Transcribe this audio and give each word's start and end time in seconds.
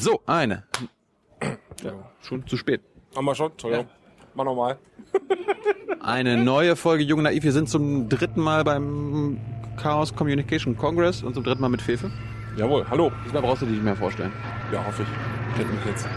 So, 0.00 0.22
eine. 0.24 0.64
Ja, 1.84 1.92
schon 2.22 2.46
zu 2.46 2.56
spät. 2.56 2.80
Haben 3.14 3.26
wir 3.26 3.34
schon? 3.34 3.50
Entschuldigung. 3.52 3.86
Mach 4.34 4.44
nochmal. 4.44 4.78
Eine 6.00 6.42
neue 6.42 6.74
Folge 6.74 7.04
Jung 7.04 7.20
Naiv. 7.20 7.42
Wir 7.42 7.52
sind 7.52 7.68
zum 7.68 8.08
dritten 8.08 8.40
Mal 8.40 8.64
beim 8.64 9.38
Chaos 9.76 10.14
Communication 10.16 10.74
Congress 10.74 11.22
und 11.22 11.34
zum 11.34 11.44
dritten 11.44 11.60
Mal 11.60 11.68
mit 11.68 11.82
Fefe. 11.82 12.10
Jawohl, 12.56 12.88
hallo. 12.88 13.12
Diesmal 13.26 13.42
brauchst 13.42 13.60
du 13.60 13.66
dich 13.66 13.74
nicht 13.74 13.84
mehr 13.84 13.94
vorstellen. 13.94 14.32
Ja, 14.72 14.82
hoffe 14.86 15.02
ich. 15.02 15.56
Kennt 15.58 15.70
mich 15.70 15.84
jetzt. 15.84 16.08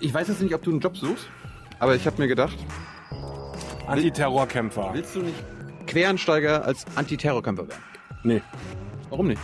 Ich 0.00 0.12
weiß 0.12 0.28
jetzt 0.28 0.42
nicht, 0.42 0.54
ob 0.54 0.62
du 0.62 0.72
einen 0.72 0.80
Job 0.80 0.94
suchst, 0.94 1.26
aber 1.78 1.94
ich 1.94 2.06
habe 2.06 2.20
mir 2.20 2.28
gedacht, 2.28 2.58
Antiterrorkämpfer. 3.86 4.90
willst 4.92 5.16
du 5.16 5.20
nicht 5.20 5.42
Quereinsteiger 5.86 6.66
als 6.66 6.84
Antiterrorkämpfer 6.96 7.66
werden? 7.66 7.82
Nee. 8.24 8.42
Warum 9.08 9.28
nicht? 9.28 9.40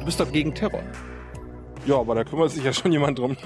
Du 0.00 0.06
bist 0.06 0.18
doch 0.18 0.32
gegen 0.32 0.54
Terror. 0.54 0.82
Ja, 1.86 1.98
aber 1.98 2.14
da 2.14 2.24
kümmert 2.24 2.50
sich 2.50 2.64
ja 2.64 2.72
schon 2.72 2.92
jemand 2.92 3.18
drum. 3.18 3.36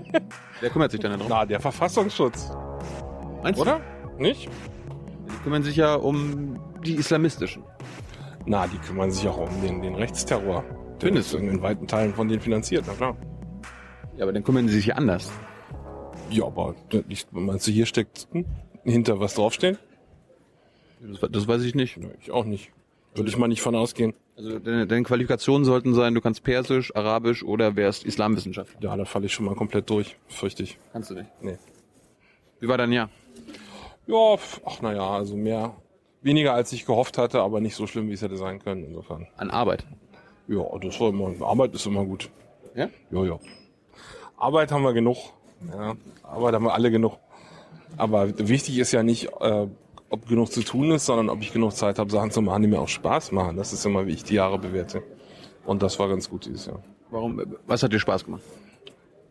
Wer 0.60 0.70
kümmert 0.70 0.90
sich 0.90 1.00
denn 1.00 1.12
darum? 1.12 1.26
Na, 1.28 1.44
der 1.44 1.60
Verfassungsschutz. 1.60 2.50
Meinst 3.42 3.60
Oder? 3.60 3.80
Nicht? 4.18 4.46
Du? 4.46 4.50
Die 5.30 5.42
kümmern 5.42 5.62
sich 5.62 5.76
ja 5.76 5.94
um 5.94 6.58
die 6.84 6.94
islamistischen. 6.94 7.64
Na, 8.46 8.66
die 8.66 8.78
kümmern 8.78 9.10
sich 9.10 9.26
auch 9.28 9.38
um 9.38 9.62
den, 9.62 9.82
den 9.82 9.94
Rechtsterror. 9.94 10.64
Der 11.00 11.08
Findest 11.08 11.34
ist 11.34 11.40
du? 11.40 11.46
in 11.46 11.62
weiten 11.62 11.86
Teilen 11.86 12.14
von 12.14 12.28
denen 12.28 12.40
finanziert, 12.40 12.84
na 12.86 12.94
klar. 12.94 13.16
Ja, 14.16 14.24
aber 14.24 14.32
dann 14.32 14.44
kümmern 14.44 14.68
sie 14.68 14.76
sich 14.76 14.86
ja 14.86 14.94
anders. 14.94 15.32
Ja, 16.30 16.44
aber 16.44 16.74
nicht, 17.08 17.32
meinst 17.32 17.66
du, 17.66 17.70
hier 17.70 17.86
steckt 17.86 18.28
hinter 18.84 19.20
was 19.20 19.34
draufstehen? 19.34 19.78
Das, 21.00 21.30
das 21.30 21.48
weiß 21.48 21.62
ich 21.62 21.74
nicht. 21.74 21.98
Ich 22.20 22.30
auch 22.30 22.44
nicht. 22.44 22.70
Würde 23.14 23.28
ich 23.28 23.36
mal 23.36 23.48
nicht 23.48 23.62
von 23.62 23.74
ausgehen. 23.74 24.14
Also 24.36 24.58
deine, 24.58 24.86
deine 24.86 25.04
Qualifikationen 25.04 25.64
sollten 25.64 25.94
sein, 25.94 26.14
du 26.14 26.20
kannst 26.20 26.42
Persisch, 26.42 26.94
Arabisch 26.96 27.44
oder 27.44 27.76
wärst 27.76 28.04
Islamwissenschaftler. 28.04 28.80
Ja, 28.80 28.96
da 28.96 29.04
falle 29.04 29.26
ich 29.26 29.32
schon 29.32 29.46
mal 29.46 29.54
komplett 29.54 29.88
durch, 29.88 30.16
fürchte 30.26 30.64
ich. 30.64 30.78
Kannst 30.92 31.10
du 31.10 31.14
nicht. 31.14 31.30
Nee. 31.40 31.58
Wie 32.58 32.66
war 32.66 32.76
dein 32.76 32.90
Jahr? 32.90 33.10
Ja, 34.06 34.36
ach 34.64 34.82
naja, 34.82 35.08
also 35.08 35.36
mehr, 35.36 35.74
weniger 36.22 36.54
als 36.54 36.72
ich 36.72 36.84
gehofft 36.86 37.16
hatte, 37.16 37.40
aber 37.40 37.60
nicht 37.60 37.76
so 37.76 37.86
schlimm, 37.86 38.08
wie 38.08 38.14
es 38.14 38.22
hätte 38.22 38.36
sein 38.36 38.58
können, 38.58 38.84
insofern. 38.84 39.28
An 39.36 39.50
Arbeit. 39.50 39.86
Ja, 40.48 40.64
das 40.80 40.98
war 41.00 41.10
immer, 41.10 41.32
Arbeit 41.46 41.74
ist 41.74 41.86
immer 41.86 42.04
gut. 42.04 42.28
Ja? 42.74 42.88
Ja, 43.10 43.24
ja. 43.24 43.38
Arbeit 44.36 44.72
haben 44.72 44.82
wir 44.82 44.92
genug. 44.92 45.16
Ja, 45.72 45.94
Arbeit 46.22 46.54
haben 46.54 46.64
wir 46.64 46.74
alle 46.74 46.90
genug. 46.90 47.18
Aber 47.96 48.36
wichtig 48.38 48.78
ist 48.78 48.92
ja 48.92 49.02
nicht, 49.02 49.28
äh, 49.40 49.68
ob 50.10 50.28
genug 50.28 50.52
zu 50.52 50.62
tun 50.62 50.90
ist, 50.92 51.06
sondern 51.06 51.28
ob 51.28 51.42
ich 51.42 51.52
genug 51.52 51.74
Zeit 51.74 51.98
habe, 51.98 52.10
Sachen 52.10 52.30
zu 52.30 52.42
machen, 52.42 52.62
die 52.62 52.68
mir 52.68 52.80
auch 52.80 52.88
Spaß 52.88 53.32
machen. 53.32 53.56
Das 53.56 53.72
ist 53.72 53.84
immer, 53.84 54.06
wie 54.06 54.12
ich 54.12 54.24
die 54.24 54.34
Jahre 54.34 54.58
bewerte. 54.58 55.02
Und 55.64 55.82
das 55.82 55.98
war 55.98 56.08
ganz 56.08 56.28
gut 56.28 56.46
dieses 56.46 56.66
Jahr. 56.66 56.82
Warum? 57.10 57.40
Was 57.66 57.82
hat 57.82 57.92
dir 57.92 57.98
Spaß 57.98 58.24
gemacht? 58.24 58.42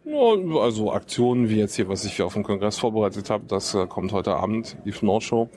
Ja, 0.05 0.59
also 0.59 0.91
Aktionen 0.91 1.49
wie 1.49 1.57
jetzt 1.57 1.75
hier, 1.75 1.87
was 1.87 2.03
ich 2.03 2.15
hier 2.15 2.25
auf 2.25 2.33
dem 2.33 2.43
Kongress 2.43 2.77
vorbereitet 2.77 3.29
habe, 3.29 3.45
das 3.47 3.73
äh, 3.73 3.87
kommt 3.87 4.11
heute 4.11 4.35
Abend, 4.35 4.77
die 4.83 4.93
North 5.01 5.23
Show. 5.23 5.49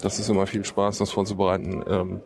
Das 0.00 0.18
ist 0.18 0.28
immer 0.28 0.46
viel 0.46 0.64
Spaß, 0.64 0.98
das 0.98 1.10
vorzubereiten. 1.10 1.82
Ähm, 1.88 2.20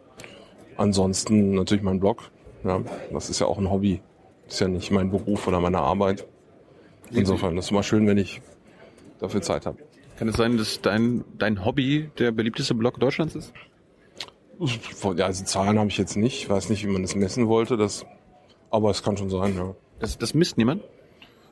ansonsten 0.77 1.55
natürlich 1.55 1.84
mein 1.84 2.00
Blog. 2.00 2.30
Ja, 2.64 2.80
das 3.12 3.30
ist 3.30 3.39
ja 3.41 3.46
auch 3.46 3.58
ein 3.58 3.70
Hobby. 3.70 4.00
Das 4.44 4.55
ist 4.55 4.61
ja 4.61 4.69
nicht 4.69 4.91
mein 4.91 5.11
Beruf 5.11 5.46
oder 5.46 5.61
meine 5.61 5.78
Arbeit. 5.78 6.27
Insofern, 7.11 7.56
das 7.56 7.67
ist 7.67 7.70
immer 7.70 7.83
schön, 7.83 8.06
wenn 8.06 8.19
ich 8.19 8.41
dafür 9.20 9.42
Zeit 9.42 9.67
habe. 9.67 9.78
Kann 10.22 10.28
es 10.28 10.36
sein, 10.36 10.56
dass 10.56 10.80
dein, 10.80 11.24
dein 11.36 11.64
Hobby 11.64 12.08
der 12.16 12.30
beliebteste 12.30 12.76
Blog 12.76 13.00
Deutschlands 13.00 13.34
ist? 13.34 13.52
Ja, 15.16 15.26
also 15.26 15.44
Zahlen 15.44 15.80
habe 15.80 15.90
ich 15.90 15.98
jetzt 15.98 16.16
nicht. 16.16 16.44
Ich 16.44 16.48
weiß 16.48 16.70
nicht, 16.70 16.86
wie 16.86 16.90
man 16.92 17.02
das 17.02 17.16
messen 17.16 17.48
wollte. 17.48 17.76
Das, 17.76 18.06
aber 18.70 18.90
es 18.90 19.02
kann 19.02 19.16
schon 19.16 19.30
sein, 19.30 19.56
ja. 19.56 19.74
Das, 19.98 20.16
das 20.18 20.32
misst 20.32 20.58
niemand? 20.58 20.84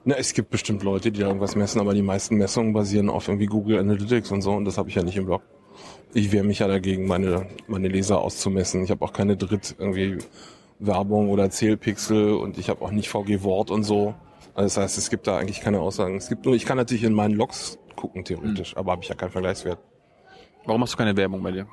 Na, 0.05 0.15
es 0.15 0.35
gibt 0.35 0.51
bestimmt 0.51 0.85
Leute, 0.85 1.11
die 1.11 1.19
da 1.19 1.27
irgendwas 1.27 1.57
messen, 1.57 1.81
aber 1.81 1.95
die 1.95 2.03
meisten 2.03 2.37
Messungen 2.37 2.73
basieren 2.73 3.09
auf 3.09 3.27
irgendwie 3.27 3.47
Google 3.47 3.77
Analytics 3.81 4.31
und 4.31 4.41
so 4.41 4.53
und 4.53 4.67
das 4.67 4.79
habe 4.79 4.89
ich 4.89 4.95
ja 4.95 5.03
nicht 5.03 5.17
im 5.17 5.27
Blog. 5.27 5.43
Ich 6.15 6.31
wehre 6.31 6.45
mich 6.45 6.61
ja 6.61 6.69
dagegen, 6.69 7.09
meine, 7.09 7.49
meine 7.67 7.89
Leser 7.89 8.21
auszumessen. 8.21 8.85
Ich 8.85 8.93
habe 8.93 9.05
auch 9.05 9.13
keine 9.13 9.37
Dritt 9.37 9.75
irgendwie 9.81 10.19
Werbung 10.79 11.31
oder 11.31 11.51
Zählpixel 11.51 12.35
und 12.35 12.57
ich 12.57 12.71
habe 12.71 12.85
auch 12.85 12.93
nicht 12.93 13.09
VG 13.09 13.43
Wort 13.43 13.73
und 13.73 13.83
so. 13.83 14.15
Also 14.55 14.67
das 14.67 14.77
heißt, 14.77 14.99
es 14.99 15.11
gibt 15.11 15.27
da 15.27 15.39
eigentlich 15.39 15.61
keine 15.61 15.81
Aussagen. 15.81 16.15
Es 16.15 16.29
gibt 16.29 16.45
nur, 16.45 16.55
ich 16.55 16.67
kann 16.67 16.77
natürlich 16.77 17.03
in 17.03 17.15
meinen 17.15 17.35
Logs 17.35 17.80
gucken, 18.01 18.25
theoretisch, 18.25 18.77
aber 18.77 18.93
habe 18.93 19.03
ich 19.03 19.09
ja 19.09 19.15
keinen 19.15 19.31
Vergleichswert. 19.31 19.79
Warum 20.65 20.81
machst 20.81 20.95
du 20.95 20.99
keine 20.99 21.17
Werbung 21.17 21.43
bei 21.43 21.53
dir? 21.53 21.67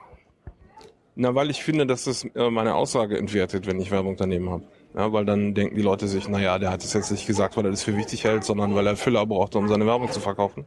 Na, 1.15 1.33
weil 1.33 1.49
ich 1.49 1.63
finde, 1.63 1.87
dass 1.87 2.03
das 2.03 2.25
äh, 2.35 2.49
meine 2.51 2.75
Aussage 2.75 3.17
entwertet, 3.17 3.65
wenn 3.65 3.79
ich 3.79 3.89
Werbung 3.89 4.15
daneben 4.17 4.49
habe. 4.49 4.63
Ja, 4.95 5.11
weil 5.11 5.25
dann 5.25 5.53
denken 5.55 5.75
die 5.75 5.81
Leute 5.81 6.07
sich, 6.07 6.27
naja, 6.29 6.59
der 6.59 6.69
hat 6.69 6.83
es 6.83 6.93
jetzt 6.93 7.11
nicht 7.11 7.25
gesagt, 7.25 7.57
weil 7.57 7.65
er 7.65 7.71
das 7.71 7.83
für 7.83 7.97
wichtig 7.97 8.23
hält, 8.23 8.43
sondern 8.43 8.75
weil 8.75 8.85
er 8.85 8.95
Füller 8.95 9.25
braucht, 9.25 9.55
um 9.55 9.67
seine 9.67 9.85
Werbung 9.85 10.11
zu 10.11 10.19
verkaufen. 10.19 10.65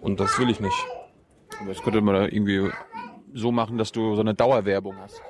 Und 0.00 0.20
das 0.20 0.38
will 0.38 0.48
ich 0.48 0.60
nicht. 0.60 0.86
Aber 1.60 1.72
das 1.72 1.82
könnte 1.82 2.00
man 2.00 2.14
da 2.14 2.24
irgendwie 2.24 2.70
so 3.34 3.50
machen, 3.50 3.78
dass 3.78 3.90
du 3.90 4.14
so 4.14 4.20
eine 4.20 4.34
Dauerwerbung 4.34 4.96
hast. 4.98 5.20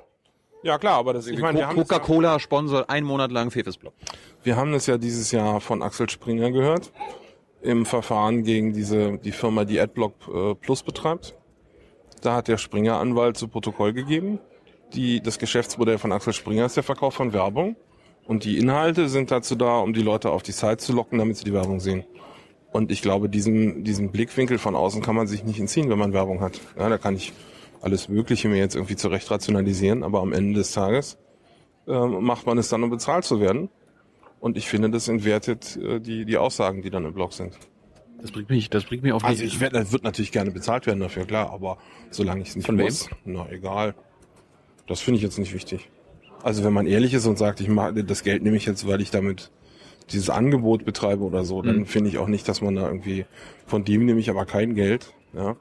Ja 0.62 0.77
klar, 0.77 0.98
aber 0.98 1.15
das, 1.15 1.27
ich 1.27 1.41
meine, 1.41 1.60
das 1.60 1.71
ja, 1.71 1.75
Coca-Cola 1.75 2.38
sponsert 2.41 2.91
einen 2.91 3.06
Monat 3.06 3.31
lang 3.31 3.50
Fefes 3.50 3.78
Blog. 3.78 3.94
wir 4.43 4.56
haben 4.56 4.72
das 4.72 4.87
ja 4.87 4.98
dieses 4.98 5.31
Jahr 5.31 5.60
von 5.60 5.82
Axel 5.82 6.10
Springer 6.10 6.50
gehört 6.50 6.93
im 7.62 7.86
Verfahren 7.86 8.44
gegen 8.44 8.72
diese 8.72 9.19
die 9.19 9.32
Firma, 9.32 9.64
die 9.64 9.80
Adblock 9.80 10.14
äh, 10.32 10.54
Plus 10.54 10.82
betreibt. 10.82 11.34
Da 12.22 12.34
hat 12.36 12.48
der 12.48 12.58
Springer 12.58 12.98
Anwalt 12.98 13.36
zu 13.36 13.48
Protokoll 13.48 13.92
gegeben. 13.92 14.38
Die, 14.94 15.20
das 15.20 15.38
Geschäftsmodell 15.38 15.98
von 15.98 16.12
Axel 16.12 16.32
Springer 16.32 16.66
ist 16.66 16.76
der 16.76 16.82
Verkauf 16.82 17.14
von 17.14 17.32
Werbung. 17.32 17.76
Und 18.26 18.44
die 18.44 18.58
Inhalte 18.58 19.08
sind 19.08 19.30
dazu 19.30 19.54
da, 19.54 19.78
um 19.78 19.92
die 19.92 20.02
Leute 20.02 20.30
auf 20.30 20.42
die 20.42 20.52
Site 20.52 20.78
zu 20.78 20.92
locken, 20.92 21.18
damit 21.18 21.36
sie 21.36 21.44
die 21.44 21.52
Werbung 21.52 21.80
sehen. 21.80 22.04
Und 22.72 22.91
ich 22.91 23.00
glaube, 23.00 23.28
diesen, 23.28 23.84
diesen 23.84 24.10
Blickwinkel 24.10 24.58
von 24.58 24.76
außen 24.76 25.02
kann 25.02 25.16
man 25.16 25.26
sich 25.26 25.44
nicht 25.44 25.58
entziehen, 25.58 25.88
wenn 25.88 25.98
man 25.98 26.12
Werbung 26.12 26.41
hat. 26.41 26.60
Ja, 26.78 26.88
da 26.88 26.98
kann 26.98 27.16
ich 27.16 27.32
alles 27.80 28.08
Mögliche 28.08 28.48
mir 28.48 28.58
jetzt 28.58 28.74
irgendwie 28.74 28.97
zurecht 28.97 29.30
rationalisieren, 29.30 30.02
aber 30.02 30.20
am 30.20 30.32
Ende 30.32 30.58
des 30.58 30.72
Tages 30.72 31.16
ähm, 31.86 32.22
macht 32.24 32.47
man 32.47 32.58
es 32.58 32.68
dann, 32.68 32.82
um 32.82 32.91
bezahlt 32.91 33.24
zu 33.24 33.41
werden. 33.41 33.70
Und 34.41 34.56
ich 34.56 34.69
finde, 34.69 34.91
das 34.91 35.09
entwertet 35.09 35.76
äh, 35.76 36.00
die, 36.00 36.25
die 36.25 36.37
Aussagen, 36.37 36.82
die 36.82 36.91
dann 36.91 37.04
im 37.04 37.12
Blog 37.15 37.32
sind. 37.32 37.59
Das 38.21 38.31
bringt 38.32 38.50
mich, 38.50 38.69
das 38.71 38.84
bringt 38.84 39.03
mich 39.03 39.12
auf 39.12 39.25
Also 39.25 39.41
die- 39.43 39.47
ich 39.47 39.60
werde, 39.60 39.91
wird 39.93 40.03
natürlich 40.04 40.32
gerne 40.32 40.50
bezahlt 40.50 40.87
werden 40.87 41.00
dafür, 41.00 41.25
klar, 41.25 41.50
aber 41.50 41.78
solange 42.10 42.43
ich 42.43 42.48
es 42.50 42.56
nicht 42.56 42.66
Von 42.66 42.78
wem? 42.78 42.87
muss, 42.87 43.09
na 43.25 43.48
egal. 43.50 43.94
Das 44.87 45.00
finde 45.00 45.19
ich 45.19 45.22
jetzt 45.22 45.38
nicht 45.38 45.53
wichtig. 45.54 45.88
Also 46.43 46.65
wenn 46.65 46.72
man 46.72 46.87
ehrlich 46.87 47.15
ist 47.15 47.27
und 47.27 47.37
sagt, 47.38 47.60
ich 47.60 47.69
mache 47.69 48.04
das 48.04 48.22
Geld 48.22 48.43
nehme 48.43 48.56
ich 48.56 48.65
jetzt, 48.66 48.87
weil 48.87 49.00
ich 49.00 49.10
damit 49.10 49.50
dieses 50.10 50.31
Angebot 50.31 50.84
betreibe 50.84 51.22
oder 51.25 51.44
so, 51.44 51.60
dann 51.62 51.78
Mhm. 51.81 51.87
finde 51.87 52.10
ich 52.10 52.19
auch 52.19 52.28
nicht, 52.28 52.48
dass 52.48 52.60
man 52.62 52.75
da 52.77 52.87
irgendwie 52.87 53.27
von 53.66 53.84
dem 53.84 54.04
nehme 54.06 54.19
ich 54.21 54.31
aber 54.31 54.47
kein 54.47 54.75
Geld. 54.75 55.12
Ja. 55.34 55.56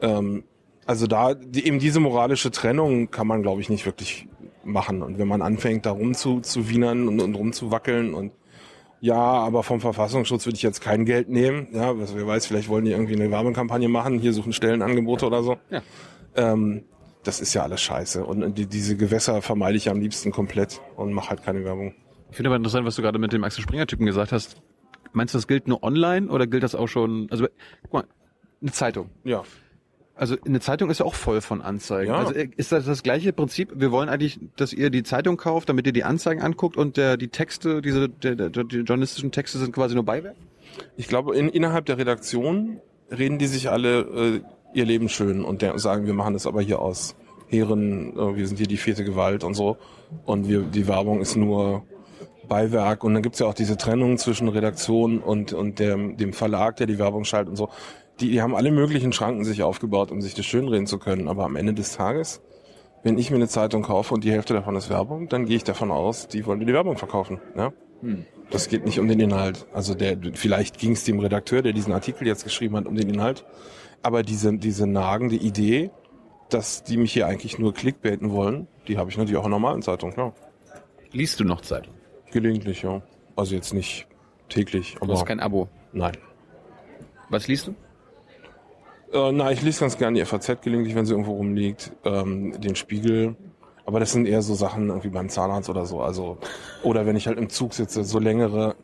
Ähm, 0.00 0.44
also 0.86 1.06
da 1.06 1.34
die, 1.34 1.66
eben 1.66 1.78
diese 1.78 2.00
moralische 2.00 2.50
Trennung 2.50 3.10
kann 3.10 3.26
man, 3.26 3.42
glaube 3.42 3.60
ich, 3.60 3.68
nicht 3.68 3.84
wirklich 3.86 4.26
machen. 4.64 5.02
Und 5.02 5.18
wenn 5.18 5.28
man 5.28 5.42
anfängt, 5.42 5.86
da 5.86 5.90
rum 5.90 6.14
zu, 6.14 6.40
zu 6.40 6.68
wienern 6.68 7.08
und, 7.08 7.20
und 7.20 7.34
rumzuwackeln 7.34 8.14
und 8.14 8.32
ja, 9.00 9.16
aber 9.16 9.62
vom 9.62 9.80
Verfassungsschutz 9.80 10.46
würde 10.46 10.56
ich 10.56 10.62
jetzt 10.62 10.80
kein 10.80 11.04
Geld 11.04 11.28
nehmen. 11.28 11.68
Ja, 11.72 11.98
was 11.98 12.14
wer 12.14 12.26
weiß, 12.26 12.46
vielleicht 12.46 12.68
wollen 12.68 12.86
die 12.86 12.92
irgendwie 12.92 13.14
eine 13.14 13.30
Werbekampagne 13.30 13.88
machen, 13.88 14.18
hier 14.18 14.32
suchen 14.32 14.54
Stellenangebote 14.54 15.26
oder 15.26 15.42
so. 15.42 15.58
Ja. 15.68 15.82
Ähm, 16.36 16.84
das 17.22 17.40
ist 17.40 17.52
ja 17.52 17.62
alles 17.62 17.82
scheiße. 17.82 18.24
Und 18.24 18.56
die, 18.56 18.66
diese 18.66 18.96
Gewässer 18.96 19.42
vermeide 19.42 19.76
ich 19.76 19.90
am 19.90 20.00
liebsten 20.00 20.30
komplett 20.30 20.80
und 20.96 21.12
mache 21.12 21.30
halt 21.30 21.42
keine 21.42 21.64
Werbung. 21.64 21.94
Ich 22.30 22.36
finde 22.36 22.48
aber 22.48 22.56
interessant, 22.56 22.86
was 22.86 22.96
du 22.96 23.02
gerade 23.02 23.18
mit 23.18 23.32
dem 23.32 23.44
Axel 23.44 23.62
Springer-Typen 23.62 24.06
gesagt 24.06 24.32
hast. 24.32 24.62
Meinst 25.12 25.34
du, 25.34 25.38
das 25.38 25.46
gilt 25.46 25.68
nur 25.68 25.82
online 25.82 26.28
oder 26.28 26.46
gilt 26.46 26.62
das 26.62 26.74
auch 26.74 26.88
schon? 26.88 27.28
Also, 27.30 27.46
guck 27.82 27.92
mal, 27.92 28.04
eine 28.60 28.72
Zeitung. 28.72 29.10
Ja. 29.22 29.42
Also 30.16 30.36
eine 30.46 30.60
Zeitung 30.60 30.90
ist 30.90 31.00
ja 31.00 31.06
auch 31.06 31.14
voll 31.14 31.40
von 31.40 31.60
Anzeigen. 31.60 32.12
Ja. 32.12 32.18
Also 32.18 32.34
äh, 32.34 32.48
ist 32.56 32.70
das 32.70 32.84
das 32.84 33.02
gleiche 33.02 33.32
Prinzip? 33.32 33.72
Wir 33.74 33.90
wollen 33.90 34.08
eigentlich, 34.08 34.38
dass 34.56 34.72
ihr 34.72 34.90
die 34.90 35.02
Zeitung 35.02 35.36
kauft, 35.36 35.68
damit 35.68 35.86
ihr 35.86 35.92
die 35.92 36.04
Anzeigen 36.04 36.40
anguckt 36.40 36.76
und 36.76 36.96
der, 36.96 37.16
die 37.16 37.28
Texte, 37.28 37.82
diese 37.82 38.08
der, 38.08 38.36
der, 38.36 38.50
die 38.50 38.78
journalistischen 38.78 39.32
Texte 39.32 39.58
sind 39.58 39.72
quasi 39.72 39.94
nur 39.94 40.04
Beiwerk? 40.04 40.36
Ich 40.96 41.08
glaube, 41.08 41.36
in, 41.36 41.48
innerhalb 41.48 41.86
der 41.86 41.98
Redaktion 41.98 42.80
reden 43.10 43.38
die 43.38 43.46
sich 43.46 43.70
alle 43.70 44.00
äh, 44.00 44.40
ihr 44.72 44.84
Leben 44.84 45.08
schön 45.08 45.44
und 45.44 45.62
der, 45.62 45.78
sagen, 45.78 46.06
wir 46.06 46.14
machen 46.14 46.34
das 46.34 46.46
aber 46.46 46.62
hier 46.62 46.80
aus 46.80 47.16
Heeren, 47.48 48.16
äh, 48.16 48.36
wir 48.36 48.46
sind 48.46 48.58
hier 48.58 48.66
die 48.66 48.76
vierte 48.76 49.04
Gewalt 49.04 49.42
und 49.42 49.54
so. 49.54 49.76
Und 50.24 50.48
wir, 50.48 50.62
die 50.62 50.86
Werbung 50.86 51.20
ist 51.20 51.36
nur 51.36 51.84
Beiwerk. 52.48 53.04
Und 53.04 53.14
dann 53.14 53.22
gibt's 53.22 53.38
ja 53.38 53.46
auch 53.46 53.54
diese 53.54 53.76
Trennung 53.76 54.18
zwischen 54.18 54.48
Redaktion 54.48 55.18
und, 55.18 55.52
und 55.52 55.78
dem, 55.78 56.16
dem 56.16 56.32
Verlag, 56.32 56.76
der 56.76 56.86
die 56.86 56.98
Werbung 56.98 57.24
schaltet 57.24 57.50
und 57.50 57.56
so. 57.56 57.70
Die, 58.20 58.30
die 58.30 58.42
haben 58.42 58.54
alle 58.54 58.70
möglichen 58.70 59.12
Schranken 59.12 59.44
sich 59.44 59.62
aufgebaut, 59.62 60.10
um 60.12 60.20
sich 60.20 60.34
das 60.34 60.46
schönreden 60.46 60.86
zu 60.86 60.98
können. 60.98 61.28
Aber 61.28 61.44
am 61.44 61.56
Ende 61.56 61.74
des 61.74 61.96
Tages, 61.96 62.40
wenn 63.02 63.18
ich 63.18 63.30
mir 63.30 63.36
eine 63.36 63.48
Zeitung 63.48 63.82
kaufe 63.82 64.14
und 64.14 64.24
die 64.24 64.30
Hälfte 64.30 64.54
davon 64.54 64.76
ist 64.76 64.88
Werbung, 64.90 65.28
dann 65.28 65.46
gehe 65.46 65.56
ich 65.56 65.64
davon 65.64 65.90
aus, 65.90 66.28
die 66.28 66.46
wollen 66.46 66.58
mir 66.58 66.66
die 66.66 66.72
Werbung 66.72 66.96
verkaufen. 66.96 67.40
Ja? 67.56 67.72
Das 68.50 68.68
geht 68.68 68.84
nicht 68.84 69.00
um 69.00 69.08
den 69.08 69.18
Inhalt. 69.18 69.66
Also 69.72 69.94
der, 69.94 70.16
vielleicht 70.34 70.78
ging 70.78 70.92
es 70.92 71.04
dem 71.04 71.18
Redakteur, 71.18 71.62
der 71.62 71.72
diesen 71.72 71.92
Artikel 71.92 72.26
jetzt 72.26 72.44
geschrieben 72.44 72.76
hat, 72.76 72.86
um 72.86 72.94
den 72.94 73.08
Inhalt. 73.08 73.44
Aber 74.02 74.22
diese, 74.22 74.56
diese 74.58 74.86
nagende 74.86 75.36
Idee, 75.36 75.90
dass 76.50 76.84
die 76.84 76.98
mich 76.98 77.12
hier 77.12 77.26
eigentlich 77.26 77.58
nur 77.58 77.72
clickbaiten 77.74 78.30
wollen, 78.30 78.68
die 78.86 78.98
habe 78.98 79.10
ich 79.10 79.16
natürlich 79.16 79.38
auch 79.38 79.46
in 79.46 79.50
normalen 79.50 79.82
Zeitungen, 79.82 80.14
klar. 80.14 80.34
Liest 81.12 81.40
du 81.40 81.44
noch 81.44 81.62
Zeitung? 81.62 81.94
Gelegentlich, 82.30 82.82
ja. 82.82 83.02
Also 83.34 83.54
jetzt 83.54 83.72
nicht 83.72 84.06
täglich, 84.48 84.94
Du 84.94 85.04
aber 85.04 85.14
hast 85.14 85.26
kein 85.26 85.40
Abo. 85.40 85.68
nein. 85.92 86.12
Was 87.30 87.48
liest 87.48 87.68
du? 87.68 87.74
Äh, 89.14 89.32
na, 89.32 89.52
ich 89.52 89.62
lese 89.62 89.80
ganz 89.80 89.96
gerne 89.96 90.18
die 90.18 90.24
FAZ 90.26 90.60
gelegentlich, 90.60 90.94
wenn 90.94 91.06
sie 91.06 91.12
irgendwo 91.12 91.34
rumliegt, 91.34 91.92
ähm, 92.04 92.60
den 92.60 92.74
Spiegel. 92.74 93.36
Aber 93.86 94.00
das 94.00 94.12
sind 94.12 94.26
eher 94.26 94.42
so 94.42 94.54
Sachen 94.54 94.88
irgendwie 94.88 95.10
beim 95.10 95.28
Zahnarzt 95.28 95.70
oder 95.70 95.86
so. 95.86 96.00
Also 96.00 96.38
oder 96.82 97.06
wenn 97.06 97.16
ich 97.16 97.26
halt 97.26 97.38
im 97.38 97.48
Zug 97.48 97.74
sitze, 97.74 98.02
so 98.04 98.18
längere 98.18 98.76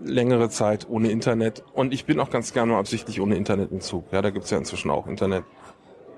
längere 0.00 0.48
Zeit 0.50 0.88
ohne 0.88 1.10
Internet. 1.10 1.62
Und 1.74 1.92
ich 1.92 2.06
bin 2.06 2.20
auch 2.20 2.30
ganz 2.30 2.52
gerne 2.52 2.72
mal 2.72 2.78
absichtlich 2.78 3.20
ohne 3.20 3.36
Internet 3.36 3.70
im 3.70 3.80
Zug. 3.80 4.04
Ja, 4.12 4.22
da 4.22 4.30
gibt's 4.30 4.50
ja 4.50 4.58
inzwischen 4.58 4.90
auch 4.90 5.06
Internet. 5.06 5.44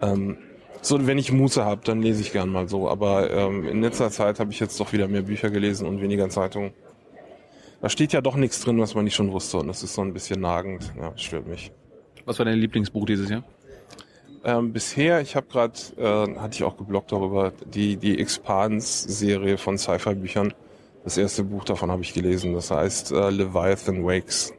Ähm, 0.01 0.39
so, 0.81 1.07
wenn 1.07 1.19
ich 1.19 1.33
Muße 1.33 1.65
habe, 1.65 1.83
dann 1.85 2.03
lese 2.03 2.21
ich 2.21 2.33
gern 2.33 2.51
mal 2.51 2.69
so. 2.69 2.89
Aber 2.89 3.31
ähm, 3.31 3.67
in 3.67 3.83
letzter 3.83 4.11
Zeit 4.11 4.41
habe 4.41 4.53
ich 4.53 4.61
jetzt 4.61 4.79
doch 4.81 4.93
wieder 4.93 5.09
mehr 5.09 5.23
Bücher 5.23 5.51
gelesen 5.51 5.87
und 5.87 6.01
weniger 6.01 6.29
Zeitungen. 6.29 6.73
Da 7.81 7.89
steht 7.89 8.13
ja 8.13 8.21
doch 8.21 8.37
nichts 8.37 8.61
drin, 8.61 8.81
was 8.81 8.95
man 8.95 9.05
nicht 9.05 9.15
schon 9.15 9.33
wusste. 9.33 9.59
Und 9.59 9.69
das 9.69 9.83
ist 9.83 9.95
so 9.95 10.03
ein 10.03 10.13
bisschen 10.13 10.41
nagend. 10.41 10.93
Ja, 11.01 11.13
stört 11.17 11.47
mich. 11.47 11.73
Was 12.29 12.39
war 12.39 12.45
dein 12.45 12.59
Lieblingsbuch 12.59 13.07
dieses 13.07 13.31
Jahr? 13.31 13.43
Ähm, 14.45 14.75
bisher, 14.75 15.23
ich 15.23 15.35
habe 15.35 15.47
gerade, 15.47 15.73
äh, 15.97 16.39
hatte 16.39 16.57
ich 16.57 16.63
auch 16.63 16.77
geblockt 16.77 17.11
darüber, 17.11 17.55
die, 17.65 17.97
die 17.97 18.21
Expans-Serie 18.21 19.57
von 19.57 19.79
Sci-Fi-Büchern. 19.79 20.53
Das 21.05 21.17
erste 21.17 21.43
Buch 21.43 21.65
davon 21.65 21.91
habe 21.91 22.03
ich 22.03 22.13
gelesen. 22.13 22.53
Das 22.53 22.71
heißt 22.71 23.13
äh, 23.13 23.31
Leviathan 23.31 24.05
Wakes. 24.05 24.53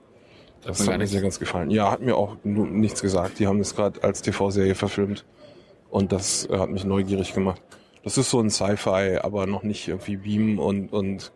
Das 0.64 0.80
mir 0.80 0.86
hat 0.86 0.94
mir 0.94 0.98
nichts. 0.98 1.12
sehr 1.12 1.22
ganz 1.22 1.38
gefallen. 1.38 1.70
Ja, 1.70 1.92
hat 1.92 2.02
mir 2.02 2.18
auch 2.18 2.38
nichts 2.44 3.04
gesagt. 3.04 3.38
Die 3.38 3.46
haben 3.46 3.60
es 3.60 3.76
gerade 3.76 4.04
als 4.04 4.24
TV-Serie 4.24 4.74
verfilmt. 4.74 5.24
Und 5.92 6.12
das 6.12 6.48
äh, 6.50 6.58
hat 6.58 6.72
mich 6.72 6.86
neugierig 6.86 7.36
gemacht. 7.36 7.62
Das 8.04 8.18
ist 8.18 8.32
so 8.32 8.40
ein 8.40 8.50
Sci-Fi, 8.50 9.20
aber 9.22 9.46
noch 9.46 9.62
nicht 9.62 9.88
irgendwie 9.88 10.18
Beam 10.18 10.58
und, 10.58 10.92
und 10.92 11.32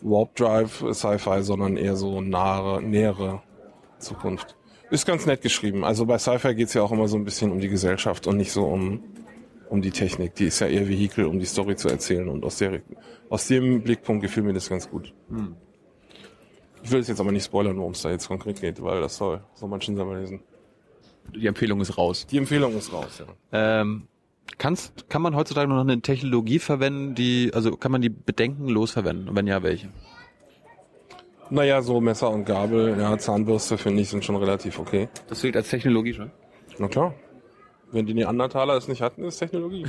Warp 0.00 0.36
Drive 0.36 0.84
Sci-Fi, 0.92 1.42
sondern 1.42 1.76
eher 1.76 1.96
so 1.96 2.20
nahe, 2.20 2.80
nähere 2.80 3.42
Zukunft. 3.98 4.54
Ist 4.92 5.06
ganz 5.06 5.24
nett 5.24 5.40
geschrieben. 5.40 5.84
Also 5.84 6.04
bei 6.04 6.18
Sci-Fi 6.18 6.54
geht's 6.54 6.74
ja 6.74 6.82
auch 6.82 6.92
immer 6.92 7.08
so 7.08 7.16
ein 7.16 7.24
bisschen 7.24 7.50
um 7.50 7.60
die 7.60 7.70
Gesellschaft 7.70 8.26
und 8.26 8.36
nicht 8.36 8.52
so 8.52 8.64
um, 8.64 9.02
um 9.70 9.80
die 9.80 9.90
Technik. 9.90 10.34
Die 10.34 10.44
ist 10.44 10.60
ja 10.60 10.66
eher 10.66 10.86
Vehikel, 10.86 11.24
um 11.24 11.38
die 11.38 11.46
Story 11.46 11.76
zu 11.76 11.88
erzählen. 11.88 12.28
Und 12.28 12.44
aus, 12.44 12.58
der, 12.58 12.82
aus 13.30 13.46
dem 13.46 13.80
Blickpunkt 13.80 14.20
gefiel 14.22 14.42
mir 14.42 14.52
das 14.52 14.68
ganz 14.68 14.90
gut. 14.90 15.14
Ich 16.82 16.90
will 16.90 17.00
es 17.00 17.08
jetzt 17.08 17.20
aber 17.20 17.32
nicht 17.32 17.46
spoilern, 17.46 17.78
worum 17.78 17.92
es 17.92 18.02
da 18.02 18.10
jetzt 18.10 18.28
konkret 18.28 18.60
geht, 18.60 18.82
weil 18.82 19.00
das 19.00 19.16
soll, 19.16 19.40
soll 19.54 19.70
man 19.70 19.80
schon 19.80 19.96
selber 19.96 20.18
lesen. 20.18 20.40
Die 21.34 21.46
Empfehlung 21.46 21.80
ist 21.80 21.96
raus. 21.96 22.26
Die 22.26 22.36
Empfehlung 22.36 22.76
ist 22.76 22.92
raus, 22.92 23.18
ja. 23.18 23.80
Ähm, 23.80 24.08
kannst, 24.58 25.08
kann 25.08 25.22
man 25.22 25.34
heutzutage 25.34 25.68
noch 25.68 25.80
eine 25.80 26.02
Technologie 26.02 26.58
verwenden, 26.58 27.14
die, 27.14 27.50
also 27.54 27.78
kann 27.78 27.92
man 27.92 28.02
die 28.02 28.10
bedenkenlos 28.10 28.90
verwenden? 28.90 29.30
Und 29.30 29.36
wenn 29.36 29.46
ja, 29.46 29.62
welche? 29.62 29.88
Naja, 31.50 31.82
so 31.82 32.00
Messer 32.00 32.30
und 32.30 32.44
Gabel, 32.44 32.96
ja, 32.98 33.18
Zahnbürste 33.18 33.76
finde 33.78 34.02
ich 34.02 34.08
sind 34.08 34.24
schon 34.24 34.36
relativ 34.36 34.78
okay. 34.78 35.08
Das 35.28 35.42
gilt 35.42 35.56
als 35.56 35.68
Technologie 35.68 36.14
schon. 36.14 36.30
Na 36.78 36.88
klar. 36.88 37.14
Wenn 37.90 38.06
die 38.06 38.14
Neandertaler 38.14 38.76
es 38.76 38.88
nicht 38.88 39.02
hatten, 39.02 39.24
ist 39.24 39.38
Technologie. 39.38 39.86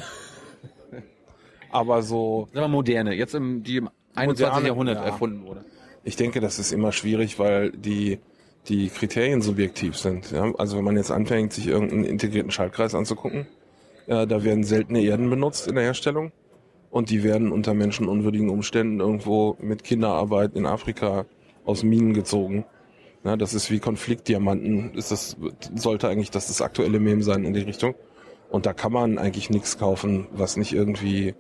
Aber 1.72 2.04
so, 2.04 2.50
Sagen 2.54 2.66
wir 2.66 2.68
moderne, 2.68 3.16
jetzt 3.16 3.34
im, 3.34 3.64
die 3.64 3.78
im 3.78 3.90
21. 4.16 4.46
Moderne, 4.46 4.68
Jahrhundert 4.68 4.98
ja. 4.98 5.06
erfunden 5.06 5.46
wurde. 5.46 5.66
ich 6.04 6.16
denke, 6.16 6.40
das 6.40 6.60
ist 6.60 6.72
immer 6.72 6.92
schwierig, 6.92 7.40
weil 7.40 7.72
die, 7.72 8.20
die 8.68 8.90
Kriterien 8.90 9.42
subjektiv 9.42 9.98
sind. 9.98 10.32
Ja? 10.32 10.54
Also 10.58 10.78
wenn 10.78 10.84
man 10.84 10.98
jetzt 10.98 11.12
anfängt, 11.12 11.54
sich 11.54 11.68
irgendeinen 11.68 12.04
integrierten 12.04 12.52
Schaltkreis 12.52 12.94
anzugucken, 12.94 13.48
äh, 14.08 14.28
da 14.28 14.44
werden 14.44 14.64
seltene 14.64 15.02
Erden 15.02 15.30
benutzt 15.30 15.68
in 15.68 15.76
der 15.76 15.84
Herstellung 15.86 16.32
und 16.92 17.10
die 17.10 17.24
werden 17.24 17.52
unter 17.52 17.74
menschenunwürdigen 17.74 18.50
Umständen 18.50 19.00
irgendwo 19.00 19.58
mit 19.60 19.84
Kinderarbeit 19.84 20.54
in 20.56 20.66
Afrika 20.66 21.26
aus 21.66 21.84
Minen 21.84 22.14
gezogen. 22.14 22.66
Ja, 23.24 23.38
das 23.38 23.54
ist 23.54 23.72
wie 23.72 23.80
Konfliktdiamanten. 23.80 24.94
Ist 24.96 25.12
das, 25.12 25.38
sollte 25.76 26.10
eigentlich 26.10 26.32
das, 26.32 26.48
das 26.48 26.62
aktuelle 26.62 27.00
Mem 27.00 27.22
sein 27.22 27.46
in 27.46 27.54
die 27.54 27.62
Richtung. 27.62 27.96
Und 28.50 28.66
da 28.66 28.74
kann 28.74 28.92
man 28.92 29.18
eigentlich 29.18 29.50
nichts 29.50 29.78
kaufen, 29.78 30.28
was 30.32 30.58
nicht 30.58 30.74
irgendwie 30.74 31.34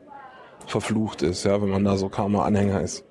verflucht 0.66 1.22
ist, 1.22 1.44
ja, 1.44 1.62
wenn 1.62 1.70
man 1.70 1.84
da 1.84 1.98
so 1.98 2.10
Karma-Anhänger 2.10 2.82
ist. 2.82 3.06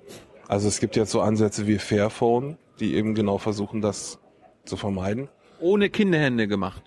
Also 0.49 0.69
es 0.69 0.81
gibt 0.81 0.97
jetzt 0.97 1.11
so 1.11 1.21
Ansätze 1.21 1.67
wie 1.67 1.79
Fairphone, 1.79 2.57
die 2.81 2.95
eben 2.95 3.15
genau 3.15 3.39
versuchen, 3.39 3.81
das 3.81 4.19
zu 4.65 4.77
vermeiden. 4.77 5.29
Ohne 5.61 5.91
Kinderhände 5.91 6.49
gemacht. 6.49 6.83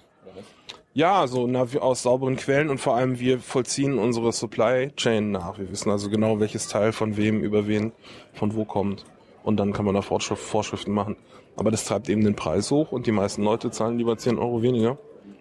Ja, 0.94 1.28
so 1.28 1.45
na, 1.45 1.68
aus 1.80 2.04
sauberen 2.04 2.38
Quellen 2.38 2.69
und 2.69 2.80
vor 2.80 2.95
allem 2.95 3.19
wir 3.19 3.39
vollziehen 3.39 4.00
unsere 4.00 4.31
Supply 4.31 4.92
Chain 4.95 5.31
nach. 5.31 5.60
Wir 5.60 5.69
wissen 5.69 5.89
also 5.89 6.10
genau, 6.10 6.39
welches 6.39 6.68
Teil 6.69 6.94
von 6.94 7.18
wem 7.18 7.42
über 7.42 7.68
wen 7.68 7.92
von 8.33 8.56
wo 8.56 8.63
kommt. 8.63 9.06
Und 9.45 9.57
dann 9.57 9.74
kann 9.74 9.86
man 9.86 9.94
da 9.94 10.01
Vorschrift, 10.01 10.42
Vorschriften 10.42 10.92
machen. 10.92 11.18
Aber 11.56 11.69
das 11.69 11.86
treibt 11.86 12.09
eben 12.09 12.24
den 12.24 12.36
Preis 12.36 12.71
hoch 12.71 12.92
und 12.92 13.06
die 13.06 13.12
meisten 13.12 13.44
Leute 13.44 13.69
zahlen 13.69 14.00
lieber 14.00 14.18
10 14.18 14.39
Euro 14.39 14.63
weniger 14.63 14.97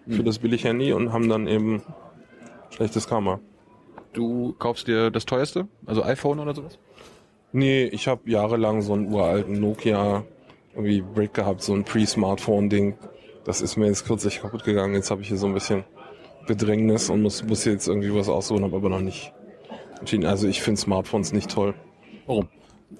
für 0.07 0.23
das 0.23 0.37
Billig-Handy 0.37 0.93
und 0.93 1.11
haben 1.11 1.27
dann 1.27 1.47
eben 1.47 1.81
schlechtes 2.69 3.07
Karma. 3.07 3.39
Du 4.13 4.53
kaufst 4.59 4.87
dir 4.87 5.09
das 5.09 5.25
teuerste, 5.25 5.67
also 5.87 6.03
iPhone 6.03 6.39
oder 6.39 6.53
sowas? 6.53 6.77
Nee, 7.51 7.85
ich 7.85 8.07
habe 8.07 8.29
jahrelang 8.29 8.83
so 8.83 8.93
einen 8.93 9.11
uralten 9.11 9.59
Nokia 9.59 10.23
irgendwie 10.75 11.01
Brick 11.01 11.33
gehabt, 11.33 11.63
so 11.63 11.73
ein 11.73 11.83
Pre-Smartphone-Ding. 11.83 12.95
Das 13.43 13.61
ist 13.61 13.75
mir 13.75 13.87
jetzt 13.87 14.05
kürzlich 14.05 14.41
kaputt 14.41 14.63
gegangen. 14.63 14.93
Jetzt 14.93 15.09
habe 15.09 15.23
ich 15.23 15.29
hier 15.29 15.37
so 15.37 15.47
ein 15.47 15.53
bisschen 15.55 15.83
Bedrängnis 16.45 17.09
und 17.09 17.23
muss, 17.23 17.43
muss 17.43 17.65
jetzt 17.65 17.87
irgendwie 17.87 18.13
was 18.13 18.29
aussuchen, 18.29 18.63
habe 18.63 18.75
aber 18.75 18.89
noch 18.89 19.01
nicht 19.01 19.33
entschieden. 19.99 20.25
Also 20.25 20.47
ich 20.47 20.61
finde 20.61 20.79
Smartphones 20.79 21.33
nicht 21.33 21.49
toll. 21.49 21.73
Warum? 22.27 22.49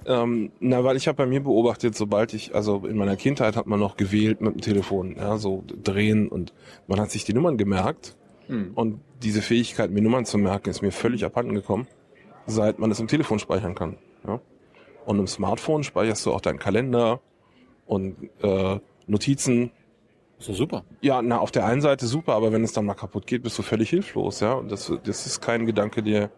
Ähm, 0.06 0.52
na, 0.60 0.84
weil 0.84 0.98
ich 0.98 1.08
habe 1.08 1.18
bei 1.18 1.26
mir 1.26 1.42
beobachtet, 1.42 1.96
sobald 1.96 2.34
ich, 2.34 2.56
also 2.56 2.86
in 2.86 2.98
meiner 2.98 3.16
Kindheit 3.16 3.56
hat 3.56 3.68
man 3.68 3.80
noch 3.80 3.98
gewählt 3.98 4.42
mit 4.42 4.54
dem 4.56 4.62
Telefon, 4.62 5.16
ja, 5.18 5.38
so 5.38 5.64
drehen 5.84 6.28
und 6.28 6.54
man 6.88 7.00
hat 7.00 7.12
sich 7.12 7.24
die 7.24 7.34
Nummern 7.34 7.58
gemerkt 7.58 8.16
Hm. 8.48 8.72
und 8.76 9.00
diese 9.24 9.42
Fähigkeit, 9.42 9.92
mir 9.92 10.02
Nummern 10.02 10.26
zu 10.26 10.38
merken, 10.38 10.70
ist 10.70 10.82
mir 10.82 10.92
völlig 10.92 11.26
abhanden 11.26 11.56
gekommen, 11.56 11.88
seit 12.46 12.80
man 12.80 12.92
es 12.92 13.00
im 13.00 13.08
Telefon 13.08 13.40
speichern 13.40 13.76
kann. 13.76 13.98
Ja? 14.28 14.40
Und 15.06 15.20
im 15.20 15.28
Smartphone 15.28 15.84
speicherst 15.84 16.26
du 16.26 16.34
auch 16.34 16.42
deinen 16.42 16.60
Kalender 16.60 17.22
und 17.86 18.16
äh, 18.42 18.80
Notizen. 19.08 19.72
Ist 20.38 20.50
doch 20.50 20.56
super. 20.56 20.84
Ja, 21.02 21.22
na, 21.22 21.40
auf 21.40 21.52
der 21.52 21.66
einen 21.66 21.82
Seite 21.82 22.08
super, 22.08 22.34
aber 22.34 22.52
wenn 22.52 22.64
es 22.64 22.74
dann 22.74 22.86
mal 22.86 22.94
kaputt 22.94 23.26
geht, 23.26 23.44
bist 23.44 23.58
du 23.58 23.64
völlig 23.64 23.90
hilflos, 23.90 24.42
ja. 24.42 24.54
Und 24.54 24.72
das, 24.72 24.92
das 25.04 25.26
ist 25.26 25.42
kein 25.42 25.66
Gedanke, 25.66 26.04
der, 26.04 26.30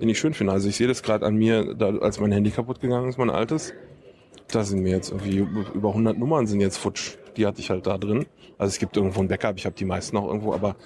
den 0.00 0.08
ich 0.08 0.18
schön 0.18 0.34
finde. 0.34 0.52
Also 0.52 0.68
ich 0.68 0.76
sehe 0.76 0.86
das 0.86 1.02
gerade 1.02 1.26
an 1.26 1.36
mir, 1.36 1.74
da, 1.74 1.88
als 1.98 2.20
mein 2.20 2.32
Handy 2.32 2.50
kaputt 2.50 2.80
gegangen 2.80 3.08
ist, 3.08 3.18
mein 3.18 3.30
altes. 3.30 3.72
Da 4.48 4.64
sind 4.64 4.82
mir 4.82 4.90
jetzt 4.90 5.10
irgendwie 5.10 5.38
über 5.38 5.90
100 5.90 6.16
Nummern 6.18 6.46
sind 6.46 6.60
jetzt 6.60 6.78
futsch. 6.78 7.16
Die 7.36 7.46
hatte 7.46 7.60
ich 7.60 7.70
halt 7.70 7.86
da 7.86 7.98
drin. 7.98 8.26
Also 8.56 8.70
es 8.70 8.78
gibt 8.78 8.96
irgendwo 8.96 9.20
ein 9.20 9.28
Backup, 9.28 9.56
ich 9.56 9.66
habe 9.66 9.76
die 9.76 9.84
meisten 9.84 10.16
noch 10.16 10.26
irgendwo, 10.26 10.52
aber 10.52 10.76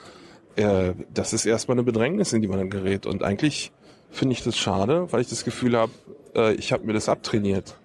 äh, 0.56 0.92
das 1.12 1.32
ist 1.32 1.46
erstmal 1.46 1.76
eine 1.76 1.84
Bedrängnis, 1.84 2.32
in 2.32 2.42
die 2.42 2.48
man 2.48 2.58
dann 2.58 2.70
gerät. 2.70 3.06
Und 3.06 3.22
eigentlich 3.22 3.72
finde 4.10 4.34
ich 4.34 4.42
das 4.42 4.58
schade, 4.58 5.10
weil 5.12 5.20
ich 5.20 5.28
das 5.28 5.44
Gefühl 5.44 5.76
habe, 5.76 5.92
äh, 6.34 6.54
ich 6.54 6.72
habe 6.72 6.84
mir 6.84 6.92
das 6.92 7.08
abtrainiert. 7.08 7.76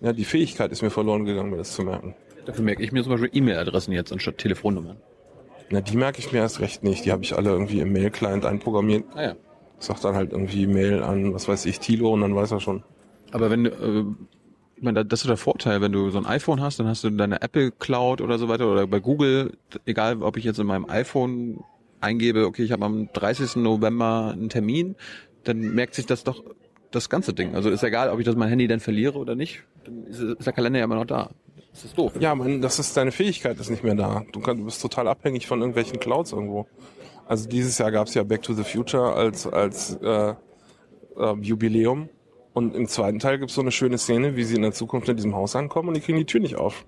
Ja, 0.00 0.12
die 0.12 0.24
Fähigkeit 0.24 0.72
ist 0.72 0.82
mir 0.82 0.90
verloren 0.90 1.24
gegangen, 1.24 1.50
mir 1.50 1.56
das 1.56 1.72
zu 1.72 1.82
merken. 1.82 2.14
Dafür 2.46 2.64
merke 2.64 2.82
ich 2.82 2.92
mir 2.92 3.02
zum 3.02 3.12
Beispiel 3.12 3.30
E-Mail-Adressen 3.32 3.92
jetzt 3.92 4.12
anstatt 4.12 4.38
Telefonnummern. 4.38 4.96
Na, 5.70 5.80
die 5.80 5.96
merke 5.96 6.18
ich 6.18 6.32
mir 6.32 6.38
erst 6.38 6.60
recht 6.60 6.82
nicht. 6.82 7.04
Die 7.04 7.12
habe 7.12 7.22
ich 7.22 7.36
alle 7.36 7.50
irgendwie 7.50 7.80
im 7.80 7.92
Mail-Client 7.92 8.46
einprogrammiert. 8.46 9.04
Ah 9.14 9.22
ja. 9.22 9.36
Ich 9.80 9.86
sag 9.86 10.00
dann 10.00 10.14
halt 10.14 10.32
irgendwie 10.32 10.66
Mail 10.66 11.02
an, 11.02 11.34
was 11.34 11.48
weiß 11.48 11.66
ich, 11.66 11.80
Tilo 11.80 12.12
und 12.12 12.20
dann 12.20 12.34
weiß 12.34 12.50
er 12.52 12.60
schon. 12.60 12.82
Aber 13.30 13.50
wenn 13.50 13.64
du, 13.64 13.70
äh, 13.70 14.04
ich 14.76 14.82
meine, 14.82 15.04
das 15.04 15.22
ist 15.22 15.28
der 15.28 15.36
Vorteil, 15.36 15.80
wenn 15.80 15.92
du 15.92 16.10
so 16.10 16.18
ein 16.18 16.26
iPhone 16.26 16.60
hast, 16.60 16.78
dann 16.78 16.86
hast 16.86 17.04
du 17.04 17.10
deine 17.10 17.42
Apple 17.42 17.72
Cloud 17.72 18.20
oder 18.20 18.38
so 18.38 18.48
weiter 18.48 18.70
oder 18.70 18.86
bei 18.86 19.00
Google, 19.00 19.56
egal 19.86 20.22
ob 20.22 20.36
ich 20.36 20.44
jetzt 20.44 20.58
in 20.58 20.66
meinem 20.66 20.88
iPhone 20.88 21.64
eingebe, 22.00 22.46
okay, 22.46 22.62
ich 22.62 22.72
habe 22.72 22.84
am 22.84 23.08
30. 23.12 23.56
November 23.56 24.30
einen 24.32 24.48
Termin, 24.48 24.96
dann 25.44 25.60
merkt 25.74 25.94
sich 25.94 26.06
das 26.06 26.24
doch 26.24 26.42
das 26.90 27.10
ganze 27.10 27.34
Ding. 27.34 27.54
Also 27.54 27.70
ist 27.70 27.82
egal, 27.82 28.10
ob 28.10 28.18
ich 28.18 28.24
das 28.24 28.36
mein 28.36 28.48
Handy 28.48 28.66
dann 28.66 28.80
verliere 28.80 29.18
oder 29.18 29.34
nicht, 29.34 29.64
dann 29.84 30.04
ist, 30.04 30.20
ist 30.20 30.46
der 30.46 30.52
Kalender 30.52 30.78
ja 30.78 30.84
immer 30.84 30.94
noch 30.94 31.06
da. 31.06 31.30
Das 31.72 31.84
ist 31.84 31.98
doof. 31.98 32.12
Ja, 32.18 32.34
man, 32.34 32.60
das 32.60 32.78
ist 32.78 32.96
deine 32.96 33.12
Fähigkeit 33.12 33.58
ist 33.60 33.70
nicht 33.70 33.84
mehr 33.84 33.94
da. 33.94 34.24
Du, 34.32 34.40
kannst, 34.40 34.60
du 34.60 34.64
bist 34.64 34.82
total 34.82 35.06
abhängig 35.08 35.46
von 35.46 35.60
irgendwelchen 35.60 36.00
Clouds 36.00 36.32
irgendwo. 36.32 36.66
Also 37.28 37.46
dieses 37.46 37.76
Jahr 37.76 37.92
gab 37.92 38.06
es 38.08 38.14
ja 38.14 38.24
Back 38.24 38.42
to 38.42 38.54
the 38.54 38.64
Future 38.64 39.12
als 39.12 39.46
als 39.46 39.96
äh, 40.02 40.30
äh, 40.30 41.34
Jubiläum 41.42 42.08
und 42.54 42.74
im 42.74 42.88
zweiten 42.88 43.18
Teil 43.18 43.38
gibt 43.38 43.50
es 43.50 43.54
so 43.54 43.60
eine 43.60 43.70
schöne 43.70 43.98
Szene, 43.98 44.34
wie 44.34 44.44
sie 44.44 44.56
in 44.56 44.62
der 44.62 44.72
Zukunft 44.72 45.08
in 45.10 45.16
diesem 45.16 45.36
Haus 45.36 45.54
ankommen 45.54 45.88
und 45.88 45.94
die 45.94 46.00
kriegen 46.00 46.18
die 46.18 46.24
Tür 46.24 46.40
nicht 46.40 46.56
auf, 46.56 46.86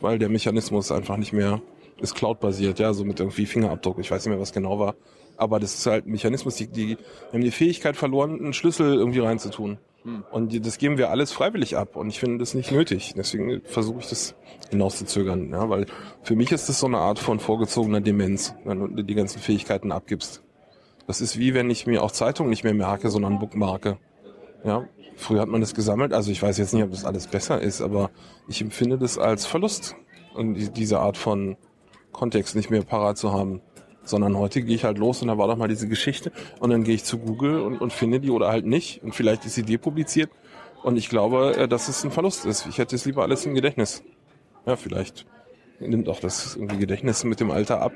weil 0.00 0.18
der 0.18 0.28
Mechanismus 0.28 0.92
einfach 0.92 1.16
nicht 1.16 1.32
mehr 1.32 1.62
ist 1.98 2.14
Cloud-basiert, 2.14 2.78
ja, 2.78 2.92
so 2.94 3.04
mit 3.04 3.20
irgendwie 3.20 3.46
Fingerabdruck. 3.46 3.98
Ich 3.98 4.10
weiß 4.10 4.24
nicht 4.24 4.30
mehr, 4.30 4.40
was 4.40 4.52
genau 4.52 4.78
war, 4.78 4.94
aber 5.36 5.58
das 5.60 5.74
ist 5.74 5.86
halt 5.86 6.06
ein 6.06 6.10
Mechanismus, 6.10 6.56
die, 6.56 6.66
die 6.66 6.98
haben 7.32 7.42
die 7.42 7.50
Fähigkeit 7.50 7.96
verloren, 7.96 8.38
einen 8.38 8.52
Schlüssel 8.52 8.94
irgendwie 8.94 9.20
reinzutun. 9.20 9.78
Und 10.30 10.52
die- 10.52 10.60
das 10.60 10.78
geben 10.78 10.96
wir 10.98 11.10
alles 11.10 11.30
freiwillig 11.30 11.76
ab 11.76 11.96
und 11.96 12.08
ich 12.08 12.18
finde 12.20 12.38
das 12.38 12.54
nicht 12.54 12.72
nötig. 12.72 13.12
Deswegen 13.16 13.60
versuche 13.64 14.00
ich 14.00 14.08
das 14.08 14.34
hinauszuzögern, 14.70 15.50
ja, 15.50 15.68
weil 15.68 15.86
für 16.22 16.36
mich 16.36 16.52
ist 16.52 16.68
das 16.68 16.80
so 16.80 16.86
eine 16.86 16.98
Art 16.98 17.18
von 17.18 17.38
vorgezogener 17.38 18.00
Demenz, 18.00 18.54
wenn 18.64 18.96
du 18.96 19.02
die 19.02 19.14
ganzen 19.14 19.40
Fähigkeiten 19.40 19.92
abgibst. 19.92 20.42
Das 21.06 21.20
ist 21.20 21.38
wie 21.38 21.54
wenn 21.54 21.68
ich 21.70 21.86
mir 21.86 22.02
auch 22.02 22.12
Zeitungen 22.12 22.50
nicht 22.50 22.64
mehr 22.64 22.74
merke, 22.74 23.10
sondern 23.10 23.38
bookmarke. 23.38 23.98
Ja, 24.64 24.86
Früher 25.16 25.42
hat 25.42 25.48
man 25.48 25.60
das 25.60 25.74
gesammelt, 25.74 26.14
also 26.14 26.30
ich 26.30 26.42
weiß 26.42 26.56
jetzt 26.56 26.72
nicht, 26.72 26.82
ob 26.82 26.92
das 26.92 27.04
alles 27.04 27.26
besser 27.26 27.60
ist, 27.60 27.82
aber 27.82 28.10
ich 28.48 28.62
empfinde 28.62 28.96
das 28.96 29.18
als 29.18 29.44
Verlust, 29.44 29.94
und 30.34 30.54
die- 30.54 30.70
diese 30.70 30.98
Art 31.00 31.18
von 31.18 31.58
Kontext 32.10 32.56
nicht 32.56 32.70
mehr 32.70 32.82
parat 32.82 33.18
zu 33.18 33.32
haben. 33.32 33.60
Sondern 34.10 34.36
heute 34.36 34.60
gehe 34.62 34.74
ich 34.74 34.84
halt 34.84 34.98
los 34.98 35.22
und 35.22 35.28
da 35.28 35.38
war 35.38 35.46
doch 35.46 35.56
mal 35.56 35.68
diese 35.68 35.86
Geschichte 35.88 36.32
und 36.58 36.70
dann 36.70 36.82
gehe 36.84 36.94
ich 36.96 37.04
zu 37.04 37.18
Google 37.18 37.60
und, 37.60 37.80
und 37.80 37.92
finde 37.92 38.18
die 38.18 38.30
oder 38.30 38.48
halt 38.48 38.66
nicht 38.66 39.02
und 39.04 39.14
vielleicht 39.14 39.44
ist 39.46 39.54
sie 39.54 39.62
depubliziert 39.62 40.30
und 40.82 40.96
ich 40.96 41.08
glaube, 41.08 41.56
äh, 41.56 41.68
dass 41.68 41.88
es 41.88 42.04
ein 42.04 42.10
Verlust 42.10 42.44
ist. 42.44 42.66
Ich 42.66 42.78
hätte 42.78 42.96
es 42.96 43.04
lieber 43.04 43.22
alles 43.22 43.46
im 43.46 43.54
Gedächtnis. 43.54 44.02
Ja, 44.66 44.74
vielleicht 44.76 45.26
nimmt 45.78 46.08
auch 46.08 46.18
das 46.20 46.56
irgendwie 46.56 46.78
Gedächtnis 46.78 47.22
mit 47.24 47.38
dem 47.38 47.50
Alter 47.50 47.80
ab 47.80 47.92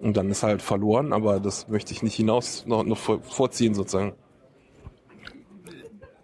und 0.00 0.16
dann 0.16 0.30
ist 0.30 0.42
halt 0.42 0.62
verloren, 0.62 1.12
aber 1.12 1.40
das 1.40 1.68
möchte 1.68 1.92
ich 1.92 2.02
nicht 2.02 2.14
hinaus 2.14 2.64
noch, 2.66 2.84
noch 2.84 2.98
vor- 2.98 3.20
vorziehen 3.22 3.74
sozusagen. 3.74 4.14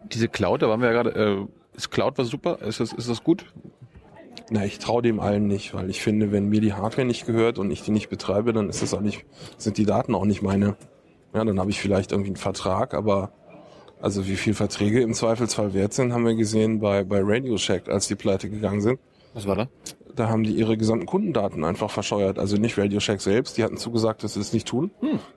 Diese 0.04 0.28
Cloud, 0.28 0.62
da 0.62 0.68
waren 0.68 0.80
wir 0.80 0.92
ja 0.92 1.02
gerade, 1.02 1.10
äh, 1.42 1.76
ist 1.76 1.90
Cloud 1.90 2.16
was 2.18 2.28
super? 2.28 2.60
Ist 2.62 2.80
das, 2.80 2.92
ist 2.92 3.08
das 3.08 3.22
gut? 3.22 3.46
Na, 4.50 4.64
ich 4.64 4.78
traue 4.78 5.00
dem 5.00 5.20
allen 5.20 5.46
nicht, 5.46 5.72
weil 5.72 5.88
ich 5.88 6.02
finde, 6.02 6.30
wenn 6.30 6.48
mir 6.48 6.60
die 6.60 6.74
Hardware 6.74 7.06
nicht 7.06 7.26
gehört 7.26 7.58
und 7.58 7.70
ich 7.70 7.82
die 7.82 7.90
nicht 7.90 8.10
betreibe, 8.10 8.52
dann 8.52 8.68
ist 8.68 8.82
das 8.82 8.92
auch 8.92 9.00
nicht, 9.00 9.24
sind 9.56 9.78
die 9.78 9.86
Daten 9.86 10.14
auch 10.14 10.26
nicht 10.26 10.42
meine. 10.42 10.76
Ja, 11.34 11.44
dann 11.44 11.58
habe 11.58 11.70
ich 11.70 11.80
vielleicht 11.80 12.12
irgendwie 12.12 12.30
einen 12.30 12.36
Vertrag, 12.36 12.92
aber 12.94 13.32
also 14.00 14.26
wie 14.26 14.36
viel 14.36 14.52
Verträge 14.52 15.00
im 15.00 15.14
Zweifelsfall 15.14 15.72
wert 15.72 15.94
sind, 15.94 16.12
haben 16.12 16.26
wir 16.26 16.34
gesehen 16.34 16.80
bei, 16.80 17.04
bei 17.04 17.20
Radio 17.22 17.56
Shack, 17.56 17.88
als 17.88 18.06
die 18.06 18.16
pleite 18.16 18.50
gegangen 18.50 18.82
sind. 18.82 19.00
Was 19.32 19.46
war 19.46 19.56
da? 19.56 19.68
Da 20.14 20.28
haben 20.28 20.44
die 20.44 20.52
ihre 20.52 20.76
gesamten 20.76 21.06
Kundendaten 21.06 21.64
einfach 21.64 21.90
verscheuert. 21.90 22.38
Also 22.38 22.56
nicht 22.56 22.78
Radio 22.78 23.00
Shack 23.00 23.22
selbst, 23.22 23.56
die 23.56 23.64
hatten 23.64 23.78
zugesagt, 23.78 24.22
dass 24.22 24.34
sie 24.34 24.40
das 24.40 24.52
nicht 24.52 24.68
tun. 24.68 24.90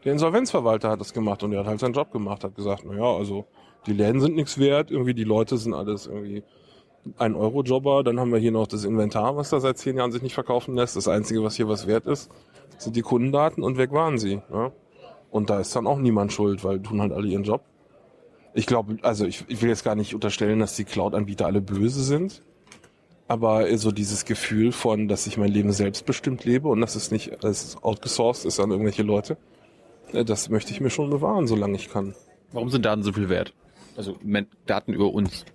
Der 0.03 0.11
Insolvenzverwalter 0.11 0.89
hat 0.89 0.99
das 0.99 1.13
gemacht 1.13 1.43
und 1.43 1.51
der 1.51 1.61
hat 1.61 1.67
halt 1.67 1.79
seinen 1.79 1.93
Job 1.93 2.11
gemacht, 2.11 2.43
hat 2.43 2.55
gesagt, 2.55 2.83
na 2.85 2.95
ja, 2.95 3.17
also 3.17 3.45
die 3.87 3.93
Läden 3.93 4.19
sind 4.19 4.35
nichts 4.35 4.59
wert, 4.59 4.91
irgendwie 4.91 5.13
die 5.13 5.23
Leute 5.23 5.57
sind 5.57 5.73
alles 5.73 6.05
irgendwie 6.05 6.43
ein 7.17 7.35
Euro-Jobber, 7.35 8.03
dann 8.03 8.19
haben 8.19 8.31
wir 8.31 8.39
hier 8.39 8.51
noch 8.51 8.67
das 8.67 8.83
Inventar, 8.83 9.35
was 9.35 9.49
da 9.49 9.59
seit 9.59 9.77
zehn 9.77 9.97
Jahren 9.97 10.11
sich 10.11 10.21
nicht 10.21 10.33
verkaufen 10.33 10.75
lässt. 10.75 10.95
Das 10.95 11.07
Einzige, 11.07 11.43
was 11.43 11.55
hier 11.55 11.67
was 11.67 11.87
wert 11.87 12.05
ist, 12.05 12.29
sind 12.77 12.95
die 12.95 13.01
Kundendaten 13.01 13.63
und 13.63 13.77
weg 13.77 13.91
waren 13.91 14.17
sie. 14.17 14.41
Ja? 14.51 14.71
Und 15.31 15.49
da 15.49 15.59
ist 15.59 15.75
dann 15.75 15.87
auch 15.87 15.97
niemand 15.97 16.33
schuld, 16.33 16.63
weil 16.63 16.81
tun 16.81 17.01
halt 17.01 17.11
alle 17.11 17.27
ihren 17.27 17.43
Job. 17.43 17.61
Ich 18.53 18.65
glaube, 18.65 18.97
also 19.01 19.25
ich, 19.25 19.45
ich 19.47 19.61
will 19.61 19.69
jetzt 19.69 19.83
gar 19.83 19.95
nicht 19.95 20.15
unterstellen, 20.15 20.59
dass 20.59 20.75
die 20.75 20.85
Cloud-Anbieter 20.85 21.45
alle 21.45 21.61
böse 21.61 22.03
sind. 22.03 22.41
Aber 23.27 23.77
so 23.77 23.91
dieses 23.91 24.23
Gefühl 24.23 24.71
von, 24.71 25.09
dass 25.09 25.27
ich 25.27 25.37
mein 25.37 25.51
Leben 25.51 25.73
selbstbestimmt 25.73 26.45
lebe 26.45 26.69
und 26.69 26.79
dass 26.79 26.95
es 26.95 27.11
nicht 27.11 27.43
alles 27.43 27.77
outgesourced 27.83 28.45
ist 28.45 28.59
an 28.59 28.71
irgendwelche 28.71 29.03
Leute, 29.03 29.37
äh, 30.13 30.23
das 30.23 30.49
möchte 30.49 30.71
ich 30.71 30.79
mir 30.79 30.89
schon 30.89 31.09
bewahren, 31.09 31.45
solange 31.45 31.75
ich 31.75 31.89
kann. 31.89 32.15
Warum 32.53 32.69
sind 32.69 32.85
Daten 32.85 33.03
so 33.03 33.11
viel 33.11 33.27
wert? 33.27 33.53
Also 33.97 34.15
Daten 34.65 34.93
über 34.93 35.11
uns. 35.11 35.45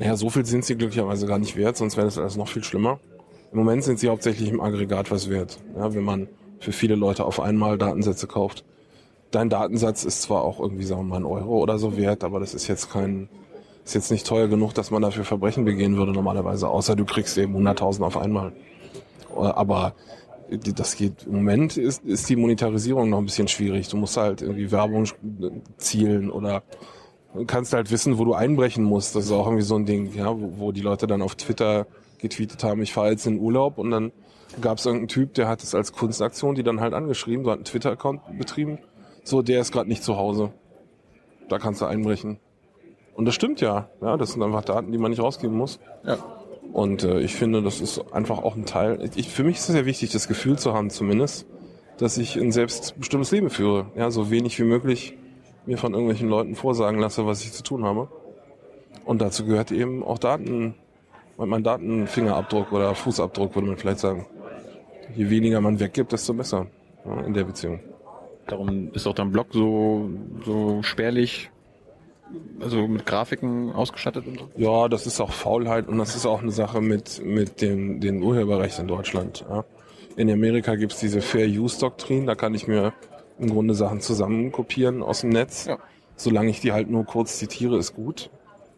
Naja, 0.00 0.16
so 0.16 0.30
viel 0.30 0.46
sind 0.46 0.64
sie 0.64 0.76
glücklicherweise 0.76 1.26
gar 1.26 1.38
nicht 1.38 1.56
wert, 1.56 1.76
sonst 1.76 1.98
wäre 1.98 2.06
das 2.06 2.16
alles 2.16 2.36
noch 2.36 2.48
viel 2.48 2.64
schlimmer. 2.64 2.98
Im 3.52 3.58
Moment 3.58 3.84
sind 3.84 3.98
sie 3.98 4.08
hauptsächlich 4.08 4.48
im 4.48 4.58
Aggregat 4.60 5.10
was 5.10 5.28
wert, 5.28 5.58
ja, 5.76 5.92
wenn 5.94 6.04
man 6.04 6.26
für 6.58 6.72
viele 6.72 6.94
Leute 6.94 7.26
auf 7.26 7.38
einmal 7.38 7.76
Datensätze 7.76 8.26
kauft. 8.26 8.64
Dein 9.30 9.50
Datensatz 9.50 10.04
ist 10.04 10.22
zwar 10.22 10.42
auch 10.42 10.58
irgendwie, 10.58 10.84
sagen 10.84 11.02
wir 11.02 11.08
mal, 11.08 11.16
ein 11.18 11.24
Euro 11.26 11.58
oder 11.58 11.78
so 11.78 11.98
wert, 11.98 12.24
aber 12.24 12.40
das 12.40 12.54
ist 12.54 12.66
jetzt 12.66 12.90
kein, 12.90 13.28
ist 13.84 13.94
jetzt 13.94 14.10
nicht 14.10 14.26
teuer 14.26 14.48
genug, 14.48 14.72
dass 14.72 14.90
man 14.90 15.02
dafür 15.02 15.24
Verbrechen 15.24 15.66
begehen 15.66 15.98
würde 15.98 16.12
normalerweise, 16.12 16.66
außer 16.68 16.96
du 16.96 17.04
kriegst 17.04 17.36
eben 17.36 17.54
100.000 17.54 18.02
auf 18.02 18.16
einmal. 18.16 18.52
Aber 19.36 19.94
die- 20.50 20.72
das 20.72 20.96
geht, 20.96 21.24
im 21.26 21.34
Moment 21.34 21.76
ist, 21.76 22.04
ist 22.06 22.26
die 22.30 22.36
Monetarisierung 22.36 23.10
noch 23.10 23.18
ein 23.18 23.26
bisschen 23.26 23.48
schwierig. 23.48 23.88
Du 23.88 23.98
musst 23.98 24.16
halt 24.16 24.40
irgendwie 24.40 24.72
Werbung 24.72 25.04
zielen 25.76 26.30
oder 26.30 26.62
kannst 27.46 27.72
halt 27.72 27.90
wissen, 27.90 28.18
wo 28.18 28.24
du 28.24 28.34
einbrechen 28.34 28.84
musst. 28.84 29.14
Das 29.14 29.26
ist 29.26 29.32
auch 29.32 29.46
irgendwie 29.46 29.64
so 29.64 29.76
ein 29.76 29.86
Ding, 29.86 30.12
ja, 30.14 30.28
wo, 30.38 30.52
wo 30.56 30.72
die 30.72 30.80
Leute 30.80 31.06
dann 31.06 31.22
auf 31.22 31.34
Twitter 31.34 31.86
getweetet 32.18 32.62
haben, 32.64 32.82
ich 32.82 32.92
fahre 32.92 33.10
jetzt 33.10 33.26
in 33.26 33.38
Urlaub 33.38 33.78
und 33.78 33.90
dann 33.90 34.12
gab 34.60 34.78
es 34.78 34.86
irgendeinen 34.86 35.08
Typ, 35.08 35.34
der 35.34 35.48
hat 35.48 35.62
es 35.62 35.74
als 35.74 35.92
Kunstaktion, 35.92 36.54
die 36.54 36.62
dann 36.62 36.80
halt 36.80 36.92
angeschrieben, 36.92 37.44
so 37.44 37.50
hat 37.50 37.58
einen 37.58 37.64
Twitter-Account 37.64 38.38
betrieben, 38.38 38.78
so, 39.24 39.42
der 39.42 39.60
ist 39.60 39.72
gerade 39.72 39.88
nicht 39.88 40.02
zu 40.02 40.16
Hause. 40.16 40.52
Da 41.48 41.58
kannst 41.58 41.80
du 41.80 41.86
einbrechen. 41.86 42.38
Und 43.14 43.26
das 43.26 43.34
stimmt 43.34 43.60
ja, 43.60 43.88
ja, 44.00 44.16
das 44.16 44.32
sind 44.32 44.42
einfach 44.42 44.64
Daten, 44.64 44.92
die 44.92 44.98
man 44.98 45.10
nicht 45.10 45.20
rausgeben 45.20 45.56
muss. 45.56 45.78
Ja. 46.04 46.18
Und 46.72 47.04
äh, 47.04 47.20
ich 47.20 47.34
finde, 47.34 47.62
das 47.62 47.80
ist 47.80 48.12
einfach 48.12 48.38
auch 48.38 48.56
ein 48.56 48.64
Teil. 48.64 49.10
Ich, 49.16 49.28
für 49.28 49.44
mich 49.44 49.56
ist 49.56 49.68
es 49.68 49.74
sehr 49.74 49.86
wichtig, 49.86 50.10
das 50.10 50.28
Gefühl 50.28 50.58
zu 50.58 50.72
haben, 50.72 50.90
zumindest, 50.90 51.46
dass 51.98 52.16
ich 52.16 52.36
ein 52.36 52.52
selbstbestimmtes 52.52 53.30
Leben 53.32 53.50
führe. 53.50 53.86
Ja, 53.96 54.10
so 54.10 54.30
wenig 54.30 54.58
wie 54.58 54.64
möglich 54.64 55.16
mir 55.66 55.78
von 55.78 55.92
irgendwelchen 55.92 56.28
Leuten 56.28 56.54
vorsagen 56.54 56.98
lasse, 56.98 57.26
was 57.26 57.44
ich 57.44 57.52
zu 57.52 57.62
tun 57.62 57.84
habe. 57.84 58.08
Und 59.04 59.20
dazu 59.20 59.44
gehört 59.44 59.72
eben 59.72 60.02
auch 60.02 60.18
Daten, 60.18 60.74
mein 61.36 61.62
Datenfingerabdruck 61.62 62.72
oder 62.72 62.94
Fußabdruck, 62.94 63.54
würde 63.54 63.68
man 63.68 63.76
vielleicht 63.76 64.00
sagen. 64.00 64.26
Je 65.14 65.30
weniger 65.30 65.60
man 65.60 65.80
weggibt, 65.80 66.12
desto 66.12 66.34
besser 66.34 66.66
ja, 67.04 67.20
in 67.22 67.34
der 67.34 67.44
Beziehung. 67.44 67.80
Darum 68.46 68.90
ist 68.92 69.06
auch 69.06 69.14
dein 69.14 69.32
Blog 69.32 69.48
so, 69.52 70.10
so 70.44 70.82
spärlich, 70.82 71.50
also 72.60 72.86
mit 72.86 73.06
Grafiken 73.06 73.72
ausgestattet 73.72 74.26
und 74.26 74.38
so. 74.38 74.48
Ja, 74.56 74.88
das 74.88 75.06
ist 75.06 75.20
auch 75.20 75.32
Faulheit 75.32 75.88
und 75.88 75.98
das 75.98 76.14
ist 76.14 76.26
auch 76.26 76.42
eine 76.42 76.50
Sache 76.50 76.80
mit, 76.80 77.24
mit 77.24 77.60
dem, 77.62 78.00
den 78.00 78.22
Urheberrechten 78.22 78.82
in 78.82 78.88
Deutschland. 78.88 79.44
Ja. 79.48 79.64
In 80.16 80.30
Amerika 80.30 80.74
gibt's 80.74 81.00
diese 81.00 81.20
Fair 81.20 81.46
Use 81.46 81.80
Doktrin, 81.80 82.26
da 82.26 82.34
kann 82.34 82.54
ich 82.54 82.66
mir 82.66 82.92
im 83.40 83.50
Grunde 83.50 83.74
Sachen 83.74 84.00
zusammenkopieren 84.00 85.02
aus 85.02 85.22
dem 85.22 85.30
Netz. 85.30 85.66
Ja. 85.66 85.78
Solange 86.16 86.50
ich 86.50 86.60
die 86.60 86.72
halt 86.72 86.90
nur 86.90 87.04
kurz 87.04 87.38
zitiere, 87.38 87.78
ist 87.78 87.94
gut. 87.94 88.30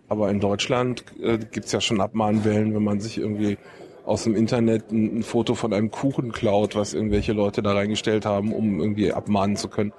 Aber 0.08 0.30
in 0.30 0.40
Deutschland 0.40 1.04
äh, 1.22 1.38
gibt's 1.38 1.72
ja 1.72 1.80
schon 1.80 2.00
Abmahnwellen, 2.00 2.74
wenn 2.74 2.84
man 2.84 3.00
sich 3.00 3.18
irgendwie 3.18 3.58
aus 4.04 4.24
dem 4.24 4.36
Internet 4.36 4.90
ein, 4.92 5.18
ein 5.18 5.22
Foto 5.22 5.54
von 5.54 5.72
einem 5.72 5.90
Kuchen 5.90 6.32
klaut, 6.32 6.76
was 6.76 6.94
irgendwelche 6.94 7.32
Leute 7.32 7.62
da 7.62 7.72
reingestellt 7.72 8.26
haben, 8.26 8.52
um 8.52 8.80
irgendwie 8.80 9.12
abmahnen 9.12 9.56
zu 9.56 9.68
können. 9.68 9.92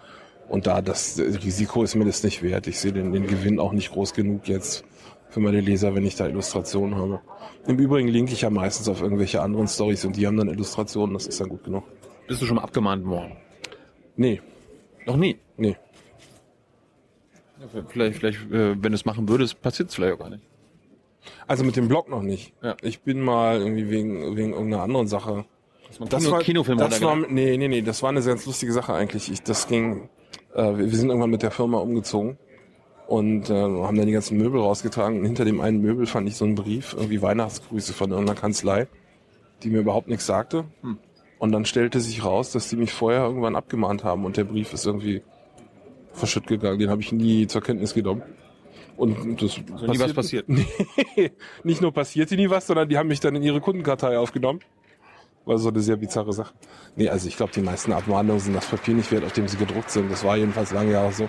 Und 0.50 0.68
da 0.68 0.82
das 0.82 1.20
Risiko 1.20 1.84
ist 1.84 1.96
mir 1.96 2.06
das 2.06 2.24
nicht 2.24 2.44
wert. 2.44 2.68
Ich 2.68 2.80
sehe 2.80 2.92
den, 2.92 3.12
den 3.12 3.28
Gewinn 3.28 3.60
auch 3.60 3.72
nicht 3.72 3.92
groß 3.92 4.14
genug 4.14 4.48
jetzt 4.48 4.84
für 5.30 5.40
meine 5.40 5.62
Leser, 5.62 5.96
wenn 5.96 6.06
ich 6.06 6.16
da 6.16 6.28
Illustrationen 6.28 6.96
habe. 6.96 7.22
Im 7.66 7.80
Übrigen 7.80 8.08
linke 8.08 8.34
ich 8.34 8.42
ja 8.42 8.50
meistens 8.50 8.88
auf 8.88 9.02
irgendwelche 9.02 9.42
anderen 9.42 9.68
Stories 9.68 10.06
und 10.06 10.16
die 10.16 10.28
haben 10.28 10.38
dann 10.38 10.50
Illustrationen, 10.50 11.14
das 11.14 11.26
ist 11.26 11.42
dann 11.42 11.50
gut 11.50 11.64
genug. 11.64 11.84
Bist 12.28 12.42
du 12.42 12.46
schon 12.46 12.58
mal 12.58 12.64
abgemahnt 12.64 13.06
worden? 13.06 13.38
Nee, 14.16 14.42
Noch 15.06 15.18
nie. 15.18 15.38
nee. 15.58 15.78
Vielleicht, 17.88 18.18
vielleicht, 18.18 18.40
äh, 18.52 18.76
wenn 18.82 18.92
du 18.92 18.96
es 18.96 19.06
machen 19.06 19.30
würdest, 19.30 19.62
passiert 19.62 19.90
es 19.90 19.96
vielleicht 19.96 20.16
auch 20.16 20.20
gar 20.20 20.30
nicht. 20.30 20.44
Also 21.48 21.64
mit 21.64 21.76
dem 21.76 21.88
Blog 21.88 22.10
noch 22.10 22.22
nicht. 22.22 22.54
Ja. 22.62 22.76
Ich 22.82 23.02
bin 23.02 23.22
mal 23.22 23.60
irgendwie 23.60 23.90
wegen, 23.90 24.36
wegen 24.36 24.54
irgendeiner 24.54 24.84
anderen 24.84 25.08
Sache. 25.08 25.46
Das 26.10 26.30
war 26.30 26.40
Kinofilm 26.40 26.78
das 26.78 27.02
war, 27.02 27.16
nee, 27.16 27.56
nee, 27.58 27.68
nee, 27.68 27.82
das 27.82 28.02
war 28.02 28.10
eine 28.10 28.22
ganz 28.22 28.46
lustige 28.46 28.74
Sache 28.74 28.94
eigentlich. 28.94 29.32
Ich, 29.32 29.44
das 29.44 29.68
ging, 29.68 30.10
äh, 30.54 30.64
wir, 30.64 30.78
wir 30.78 30.98
sind 30.98 31.10
irgendwann 31.10 31.30
mit 31.30 31.44
der 31.44 31.52
Firma 31.52 31.78
umgezogen 31.78 32.38
und 33.08 33.50
äh, 33.50 33.54
haben 33.54 33.98
dann 33.98 34.08
die 34.08 34.14
ganzen 34.14 34.38
Möbel 34.38 34.60
rausgetragen. 34.60 35.20
Und 35.20 35.26
hinter 35.26 35.46
dem 35.46 35.62
einen 35.62 35.82
Möbel 35.82 36.06
fand 36.08 36.28
ich 36.28 36.36
so 36.36 36.46
einen 36.46 36.56
Brief, 36.56 36.94
irgendwie 36.94 37.22
Weihnachtsgrüße 37.22 37.94
von 37.94 38.12
irgendeiner 38.12 38.40
Kanzlei, 38.40 38.88
die 39.62 39.70
mir 39.70 39.80
überhaupt 39.80 40.08
nichts 40.08 40.26
sagte. 40.26 40.66
Hm. 40.82 40.98
Und 41.40 41.52
dann 41.52 41.66
stellte 41.66 42.00
sich 42.00 42.24
raus, 42.24 42.52
dass 42.52 42.70
die 42.70 42.76
mich 42.76 42.94
vorher 42.94 43.24
irgendwann 43.24 43.56
abgemahnt 43.56 44.04
haben 44.04 44.26
und 44.26 44.38
der 44.38 44.46
Brief 44.46 44.74
ist 44.74 44.86
irgendwie 44.86 45.24
verschütt 46.14 46.48
gegangen. 46.48 46.80
Den 46.80 46.90
habe 46.90 47.02
ich 47.02 47.12
nie 47.12 47.48
zur 47.48 47.62
Kenntnis 47.62 47.94
genommen. 47.94 48.24
Und 48.96 49.42
das 49.42 49.60
Also 49.72 49.88
nie 49.88 50.00
was 50.00 50.14
passiert. 50.14 50.48
Nee, 51.16 51.32
nicht 51.64 51.82
nur 51.82 51.92
passierte 51.92 52.36
nie 52.36 52.50
was, 52.50 52.68
sondern 52.68 52.90
die 52.90 52.98
haben 52.98 53.08
mich 53.08 53.20
dann 53.20 53.36
in 53.36 53.44
ihre 53.44 53.60
Kundenkartei 53.62 54.18
aufgenommen. 54.18 54.60
War 55.46 55.58
so 55.58 55.70
eine 55.70 55.82
sehr 55.82 55.98
bizarre 55.98 56.32
Sache. 56.32 56.54
Nee, 56.96 57.10
also 57.10 57.28
ich 57.28 57.36
glaube, 57.36 57.52
die 57.54 57.62
meisten 57.62 57.92
Abmahnungen 57.92 58.40
sind 58.40 58.56
das 58.56 58.68
Papier 58.68 58.94
nicht 58.94 59.12
wert, 59.12 59.26
auf 59.26 59.34
dem 59.34 59.48
sie 59.48 59.58
gedruckt 59.58 59.92
sind. 59.92 60.12
Das 60.12 60.24
war 60.24 60.38
jedenfalls 60.38 60.72
lange 60.72 60.92
Jahre 60.92 61.12
so. 61.12 61.28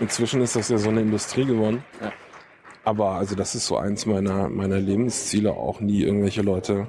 Inzwischen 0.00 0.40
ist 0.40 0.56
das 0.56 0.68
ja 0.68 0.78
so 0.78 0.88
eine 0.88 1.02
Industrie 1.02 1.44
geworden. 1.44 1.84
Ja. 2.00 2.12
Aber 2.84 3.12
also 3.12 3.34
das 3.34 3.54
ist 3.54 3.66
so 3.66 3.76
eins 3.76 4.06
meiner, 4.06 4.48
meiner 4.48 4.78
Lebensziele, 4.78 5.52
auch 5.52 5.80
nie 5.80 6.02
irgendwelche 6.02 6.42
Leute 6.42 6.88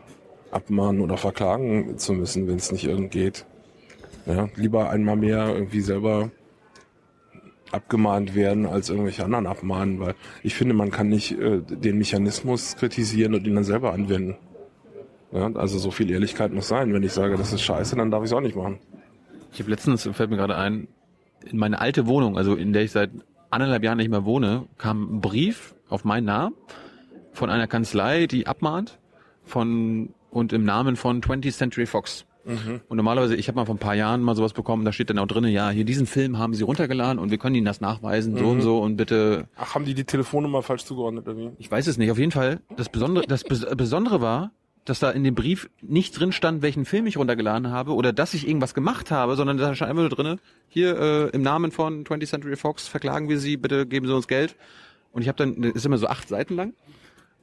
abmahnen 0.56 1.02
oder 1.02 1.18
verklagen 1.18 1.98
zu 1.98 2.14
müssen, 2.14 2.48
wenn 2.48 2.56
es 2.56 2.72
nicht 2.72 2.86
irgend 2.86 3.12
geht. 3.12 3.46
Ja, 4.26 4.50
lieber 4.56 4.90
einmal 4.90 5.18
mehr 5.18 5.54
irgendwie 5.54 5.82
selber 5.82 6.32
abgemahnt 7.72 8.36
werden, 8.36 8.66
als 8.66 8.90
irgendwelche 8.90 9.24
anderen 9.26 9.48
abmahnen, 9.48 10.00
weil 10.00 10.16
ich 10.44 10.56
finde, 10.56 10.74
man 10.74 10.92
kann 10.92 11.10
nicht 11.10 11.38
äh, 11.38 11.60
den 11.62 11.98
Mechanismus 11.98 12.78
kritisieren 12.78 13.36
und 13.36 13.46
ihn 13.46 13.56
dann 13.56 13.64
selber 13.64 13.94
anwenden. 13.94 14.38
Ja, 15.32 15.52
also 15.54 15.78
so 15.78 15.92
viel 15.92 16.10
Ehrlichkeit 16.10 16.54
muss 16.54 16.70
sein. 16.70 16.94
Wenn 16.94 17.04
ich 17.04 17.12
sage, 17.12 17.36
das 17.36 17.52
ist 17.52 17.62
scheiße, 17.62 17.96
dann 17.98 18.10
darf 18.10 18.24
ich 18.24 18.30
es 18.30 18.34
auch 18.34 18.42
nicht 18.42 18.56
machen. 18.56 18.80
Ich 19.52 19.60
habe 19.60 19.70
letztens, 19.70 20.08
fällt 20.14 20.30
mir 20.30 20.38
gerade 20.38 20.56
ein, 20.56 20.88
in 21.46 21.58
meine 21.58 21.80
alte 21.80 22.08
Wohnung, 22.08 22.38
also 22.38 22.56
in 22.56 22.72
der 22.72 22.84
ich 22.84 22.92
seit 22.92 23.12
anderthalb 23.50 23.84
Jahren 23.84 23.98
nicht 23.98 24.10
mehr 24.10 24.26
wohne, 24.26 24.66
kam 24.78 25.18
ein 25.18 25.22
Brief 25.22 25.76
auf 25.90 26.06
meinen 26.06 26.26
Namen 26.26 26.56
von 27.34 27.50
einer 27.50 27.68
Kanzlei, 27.68 28.28
die 28.28 28.48
abmahnt 28.48 28.98
von 29.44 30.10
und 30.36 30.52
im 30.52 30.66
Namen 30.66 30.98
von 30.98 31.22
20th 31.22 31.54
Century 31.54 31.86
Fox. 31.86 32.26
Und 32.46 32.98
normalerweise, 32.98 33.36
ich 33.36 33.48
habe 33.48 33.56
mal 33.56 33.66
vor 33.66 33.74
ein 33.74 33.80
paar 33.80 33.96
Jahren 33.96 34.22
mal 34.22 34.36
sowas 34.36 34.54
bekommen, 34.54 34.86
da 34.86 34.92
steht 34.92 35.10
dann 35.10 35.18
auch 35.18 35.26
drinne, 35.26 35.50
ja, 35.50 35.72
hier 35.72 35.84
diesen 35.84 36.06
Film 36.06 36.38
haben 36.38 36.54
sie 36.54 36.64
runtergeladen 36.64 37.18
und 37.18 37.32
wir 37.32 37.40
können 37.40 37.56
ihnen 37.56 37.66
das 37.66 37.82
nachweisen, 37.82 38.38
so 38.38 38.46
und 38.46 38.62
so 38.62 38.80
und 38.80 38.98
bitte 38.98 39.48
Ach, 39.56 39.74
haben 39.74 39.86
die 39.86 39.96
die 39.96 40.04
Telefonnummer 40.04 40.62
falsch 40.62 40.84
zugeordnet 40.84 41.28
oder 41.28 41.38
wie? 41.38 41.50
Ich 41.58 41.72
weiß 41.72 41.88
es 41.88 41.98
nicht. 41.98 42.12
Auf 42.12 42.20
jeden 42.20 42.32
Fall. 42.32 42.60
Das 42.78 42.90
Besondere, 42.90 43.26
das 43.26 43.46
Bes 43.46 43.66
Besondere 43.76 44.22
war, 44.22 44.52
dass 44.84 45.00
da 45.00 45.10
in 45.10 45.24
dem 45.24 45.34
Brief 45.34 45.72
nicht 45.82 46.20
drin 46.20 46.32
stand, 46.32 46.62
welchen 46.62 46.86
Film 46.86 47.08
ich 47.08 47.18
runtergeladen 47.18 47.72
habe 47.72 47.96
oder 47.96 48.14
dass 48.14 48.36
ich 48.36 48.48
irgendwas 48.48 48.76
gemacht 48.76 49.10
habe, 49.10 49.36
sondern 49.36 49.58
da 49.58 49.74
stand 49.74 49.90
einfach 49.90 50.04
nur 50.04 50.10
drinne, 50.10 50.38
hier 50.68 51.00
äh, 51.00 51.30
im 51.30 51.42
Namen 51.42 51.72
von 51.72 52.04
20th 52.04 52.28
Century 52.28 52.58
Fox 52.58 52.88
verklagen 52.88 53.28
wir 53.28 53.40
Sie, 53.40 53.58
bitte 53.58 53.88
geben 53.88 54.06
Sie 54.06 54.14
uns 54.14 54.28
Geld. 54.28 54.56
Und 55.14 55.24
ich 55.24 55.30
habe 55.30 55.38
dann, 55.38 55.64
ist 55.64 55.86
immer 55.86 55.98
so 55.98 56.08
acht 56.08 56.28
Seiten 56.28 56.56
lang. 56.56 56.74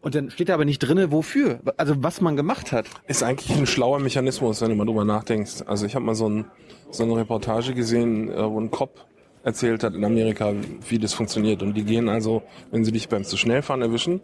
Und 0.03 0.17
dann 0.17 0.31
steht 0.31 0.49
da 0.49 0.55
aber 0.55 0.65
nicht 0.65 0.81
drinne, 0.81 1.13
wofür. 1.13 1.61
Also 1.77 1.95
was 1.99 2.21
man 2.21 2.37
gemacht 2.37 2.73
hat. 2.73 2.87
Ist 3.07 3.23
eigentlich 3.23 3.57
ein 3.57 3.67
schlauer 3.67 4.01
Mechanismus, 4.01 4.61
wenn 4.61 4.71
du 4.71 4.75
mal 4.75 4.85
drüber 4.85 5.05
nachdenkst. 5.05 5.63
Also 5.67 5.87
ich 5.87 5.95
habe 5.95 6.05
mal 6.05 6.17
so, 6.17 6.29
ein, 6.29 6.45
so 6.91 7.05
eine 7.05 7.17
Reportage 7.17 7.73
gesehen, 7.73 8.29
äh, 8.31 8.51
wo 8.51 8.61
ein 8.61 8.71
Cop 8.71 9.07
erzählt 9.45 9.85
hat 9.85 9.95
in 9.95 10.05
Amerika, 10.05 10.53
wie 10.89 10.99
das 10.99 11.15
funktioniert. 11.15 11.63
Und 11.63 11.75
die 11.75 11.85
gehen 11.85 12.09
also, 12.09 12.43
wenn 12.73 12.85
sie 12.85 12.93
dich 12.93 13.09
beim 13.09 13.25
zu 13.25 13.37
schnell 13.37 13.63
fahren 13.63 13.81
erwischen, 13.81 14.21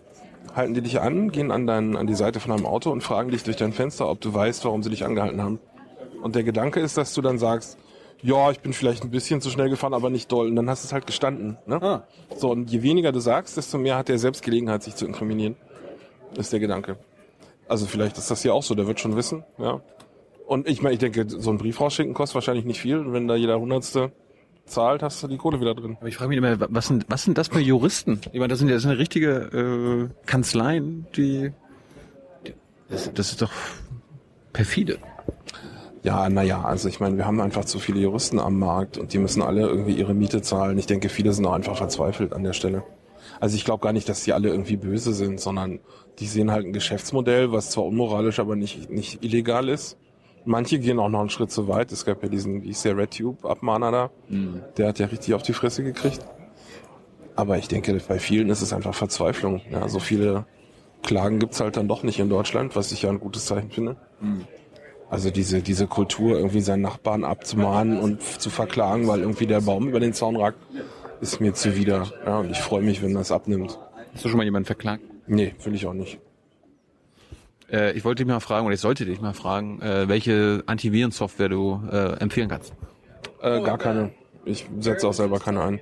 halten 0.54 0.74
die 0.74 0.82
dich 0.82 1.00
an, 1.00 1.30
gehen 1.30 1.52
an, 1.52 1.66
dein, 1.66 1.96
an 1.96 2.06
die 2.06 2.14
Seite 2.14 2.40
von 2.40 2.52
einem 2.52 2.66
Auto 2.66 2.90
und 2.90 3.02
fragen 3.02 3.30
dich 3.30 3.44
durch 3.44 3.56
dein 3.56 3.72
Fenster, 3.72 4.08
ob 4.08 4.20
du 4.20 4.34
weißt, 4.34 4.64
warum 4.64 4.82
sie 4.82 4.90
dich 4.90 5.04
angehalten 5.04 5.40
haben. 5.42 5.60
Und 6.22 6.34
der 6.34 6.42
Gedanke 6.42 6.80
ist, 6.80 6.96
dass 6.96 7.14
du 7.14 7.22
dann 7.22 7.38
sagst, 7.38 7.78
ja, 8.22 8.50
ich 8.50 8.60
bin 8.60 8.72
vielleicht 8.72 9.04
ein 9.04 9.10
bisschen 9.10 9.40
zu 9.40 9.50
schnell 9.50 9.70
gefahren, 9.70 9.94
aber 9.94 10.10
nicht 10.10 10.30
doll. 10.32 10.48
Und 10.48 10.56
dann 10.56 10.68
hast 10.68 10.82
du 10.82 10.86
es 10.86 10.92
halt 10.92 11.06
gestanden. 11.06 11.56
Ne? 11.66 11.80
Ah. 11.80 12.06
So, 12.36 12.50
und 12.50 12.70
je 12.70 12.82
weniger 12.82 13.12
du 13.12 13.20
sagst, 13.20 13.56
desto 13.56 13.78
mehr 13.78 13.96
hat 13.96 14.10
er 14.10 14.18
selbst 14.18 14.42
Gelegenheit, 14.42 14.82
sich 14.82 14.96
zu 14.96 15.06
inkriminieren. 15.06 15.56
Ist 16.36 16.52
der 16.52 16.60
Gedanke. 16.60 16.98
Also 17.68 17.86
vielleicht 17.86 18.18
ist 18.18 18.30
das 18.30 18.42
hier 18.42 18.54
auch 18.54 18.62
so, 18.62 18.74
der 18.74 18.86
wird 18.86 19.00
schon 19.00 19.16
wissen, 19.16 19.44
ja. 19.58 19.80
Und 20.46 20.66
ich 20.66 20.80
meine, 20.80 20.94
ich 20.94 20.98
denke, 20.98 21.26
so 21.28 21.50
ein 21.50 21.58
Brief 21.58 21.78
rausschicken 21.78 22.14
kostet 22.14 22.36
wahrscheinlich 22.36 22.64
nicht 22.64 22.80
viel. 22.80 22.96
Und 22.96 23.12
wenn 23.12 23.28
da 23.28 23.34
jeder 23.34 23.60
Hundertste 23.60 24.12
zahlt, 24.64 25.02
hast 25.02 25.22
du 25.22 25.28
die 25.28 25.36
Kohle 25.36 25.60
wieder 25.60 25.74
drin. 25.74 25.98
Aber 26.00 26.08
ich 26.08 26.16
frage 26.16 26.28
mich 26.30 26.38
immer, 26.38 26.56
was 26.58 26.86
sind, 26.86 27.04
was 27.08 27.22
sind 27.22 27.36
das 27.36 27.48
für 27.48 27.60
Juristen? 27.60 28.20
Ich 28.32 28.38
meine, 28.38 28.48
das 28.48 28.58
sind 28.58 28.68
ja 28.68 28.74
das 28.74 28.86
richtige 28.86 30.08
äh, 30.10 30.24
Kanzleien, 30.24 31.06
die, 31.16 31.52
die 32.46 32.54
das, 32.88 33.12
das 33.12 33.30
ist 33.32 33.42
doch 33.42 33.52
perfide. 34.54 34.98
Ja, 36.02 36.30
naja, 36.30 36.62
also 36.62 36.88
ich 36.88 37.00
meine, 37.00 37.18
wir 37.18 37.26
haben 37.26 37.40
einfach 37.42 37.66
zu 37.66 37.78
viele 37.78 38.00
Juristen 38.00 38.38
am 38.38 38.58
Markt 38.58 38.96
und 38.96 39.12
die 39.12 39.18
müssen 39.18 39.42
alle 39.42 39.66
irgendwie 39.66 39.92
ihre 39.92 40.14
Miete 40.14 40.40
zahlen. 40.40 40.78
Ich 40.78 40.86
denke, 40.86 41.10
viele 41.10 41.34
sind 41.34 41.44
auch 41.44 41.52
einfach 41.52 41.76
verzweifelt 41.76 42.32
an 42.32 42.44
der 42.44 42.54
Stelle. 42.54 42.84
Also 43.40 43.56
ich 43.56 43.64
glaube 43.64 43.82
gar 43.82 43.92
nicht, 43.92 44.08
dass 44.08 44.24
die 44.24 44.32
alle 44.32 44.48
irgendwie 44.48 44.76
böse 44.76 45.12
sind, 45.12 45.40
sondern 45.40 45.80
die 46.18 46.26
sehen 46.26 46.50
halt 46.50 46.66
ein 46.66 46.72
Geschäftsmodell, 46.72 47.52
was 47.52 47.70
zwar 47.70 47.84
unmoralisch, 47.84 48.40
aber 48.40 48.56
nicht, 48.56 48.90
nicht 48.90 49.24
illegal 49.24 49.68
ist. 49.68 49.96
Manche 50.44 50.78
gehen 50.78 50.98
auch 50.98 51.08
noch 51.08 51.20
einen 51.20 51.30
Schritt 51.30 51.50
zu 51.50 51.68
weit. 51.68 51.92
Es 51.92 52.04
gab 52.04 52.22
ja 52.22 52.28
diesen, 52.28 52.62
wie 52.64 52.70
ist 52.70 52.84
der 52.84 52.96
RedTube-Abmahner 52.96 53.90
da? 53.92 54.10
Der 54.76 54.88
hat 54.88 54.98
ja 54.98 55.06
richtig 55.06 55.34
auf 55.34 55.42
die 55.42 55.52
Fresse 55.52 55.84
gekriegt. 55.84 56.20
Aber 57.36 57.58
ich 57.58 57.68
denke, 57.68 57.96
bei 58.08 58.18
vielen 58.18 58.48
ist 58.50 58.62
es 58.62 58.72
einfach 58.72 58.94
Verzweiflung. 58.94 59.60
Ja, 59.70 59.88
so 59.88 60.00
viele 60.00 60.46
Klagen 61.02 61.38
gibt's 61.38 61.60
halt 61.60 61.76
dann 61.76 61.86
doch 61.86 62.02
nicht 62.02 62.18
in 62.18 62.28
Deutschland, 62.28 62.74
was 62.74 62.90
ich 62.90 63.02
ja 63.02 63.10
ein 63.10 63.20
gutes 63.20 63.46
Zeichen 63.46 63.70
finde. 63.70 63.96
Also 65.10 65.30
diese, 65.30 65.62
diese 65.62 65.86
Kultur, 65.86 66.36
irgendwie 66.36 66.60
seinen 66.60 66.82
Nachbarn 66.82 67.24
abzumahnen 67.24 68.00
und 68.00 68.22
zu 68.22 68.50
verklagen, 68.50 69.06
weil 69.06 69.20
irgendwie 69.20 69.46
der 69.46 69.60
Baum 69.60 69.88
über 69.88 70.00
den 70.00 70.12
Zaun 70.12 70.36
ragt, 70.36 70.58
ist 71.20 71.40
mir 71.40 71.54
zuwider. 71.54 72.06
Ja, 72.24 72.38
und 72.38 72.50
ich 72.50 72.58
freue 72.58 72.82
mich, 72.82 73.02
wenn 73.02 73.14
das 73.14 73.32
abnimmt. 73.32 73.78
Hast 74.12 74.24
du 74.24 74.28
schon 74.28 74.38
mal 74.38 74.44
jemanden 74.44 74.66
verklagt? 74.66 75.02
Nee, 75.26 75.54
will 75.64 75.74
ich 75.74 75.86
auch 75.86 75.94
nicht. 75.94 76.18
Äh, 77.70 77.92
ich 77.92 78.04
wollte 78.04 78.24
dich 78.24 78.32
mal 78.32 78.40
fragen, 78.40 78.66
oder 78.66 78.74
ich 78.74 78.80
sollte 78.80 79.04
dich 79.04 79.20
mal 79.20 79.34
fragen, 79.34 79.80
äh, 79.82 80.08
welche 80.08 80.62
Antivirensoftware 80.66 81.48
du 81.48 81.82
äh, 81.90 82.18
empfehlen 82.18 82.48
kannst. 82.48 82.72
Äh, 83.42 83.60
gar 83.62 83.78
keine. 83.78 84.10
Ich 84.44 84.66
setze 84.80 85.06
auch 85.06 85.12
selber 85.12 85.38
keine 85.38 85.62
ein. 85.62 85.80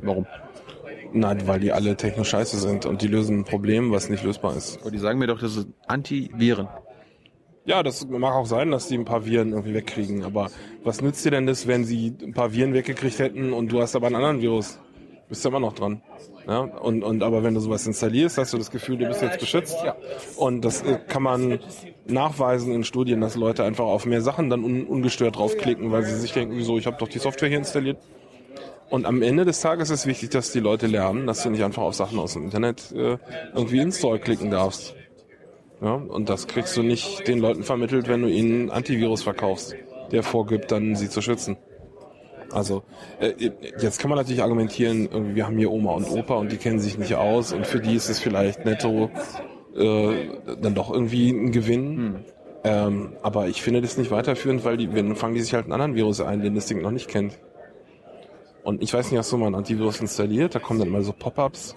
Warum? 0.00 0.26
Nein, 1.12 1.46
weil 1.46 1.60
die 1.60 1.72
alle 1.72 1.96
technisch 1.96 2.30
scheiße 2.30 2.58
sind 2.58 2.86
und 2.86 3.02
die 3.02 3.08
lösen 3.08 3.40
ein 3.40 3.44
Problem, 3.44 3.92
was 3.92 4.08
nicht 4.08 4.24
lösbar 4.24 4.56
ist. 4.56 4.80
Aber 4.80 4.90
die 4.90 4.98
sagen 4.98 5.18
mir 5.18 5.26
doch, 5.26 5.40
das 5.40 5.56
ist 5.56 5.68
Antiviren. 5.86 6.68
Ja, 7.68 7.82
das 7.82 8.08
mag 8.08 8.34
auch 8.34 8.46
sein, 8.46 8.70
dass 8.70 8.88
die 8.88 8.96
ein 8.96 9.04
paar 9.04 9.26
Viren 9.26 9.50
irgendwie 9.50 9.74
wegkriegen. 9.74 10.24
Aber 10.24 10.50
was 10.84 11.02
nützt 11.02 11.22
dir 11.26 11.32
denn 11.32 11.46
das, 11.46 11.66
wenn 11.66 11.84
sie 11.84 12.14
ein 12.22 12.32
paar 12.32 12.54
Viren 12.54 12.72
weggekriegt 12.72 13.18
hätten 13.18 13.52
und 13.52 13.70
du 13.70 13.82
hast 13.82 13.94
aber 13.94 14.06
einen 14.06 14.16
anderen 14.16 14.40
Virus? 14.40 14.80
Bist 15.28 15.44
du 15.44 15.50
immer 15.50 15.60
noch 15.60 15.74
dran. 15.74 16.00
Ja, 16.46 16.60
und, 16.60 17.02
und 17.02 17.22
aber 17.22 17.42
wenn 17.42 17.52
du 17.52 17.60
sowas 17.60 17.86
installierst, 17.86 18.38
hast 18.38 18.54
du 18.54 18.56
das 18.56 18.70
Gefühl, 18.70 18.96
du 18.96 19.06
bist 19.06 19.20
jetzt 19.20 19.38
beschützt. 19.38 19.76
Und 20.38 20.64
das 20.64 20.80
äh, 20.80 20.98
kann 21.08 21.22
man 21.22 21.58
nachweisen 22.06 22.72
in 22.72 22.84
Studien, 22.84 23.20
dass 23.20 23.36
Leute 23.36 23.64
einfach 23.64 23.84
auf 23.84 24.06
mehr 24.06 24.22
Sachen 24.22 24.48
dann 24.48 24.64
un, 24.64 24.86
ungestört 24.86 25.36
draufklicken, 25.36 25.92
weil 25.92 26.04
sie 26.04 26.16
sich 26.18 26.32
denken, 26.32 26.56
wieso, 26.56 26.78
ich 26.78 26.86
habe 26.86 26.96
doch 26.98 27.08
die 27.08 27.18
Software 27.18 27.50
hier 27.50 27.58
installiert. 27.58 27.98
Und 28.88 29.04
am 29.04 29.20
Ende 29.20 29.44
des 29.44 29.60
Tages 29.60 29.90
ist 29.90 30.06
wichtig, 30.06 30.30
dass 30.30 30.52
die 30.52 30.60
Leute 30.60 30.86
lernen, 30.86 31.26
dass 31.26 31.42
du 31.42 31.50
nicht 31.50 31.62
einfach 31.62 31.82
auf 31.82 31.94
Sachen 31.94 32.18
aus 32.18 32.32
dem 32.32 32.44
Internet 32.44 32.90
äh, 32.92 33.18
irgendwie 33.52 33.80
Install 33.80 34.20
klicken 34.20 34.50
darfst. 34.50 34.94
Ja, 35.80 35.94
und 35.94 36.28
das 36.28 36.46
kriegst 36.46 36.76
du 36.76 36.82
nicht 36.82 37.28
den 37.28 37.38
Leuten 37.38 37.62
vermittelt, 37.62 38.08
wenn 38.08 38.22
du 38.22 38.28
ihnen 38.28 38.70
Antivirus 38.70 39.22
verkaufst, 39.22 39.76
der 40.10 40.22
vorgibt, 40.22 40.72
dann 40.72 40.96
sie 40.96 41.08
zu 41.08 41.22
schützen. 41.22 41.56
Also 42.50 42.82
äh, 43.20 43.34
jetzt 43.78 44.00
kann 44.00 44.08
man 44.08 44.16
natürlich 44.16 44.42
argumentieren, 44.42 45.34
wir 45.34 45.46
haben 45.46 45.58
hier 45.58 45.70
Oma 45.70 45.92
und 45.92 46.10
Opa 46.10 46.34
und 46.34 46.50
die 46.50 46.56
kennen 46.56 46.78
sich 46.80 46.98
nicht 46.98 47.14
aus 47.14 47.52
und 47.52 47.66
für 47.66 47.78
die 47.78 47.94
ist 47.94 48.08
es 48.08 48.18
vielleicht 48.18 48.64
netto 48.64 49.10
äh, 49.76 50.28
dann 50.60 50.74
doch 50.74 50.90
irgendwie 50.90 51.30
ein 51.30 51.52
Gewinn. 51.52 52.24
Ähm, 52.64 53.12
aber 53.22 53.48
ich 53.48 53.62
finde 53.62 53.80
das 53.80 53.98
nicht 53.98 54.10
weiterführend, 54.10 54.64
weil 54.64 54.76
die, 54.76 54.92
wenn 54.94 55.14
fangen 55.14 55.34
die 55.34 55.40
sich 55.40 55.54
halt 55.54 55.64
einen 55.64 55.74
anderen 55.74 55.94
Virus 55.94 56.20
ein, 56.20 56.40
den 56.40 56.54
das 56.54 56.66
Ding 56.66 56.82
noch 56.82 56.90
nicht 56.90 57.08
kennt. 57.08 57.38
Und 58.64 58.82
ich 58.82 58.92
weiß 58.92 59.10
nicht, 59.10 59.18
hast 59.18 59.30
du 59.30 59.36
mal 59.36 59.46
ein 59.46 59.54
Antivirus 59.54 60.00
installiert? 60.00 60.54
Da 60.54 60.58
kommen 60.58 60.80
dann 60.80 60.88
immer 60.88 61.02
so 61.02 61.12
Pop-ups. 61.12 61.74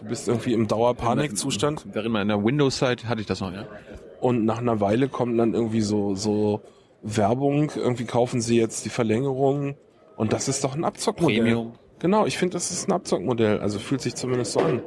Du 0.00 0.06
bist 0.06 0.28
irgendwie 0.28 0.52
im 0.54 0.66
Dauerpanikzustand. 0.66 1.84
Während 1.92 2.12
mal 2.12 2.22
in 2.22 2.28
der 2.28 2.42
Windows-Zeit 2.42 3.04
hatte 3.06 3.20
ich 3.20 3.26
das 3.26 3.40
noch, 3.40 3.52
ja. 3.52 3.66
Und 4.20 4.44
nach 4.44 4.58
einer 4.58 4.80
Weile 4.80 5.08
kommt 5.08 5.38
dann 5.38 5.54
irgendwie 5.54 5.80
so, 5.80 6.14
so 6.14 6.60
Werbung, 7.02 7.70
irgendwie 7.74 8.04
kaufen 8.04 8.40
sie 8.40 8.58
jetzt 8.58 8.84
die 8.84 8.88
Verlängerung. 8.88 9.76
Und 10.16 10.32
das 10.32 10.48
ist 10.48 10.64
doch 10.64 10.74
ein 10.74 10.84
Abzockmodell. 10.84 11.38
Premium. 11.38 11.72
Genau, 11.98 12.26
ich 12.26 12.38
finde, 12.38 12.54
das 12.54 12.70
ist 12.70 12.88
ein 12.88 12.92
Abzockmodell. 12.92 13.60
Also 13.60 13.78
fühlt 13.78 14.00
sich 14.00 14.14
zumindest 14.14 14.52
so 14.52 14.60
an. 14.60 14.82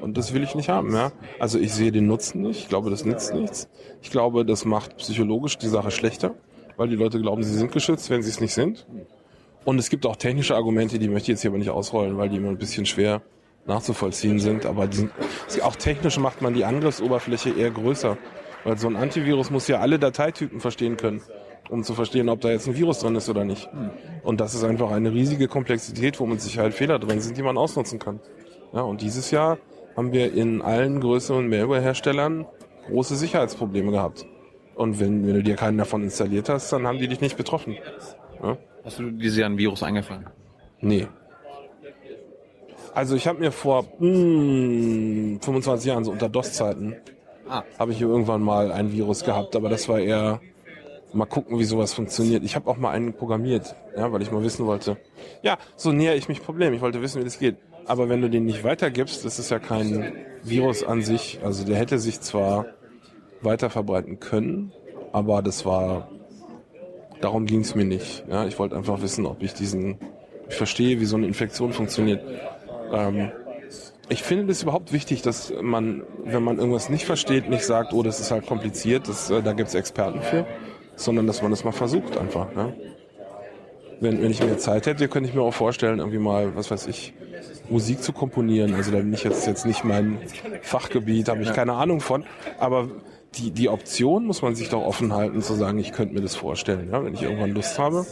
Und 0.00 0.16
das 0.16 0.34
will 0.34 0.42
ich 0.42 0.56
nicht 0.56 0.68
haben, 0.68 0.92
ja. 0.92 1.12
Also 1.38 1.60
ich 1.60 1.72
sehe 1.72 1.92
den 1.92 2.08
Nutzen 2.08 2.42
nicht. 2.42 2.62
Ich 2.62 2.68
glaube, 2.68 2.90
das 2.90 3.04
nützt 3.04 3.32
nichts. 3.34 3.68
Ich 4.02 4.10
glaube, 4.10 4.44
das 4.44 4.64
macht 4.64 4.96
psychologisch 4.96 5.58
die 5.58 5.68
Sache 5.68 5.92
schlechter, 5.92 6.34
weil 6.76 6.88
die 6.88 6.96
Leute 6.96 7.20
glauben, 7.20 7.44
sie 7.44 7.54
sind 7.54 7.70
geschützt, 7.70 8.10
wenn 8.10 8.22
sie 8.22 8.30
es 8.30 8.40
nicht 8.40 8.52
sind. 8.52 8.86
Und 9.64 9.78
es 9.78 9.88
gibt 9.90 10.06
auch 10.06 10.16
technische 10.16 10.56
Argumente, 10.56 10.98
die 10.98 11.08
möchte 11.08 11.24
ich 11.24 11.36
jetzt 11.36 11.42
hier 11.42 11.50
aber 11.50 11.58
nicht 11.58 11.70
ausrollen, 11.70 12.18
weil 12.18 12.28
die 12.28 12.36
immer 12.36 12.48
ein 12.48 12.58
bisschen 12.58 12.86
schwer 12.86 13.22
nachzuvollziehen 13.66 14.38
sind. 14.38 14.66
Aber 14.66 14.86
die 14.86 14.96
sind, 14.96 15.12
auch 15.62 15.76
technisch 15.76 16.18
macht 16.18 16.42
man 16.42 16.54
die 16.54 16.64
Angriffsoberfläche 16.64 17.50
eher 17.50 17.70
größer. 17.70 18.16
Weil 18.64 18.78
so 18.78 18.88
ein 18.88 18.96
Antivirus 18.96 19.50
muss 19.50 19.68
ja 19.68 19.78
alle 19.78 19.98
Dateitypen 19.98 20.60
verstehen 20.60 20.96
können, 20.96 21.22
um 21.68 21.84
zu 21.84 21.94
verstehen, 21.94 22.28
ob 22.28 22.40
da 22.40 22.50
jetzt 22.50 22.66
ein 22.66 22.76
Virus 22.76 22.98
drin 22.98 23.14
ist 23.14 23.28
oder 23.28 23.44
nicht. 23.44 23.68
Und 24.22 24.40
das 24.40 24.54
ist 24.54 24.64
einfach 24.64 24.90
eine 24.90 25.12
riesige 25.12 25.46
Komplexität, 25.46 26.18
wo 26.18 26.26
mit 26.26 26.40
Sicherheit 26.40 26.74
Fehler 26.74 26.98
drin 26.98 27.20
sind, 27.20 27.36
die 27.36 27.42
man 27.42 27.58
ausnutzen 27.58 27.98
kann. 27.98 28.20
Ja, 28.72 28.80
und 28.80 29.02
dieses 29.02 29.30
Jahr 29.30 29.58
haben 29.96 30.12
wir 30.12 30.32
in 30.32 30.62
allen 30.62 31.00
größeren 31.00 31.48
Malware-Herstellern 31.48 32.46
große 32.88 33.16
Sicherheitsprobleme 33.16 33.90
gehabt. 33.90 34.26
Und 34.74 35.00
wenn, 35.00 35.26
wenn 35.26 35.34
du 35.34 35.42
dir 35.42 35.56
keinen 35.56 35.78
davon 35.78 36.02
installiert 36.02 36.48
hast, 36.48 36.72
dann 36.72 36.86
haben 36.86 36.98
die 36.98 37.08
dich 37.08 37.20
nicht 37.20 37.36
betroffen. 37.36 37.76
Ja? 38.42 38.58
Hast 38.84 38.98
du 38.98 39.10
dieses 39.10 39.38
Jahr 39.38 39.48
ein 39.48 39.58
Virus 39.58 39.82
eingefangen? 39.82 40.26
Nee. 40.80 41.08
Also 42.96 43.14
ich 43.14 43.26
habe 43.26 43.40
mir 43.40 43.52
vor 43.52 43.84
hm, 43.98 45.38
25 45.42 45.86
Jahren, 45.86 46.04
so 46.04 46.12
unter 46.12 46.30
DOS-Zeiten, 46.30 46.96
Ah. 47.46 47.62
habe 47.78 47.92
ich 47.92 47.98
hier 47.98 48.08
irgendwann 48.08 48.40
mal 48.40 48.72
ein 48.72 48.90
Virus 48.90 49.22
gehabt, 49.22 49.54
aber 49.54 49.68
das 49.68 49.86
war 49.86 50.00
eher 50.00 50.40
mal 51.12 51.26
gucken, 51.26 51.58
wie 51.58 51.64
sowas 51.64 51.92
funktioniert. 51.92 52.42
Ich 52.42 52.56
habe 52.56 52.70
auch 52.70 52.78
mal 52.78 52.92
einen 52.92 53.12
programmiert, 53.12 53.76
ja, 53.94 54.10
weil 54.10 54.22
ich 54.22 54.32
mal 54.32 54.42
wissen 54.42 54.64
wollte. 54.64 54.96
Ja, 55.42 55.58
so 55.76 55.92
näher 55.92 56.16
ich 56.16 56.26
mich 56.28 56.42
Problem. 56.42 56.72
Ich 56.72 56.80
wollte 56.80 57.02
wissen, 57.02 57.20
wie 57.20 57.24
das 57.24 57.38
geht. 57.38 57.56
Aber 57.84 58.08
wenn 58.08 58.22
du 58.22 58.30
den 58.30 58.46
nicht 58.46 58.64
weitergibst, 58.64 59.26
das 59.26 59.38
ist 59.38 59.50
ja 59.50 59.58
kein 59.58 60.14
Virus 60.42 60.82
an 60.82 61.02
sich. 61.02 61.38
Also 61.44 61.66
der 61.66 61.76
hätte 61.76 61.98
sich 61.98 62.22
zwar 62.22 62.64
weiter 63.42 63.68
verbreiten 63.68 64.20
können, 64.20 64.72
aber 65.12 65.42
das 65.42 65.66
war 65.66 66.08
darum 67.20 67.44
ging 67.44 67.60
es 67.60 67.74
mir 67.74 67.84
nicht. 67.84 68.24
Ja, 68.26 68.46
ich 68.46 68.58
wollte 68.58 68.74
einfach 68.74 69.02
wissen, 69.02 69.26
ob 69.26 69.42
ich 69.42 69.52
diesen, 69.52 69.98
ich 70.48 70.54
verstehe, 70.54 70.98
wie 70.98 71.04
so 71.04 71.16
eine 71.16 71.26
Infektion 71.26 71.74
funktioniert. 71.74 72.24
Ähm, 72.92 73.30
ich 74.08 74.22
finde 74.22 74.46
das 74.46 74.62
überhaupt 74.62 74.92
wichtig, 74.92 75.22
dass 75.22 75.52
man, 75.60 76.04
wenn 76.24 76.42
man 76.42 76.58
irgendwas 76.58 76.88
nicht 76.88 77.04
versteht, 77.04 77.48
nicht 77.48 77.64
sagt, 77.64 77.92
oh, 77.92 78.02
das 78.02 78.20
ist 78.20 78.30
halt 78.30 78.46
kompliziert, 78.46 79.08
das, 79.08 79.30
äh, 79.30 79.42
da 79.42 79.52
gibt's 79.52 79.74
Experten 79.74 80.22
für, 80.22 80.46
sondern 80.94 81.26
dass 81.26 81.42
man 81.42 81.50
das 81.50 81.64
mal 81.64 81.72
versucht 81.72 82.16
einfach. 82.16 82.48
Ja? 82.56 82.72
Wenn, 84.00 84.22
wenn 84.22 84.30
ich 84.30 84.42
mehr 84.42 84.58
Zeit 84.58 84.86
hätte, 84.86 85.08
könnte 85.08 85.28
ich 85.28 85.34
mir 85.34 85.42
auch 85.42 85.54
vorstellen, 85.54 85.98
irgendwie 85.98 86.18
mal, 86.18 86.54
was 86.54 86.70
weiß 86.70 86.86
ich, 86.86 87.14
Musik 87.68 88.02
zu 88.02 88.12
komponieren. 88.12 88.74
Also 88.74 88.92
da 88.92 88.98
bin 88.98 89.12
ich 89.12 89.24
jetzt, 89.24 89.46
jetzt 89.46 89.66
nicht 89.66 89.84
mein 89.84 90.18
Fachgebiet, 90.62 91.28
habe 91.28 91.42
ich 91.42 91.52
keine 91.52 91.72
Ahnung 91.72 92.00
von. 92.00 92.24
Aber 92.58 92.88
die, 93.34 93.50
die 93.50 93.68
Option 93.68 94.26
muss 94.26 94.42
man 94.42 94.54
sich 94.54 94.68
doch 94.68 94.84
offen 94.84 95.12
halten, 95.12 95.42
zu 95.42 95.54
sagen, 95.54 95.78
ich 95.78 95.92
könnte 95.92 96.14
mir 96.14 96.20
das 96.20 96.36
vorstellen. 96.36 96.90
Ja? 96.92 97.04
Wenn 97.04 97.14
ich 97.14 97.22
irgendwann 97.22 97.50
Lust 97.50 97.78
habe, 97.78 98.06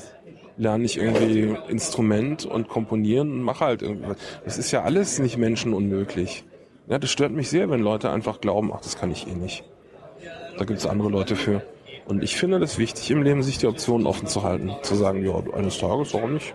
lerne 0.56 0.84
ich 0.84 0.98
irgendwie 0.98 1.56
Instrument 1.68 2.44
und 2.44 2.68
komponieren 2.68 3.32
und 3.32 3.42
mache 3.42 3.64
halt 3.64 3.82
irgendwas. 3.82 4.16
Das 4.44 4.58
ist 4.58 4.70
ja 4.70 4.82
alles 4.82 5.18
nicht 5.18 5.36
menschenunmöglich. 5.36 6.44
Ja, 6.88 6.98
das 6.98 7.10
stört 7.10 7.32
mich 7.32 7.48
sehr, 7.48 7.70
wenn 7.70 7.80
Leute 7.80 8.10
einfach 8.10 8.40
glauben, 8.40 8.70
ach, 8.72 8.80
das 8.80 8.98
kann 8.98 9.10
ich 9.10 9.26
eh 9.26 9.34
nicht. 9.34 9.64
Da 10.58 10.64
gibt 10.64 10.78
es 10.78 10.86
andere 10.86 11.08
Leute 11.08 11.34
für. 11.34 11.62
Und 12.06 12.22
ich 12.22 12.36
finde 12.36 12.60
das 12.60 12.78
wichtig 12.78 13.10
im 13.10 13.22
Leben, 13.22 13.42
sich 13.42 13.58
die 13.58 13.66
Optionen 13.66 14.06
offen 14.06 14.28
zu 14.28 14.42
halten. 14.42 14.72
Zu 14.82 14.94
sagen, 14.94 15.24
ja, 15.24 15.42
eines 15.54 15.78
Tages, 15.78 16.12
warum 16.12 16.34
nicht? 16.34 16.54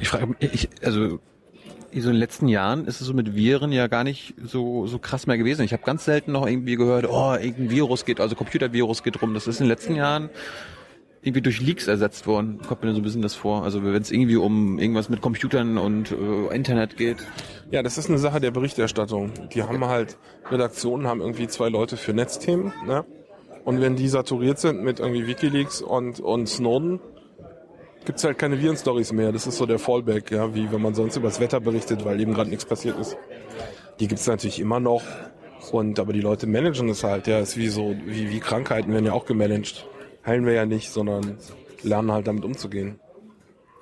Ich 0.00 0.08
frage 0.08 0.34
mich, 0.40 0.68
also 0.82 1.20
so 2.00 2.08
in 2.08 2.14
den 2.14 2.14
letzten 2.14 2.48
Jahren 2.48 2.86
ist 2.86 3.00
es 3.00 3.06
so 3.06 3.14
mit 3.14 3.34
Viren 3.36 3.70
ja 3.70 3.86
gar 3.86 4.02
nicht 4.02 4.34
so 4.42 4.86
so 4.86 4.98
krass 4.98 5.26
mehr 5.26 5.36
gewesen. 5.36 5.62
Ich 5.62 5.72
habe 5.72 5.82
ganz 5.84 6.04
selten 6.04 6.32
noch 6.32 6.46
irgendwie 6.46 6.76
gehört, 6.76 7.06
oh, 7.08 7.34
irgendein 7.34 7.70
Virus 7.70 8.04
geht, 8.04 8.18
also 8.18 8.34
Computervirus 8.34 9.02
geht 9.02 9.20
rum. 9.20 9.34
Das 9.34 9.46
ist 9.46 9.60
in 9.60 9.64
den 9.64 9.70
letzten 9.70 9.94
Jahren 9.94 10.30
irgendwie 11.22 11.42
durch 11.42 11.60
Leaks 11.60 11.86
ersetzt 11.86 12.26
worden. 12.26 12.60
Kommt 12.66 12.82
mir 12.82 12.92
so 12.92 13.00
ein 13.00 13.04
bisschen 13.04 13.22
das 13.22 13.34
vor. 13.34 13.62
Also 13.62 13.84
wenn 13.84 14.02
es 14.02 14.10
irgendwie 14.10 14.36
um 14.36 14.78
irgendwas 14.78 15.08
mit 15.08 15.20
Computern 15.20 15.78
und 15.78 16.10
äh, 16.10 16.54
Internet 16.54 16.96
geht. 16.96 17.18
Ja, 17.70 17.82
das 17.82 17.96
ist 17.96 18.08
eine 18.08 18.18
Sache 18.18 18.40
der 18.40 18.50
Berichterstattung. 18.50 19.32
Die 19.54 19.62
haben 19.62 19.84
halt, 19.84 20.18
Redaktionen 20.50 21.06
haben 21.06 21.20
irgendwie 21.20 21.46
zwei 21.46 21.68
Leute 21.68 21.96
für 21.96 22.12
Netzthemen, 22.12 22.72
ne? 22.86 23.04
Und 23.64 23.80
wenn 23.80 23.94
die 23.94 24.08
saturiert 24.08 24.58
sind 24.58 24.82
mit 24.82 24.98
irgendwie 24.98 25.28
Wikileaks 25.28 25.82
und, 25.82 26.18
und 26.18 26.48
Snowden, 26.48 26.98
gibt's 28.04 28.24
halt 28.24 28.36
keine 28.36 28.60
Viren-Stories 28.60 29.12
mehr. 29.12 29.30
Das 29.30 29.46
ist 29.46 29.56
so 29.56 29.66
der 29.66 29.78
Fallback, 29.78 30.32
ja, 30.32 30.52
wie 30.56 30.72
wenn 30.72 30.82
man 30.82 30.94
sonst 30.94 31.16
über 31.16 31.28
das 31.28 31.38
Wetter 31.38 31.60
berichtet, 31.60 32.04
weil 32.04 32.20
eben 32.20 32.34
gerade 32.34 32.50
nichts 32.50 32.64
passiert 32.64 32.98
ist. 32.98 33.16
Die 34.00 34.08
gibt's 34.08 34.26
natürlich 34.26 34.58
immer 34.58 34.80
noch. 34.80 35.02
Und 35.70 36.00
aber 36.00 36.12
die 36.12 36.20
Leute 36.20 36.48
managen 36.48 36.88
es 36.88 37.04
halt, 37.04 37.28
ja, 37.28 37.38
ist 37.38 37.56
wie 37.56 37.68
so, 37.68 37.94
wie, 38.04 38.30
wie 38.30 38.40
Krankheiten 38.40 38.92
werden 38.92 39.06
ja 39.06 39.12
auch 39.12 39.26
gemanagt. 39.26 39.86
Heilen 40.24 40.46
wir 40.46 40.52
ja 40.52 40.66
nicht, 40.66 40.90
sondern 40.90 41.38
lernen 41.82 42.12
halt 42.12 42.26
damit 42.26 42.44
umzugehen. 42.44 43.00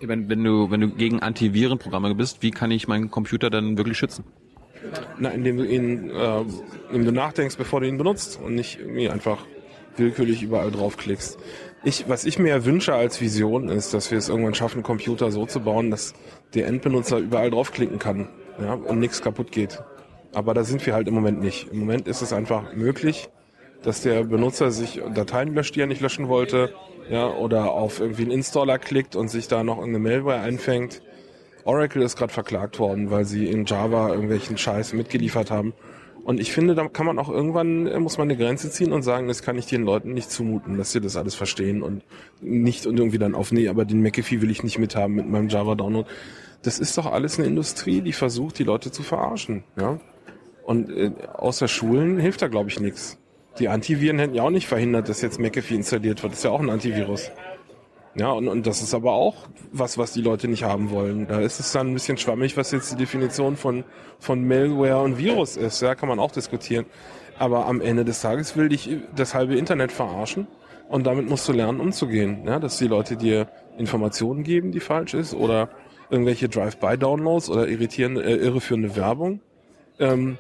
Wenn, 0.01 0.29
wenn 0.31 0.43
du, 0.43 0.71
wenn 0.71 0.81
du 0.81 0.89
gegen 0.89 1.21
Antivirenprogramme 1.21 2.15
bist, 2.15 2.43
wie 2.43 2.51
kann 2.51 2.71
ich 2.71 2.89
meinen 2.89 3.11
Computer 3.11 3.51
dann 3.51 3.77
wirklich 3.77 3.99
schützen? 3.99 4.25
Na, 5.19 5.29
indem 5.31 5.59
du 5.59 5.65
ihn, 5.65 6.11
äh, 6.11 6.41
indem 6.89 7.05
du 7.05 7.13
nachdenkst, 7.13 7.57
bevor 7.57 7.81
du 7.81 7.89
ihn 7.89 7.99
benutzt 7.99 8.41
und 8.43 8.55
nicht 8.55 8.79
irgendwie 8.81 9.11
einfach 9.11 9.45
willkürlich 9.97 10.43
überall 10.43 10.71
draufklickst. 10.71 11.39
Ich, 11.85 12.09
was 12.09 12.25
ich 12.25 12.39
mir 12.39 12.65
wünsche 12.65 12.95
als 12.95 13.21
Vision 13.21 13.69
ist, 13.69 13.93
dass 13.93 14.11
wir 14.11 14.17
es 14.19 14.29
irgendwann 14.29 14.55
schaffen, 14.55 14.83
Computer 14.83 15.31
so 15.31 15.45
zu 15.45 15.61
bauen, 15.61 15.91
dass 15.91 16.15
der 16.55 16.67
Endbenutzer 16.67 17.19
überall 17.19 17.51
draufklicken 17.51 17.99
kann 17.99 18.29
ja, 18.61 18.75
und 18.75 18.99
nichts 18.99 19.21
kaputt 19.21 19.53
geht. 19.53 19.83
Aber 20.33 20.55
da 20.55 20.65
sind 20.65 20.85
wir 20.87 20.95
halt 20.95 21.09
im 21.09 21.15
Moment 21.15 21.41
nicht. 21.41 21.69
Im 21.73 21.81
Moment 21.81 22.09
ist 22.09 22.23
es 22.23 22.33
einfach 22.33 22.75
möglich, 22.75 23.29
dass 23.83 24.03
der 24.03 24.25
Benutzer 24.25 24.71
sich 24.71 25.01
Dateien 25.15 25.55
löscht, 25.55 25.77
die 25.77 25.81
er 25.81 25.87
nicht 25.87 26.01
löschen 26.01 26.29
wollte, 26.29 26.75
ja, 27.11 27.29
oder 27.29 27.73
auf 27.73 28.01
irgendwie 28.01 28.23
einen 28.23 28.31
Installer 28.31 28.79
klickt 28.79 29.17
und 29.17 29.29
sich 29.29 29.49
da 29.49 29.65
noch 29.65 29.79
irgendeine 29.79 30.17
Malware 30.17 30.41
einfängt. 30.41 31.03
Oracle 31.65 32.03
ist 32.03 32.17
gerade 32.17 32.33
verklagt 32.33 32.79
worden, 32.79 33.11
weil 33.11 33.25
sie 33.25 33.49
in 33.49 33.65
Java 33.65 34.11
irgendwelchen 34.11 34.57
Scheiß 34.57 34.93
mitgeliefert 34.93 35.51
haben. 35.51 35.75
Und 36.25 36.39
ich 36.39 36.53
finde, 36.53 36.75
da 36.75 36.87
kann 36.89 37.07
man 37.07 37.19
auch 37.19 37.29
irgendwann, 37.29 37.85
muss 38.03 38.19
man 38.19 38.29
eine 38.29 38.37
Grenze 38.37 38.71
ziehen 38.71 38.93
und 38.93 39.03
sagen, 39.03 39.27
das 39.29 39.43
kann 39.43 39.57
ich 39.57 39.67
den 39.67 39.83
Leuten 39.83 40.13
nicht 40.13 40.31
zumuten, 40.31 40.77
dass 40.77 40.93
sie 40.93 41.01
das 41.01 41.17
alles 41.17 41.35
verstehen 41.35 41.83
und 41.83 42.03
nicht 42.41 42.87
und 42.87 42.99
irgendwie 42.99 43.19
dann 43.19 43.35
auf, 43.35 43.53
nee, 43.53 43.69
aber 43.69 43.85
den 43.85 44.03
McAfee 44.03 44.43
will 44.43 44.51
ich 44.51 44.63
nicht 44.63 44.79
mithaben 44.79 45.15
mit 45.15 45.29
meinem 45.29 45.49
Java-Download. 45.49 46.09
Das 46.63 46.79
ist 46.79 46.97
doch 46.99 47.07
alles 47.07 47.39
eine 47.39 47.49
Industrie, 47.49 48.03
die 48.03 48.13
versucht, 48.13 48.59
die 48.59 48.65
Leute 48.65 48.91
zu 48.91 49.03
verarschen, 49.03 49.65
ja. 49.79 49.99
Und 50.63 50.91
äh, 50.91 51.11
außer 51.33 51.69
Schulen 51.69 52.19
hilft 52.19 52.43
da, 52.43 52.49
glaube 52.49 52.69
ich, 52.69 52.79
nichts. 52.79 53.19
Die 53.61 53.69
Antiviren 53.69 54.19
hätten 54.19 54.35
ja 54.35 54.43
auch 54.43 54.51
nicht 54.51 54.67
verhindert, 54.67 55.09
dass 55.09 55.21
jetzt 55.21 55.39
McAfee 55.39 55.77
installiert 55.77 56.23
wird. 56.23 56.33
Das 56.33 56.39
ist 56.41 56.45
ja 56.45 56.51
auch 56.51 56.61
ein 56.61 56.71
Antivirus. 56.71 57.31
Ja, 58.15 58.33
und, 58.33 58.49
und 58.49 58.67
das 58.67 58.83
ist 58.83 58.93
aber 58.95 59.13
auch 59.13 59.37
was, 59.71 59.99
was 59.99 60.13
die 60.13 60.23
Leute 60.23 60.49
nicht 60.49 60.65
haben 60.65 60.91
wollen. 60.91 61.29
Da 61.29 61.41
ist 61.41 61.61
es 61.61 61.71
dann 61.71 61.89
ein 61.89 61.95
bisschen 61.95 62.17
schwammig, 62.17 62.57
was 62.57 62.73
jetzt 62.73 62.91
die 62.91 62.97
Definition 62.97 63.57
von, 63.57 63.85
von 64.19 64.49
Malware 64.49 65.03
und 65.03 65.19
Virus 65.19 65.57
ist. 65.57 65.81
Ja, 65.81 65.95
kann 65.95 66.09
man 66.09 66.19
auch 66.19 66.33
diskutieren. 66.33 66.87
Aber 67.39 67.67
am 67.67 67.81
Ende 67.81 68.05
des 68.05 68.21
Tages 68.21 68.57
will 68.57 68.71
dich 68.71 68.91
das 69.15 69.35
halbe 69.35 69.57
Internet 69.57 69.93
verarschen. 69.93 70.47
Und 70.89 71.07
damit 71.07 71.29
musst 71.29 71.47
du 71.47 71.53
lernen, 71.53 71.81
umzugehen. 71.81 72.45
Ja, 72.47 72.59
dass 72.59 72.79
die 72.79 72.89
Leute 72.89 73.17
dir 73.17 73.47
Informationen 73.79 74.43
geben, 74.43 74.73
die 74.73 74.81
falsch 74.81 75.15
ist, 75.15 75.35
oder 75.35 75.69
irgendwelche 76.11 76.49
Drive-by-Downloads 76.49 77.49
oder 77.49 77.69
irritierende, 77.69 78.25
äh, 78.25 78.37
irreführende 78.37 78.97
Werbung. 78.97 79.41
Ähm, 80.01 80.39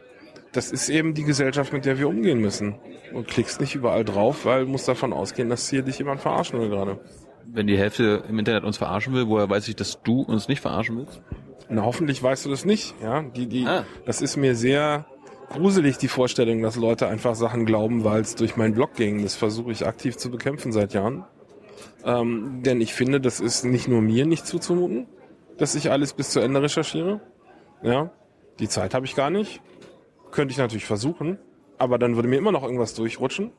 das 0.52 0.72
ist 0.72 0.88
eben 0.88 1.14
die 1.14 1.24
Gesellschaft, 1.24 1.72
mit 1.72 1.84
der 1.84 1.98
wir 1.98 2.08
umgehen 2.08 2.40
müssen. 2.40 2.76
Und 3.12 3.28
klickst 3.28 3.60
nicht 3.60 3.74
überall 3.74 4.04
drauf, 4.04 4.44
weil 4.44 4.64
du 4.64 4.70
musst 4.70 4.88
davon 4.88 5.12
ausgehen, 5.12 5.48
dass 5.48 5.68
hier 5.68 5.82
dich 5.82 5.98
jemand 5.98 6.20
verarschen 6.20 6.60
will 6.60 6.68
gerade. 6.68 6.98
Wenn 7.46 7.66
die 7.66 7.78
Hälfte 7.78 8.24
im 8.28 8.38
Internet 8.38 8.64
uns 8.64 8.76
verarschen 8.76 9.14
will, 9.14 9.28
woher 9.28 9.48
weiß 9.48 9.68
ich, 9.68 9.76
dass 9.76 10.02
du 10.02 10.22
uns 10.22 10.48
nicht 10.48 10.60
verarschen 10.60 10.98
willst? 10.98 11.22
Na, 11.68 11.82
hoffentlich 11.82 12.22
weißt 12.22 12.46
du 12.46 12.50
das 12.50 12.64
nicht. 12.64 12.94
Ja, 13.02 13.22
die, 13.22 13.46
die, 13.46 13.66
ah. 13.66 13.84
das 14.04 14.22
ist 14.22 14.36
mir 14.36 14.54
sehr 14.54 15.06
gruselig, 15.50 15.98
die 15.98 16.08
Vorstellung, 16.08 16.62
dass 16.62 16.76
Leute 16.76 17.08
einfach 17.08 17.34
Sachen 17.34 17.66
glauben, 17.66 18.04
weil 18.04 18.20
es 18.20 18.34
durch 18.34 18.56
meinen 18.56 18.74
Blog 18.74 18.94
ging. 18.94 19.22
Das 19.22 19.36
versuche 19.36 19.70
ich 19.72 19.86
aktiv 19.86 20.16
zu 20.16 20.30
bekämpfen 20.30 20.72
seit 20.72 20.94
Jahren. 20.94 21.24
Ähm, 22.04 22.62
denn 22.64 22.80
ich 22.80 22.94
finde, 22.94 23.20
das 23.20 23.40
ist 23.40 23.64
nicht 23.64 23.88
nur 23.88 24.00
mir 24.00 24.26
nicht 24.26 24.46
zuzumuten, 24.46 25.06
dass 25.58 25.74
ich 25.74 25.90
alles 25.90 26.12
bis 26.12 26.30
zu 26.30 26.40
Ende 26.40 26.62
recherchiere. 26.62 27.20
Ja, 27.82 28.10
die 28.58 28.68
Zeit 28.68 28.94
habe 28.94 29.06
ich 29.06 29.14
gar 29.14 29.30
nicht. 29.30 29.60
Könnte 30.30 30.52
ich 30.52 30.58
natürlich 30.58 30.84
versuchen, 30.84 31.38
aber 31.78 31.98
dann 31.98 32.16
würde 32.16 32.28
mir 32.28 32.36
immer 32.36 32.52
noch 32.52 32.62
irgendwas 32.62 32.94
durchrutschen. 32.94 33.52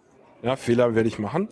Ja, 0.43 0.55
Fehler 0.55 0.95
werde 0.95 1.07
ich 1.07 1.19
machen. 1.19 1.49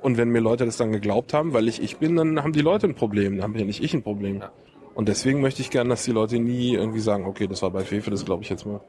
Und 0.00 0.16
wenn 0.16 0.30
mir 0.30 0.40
Leute 0.40 0.64
das 0.64 0.76
dann 0.76 0.90
geglaubt 0.90 1.32
haben, 1.32 1.52
weil 1.52 1.68
ich 1.68 1.80
ich 1.80 1.98
bin, 1.98 2.16
dann 2.16 2.42
haben 2.42 2.52
die 2.52 2.60
Leute 2.60 2.88
ein 2.88 2.94
Problem. 2.94 3.36
Dann 3.36 3.44
haben 3.44 3.56
ja 3.56 3.64
nicht 3.64 3.82
ich 3.82 3.94
ein 3.94 4.02
Problem. 4.02 4.40
Ja. 4.40 4.50
Und 4.94 5.08
deswegen 5.08 5.40
möchte 5.40 5.62
ich 5.62 5.70
gerne, 5.70 5.90
dass 5.90 6.04
die 6.04 6.10
Leute 6.10 6.38
nie 6.38 6.74
irgendwie 6.74 7.00
sagen, 7.00 7.26
okay, 7.26 7.46
das 7.46 7.62
war 7.62 7.70
bei 7.70 7.84
Fefe, 7.84 8.10
das 8.10 8.24
glaube 8.24 8.42
ich 8.42 8.50
jetzt 8.50 8.66
mal. 8.66 8.80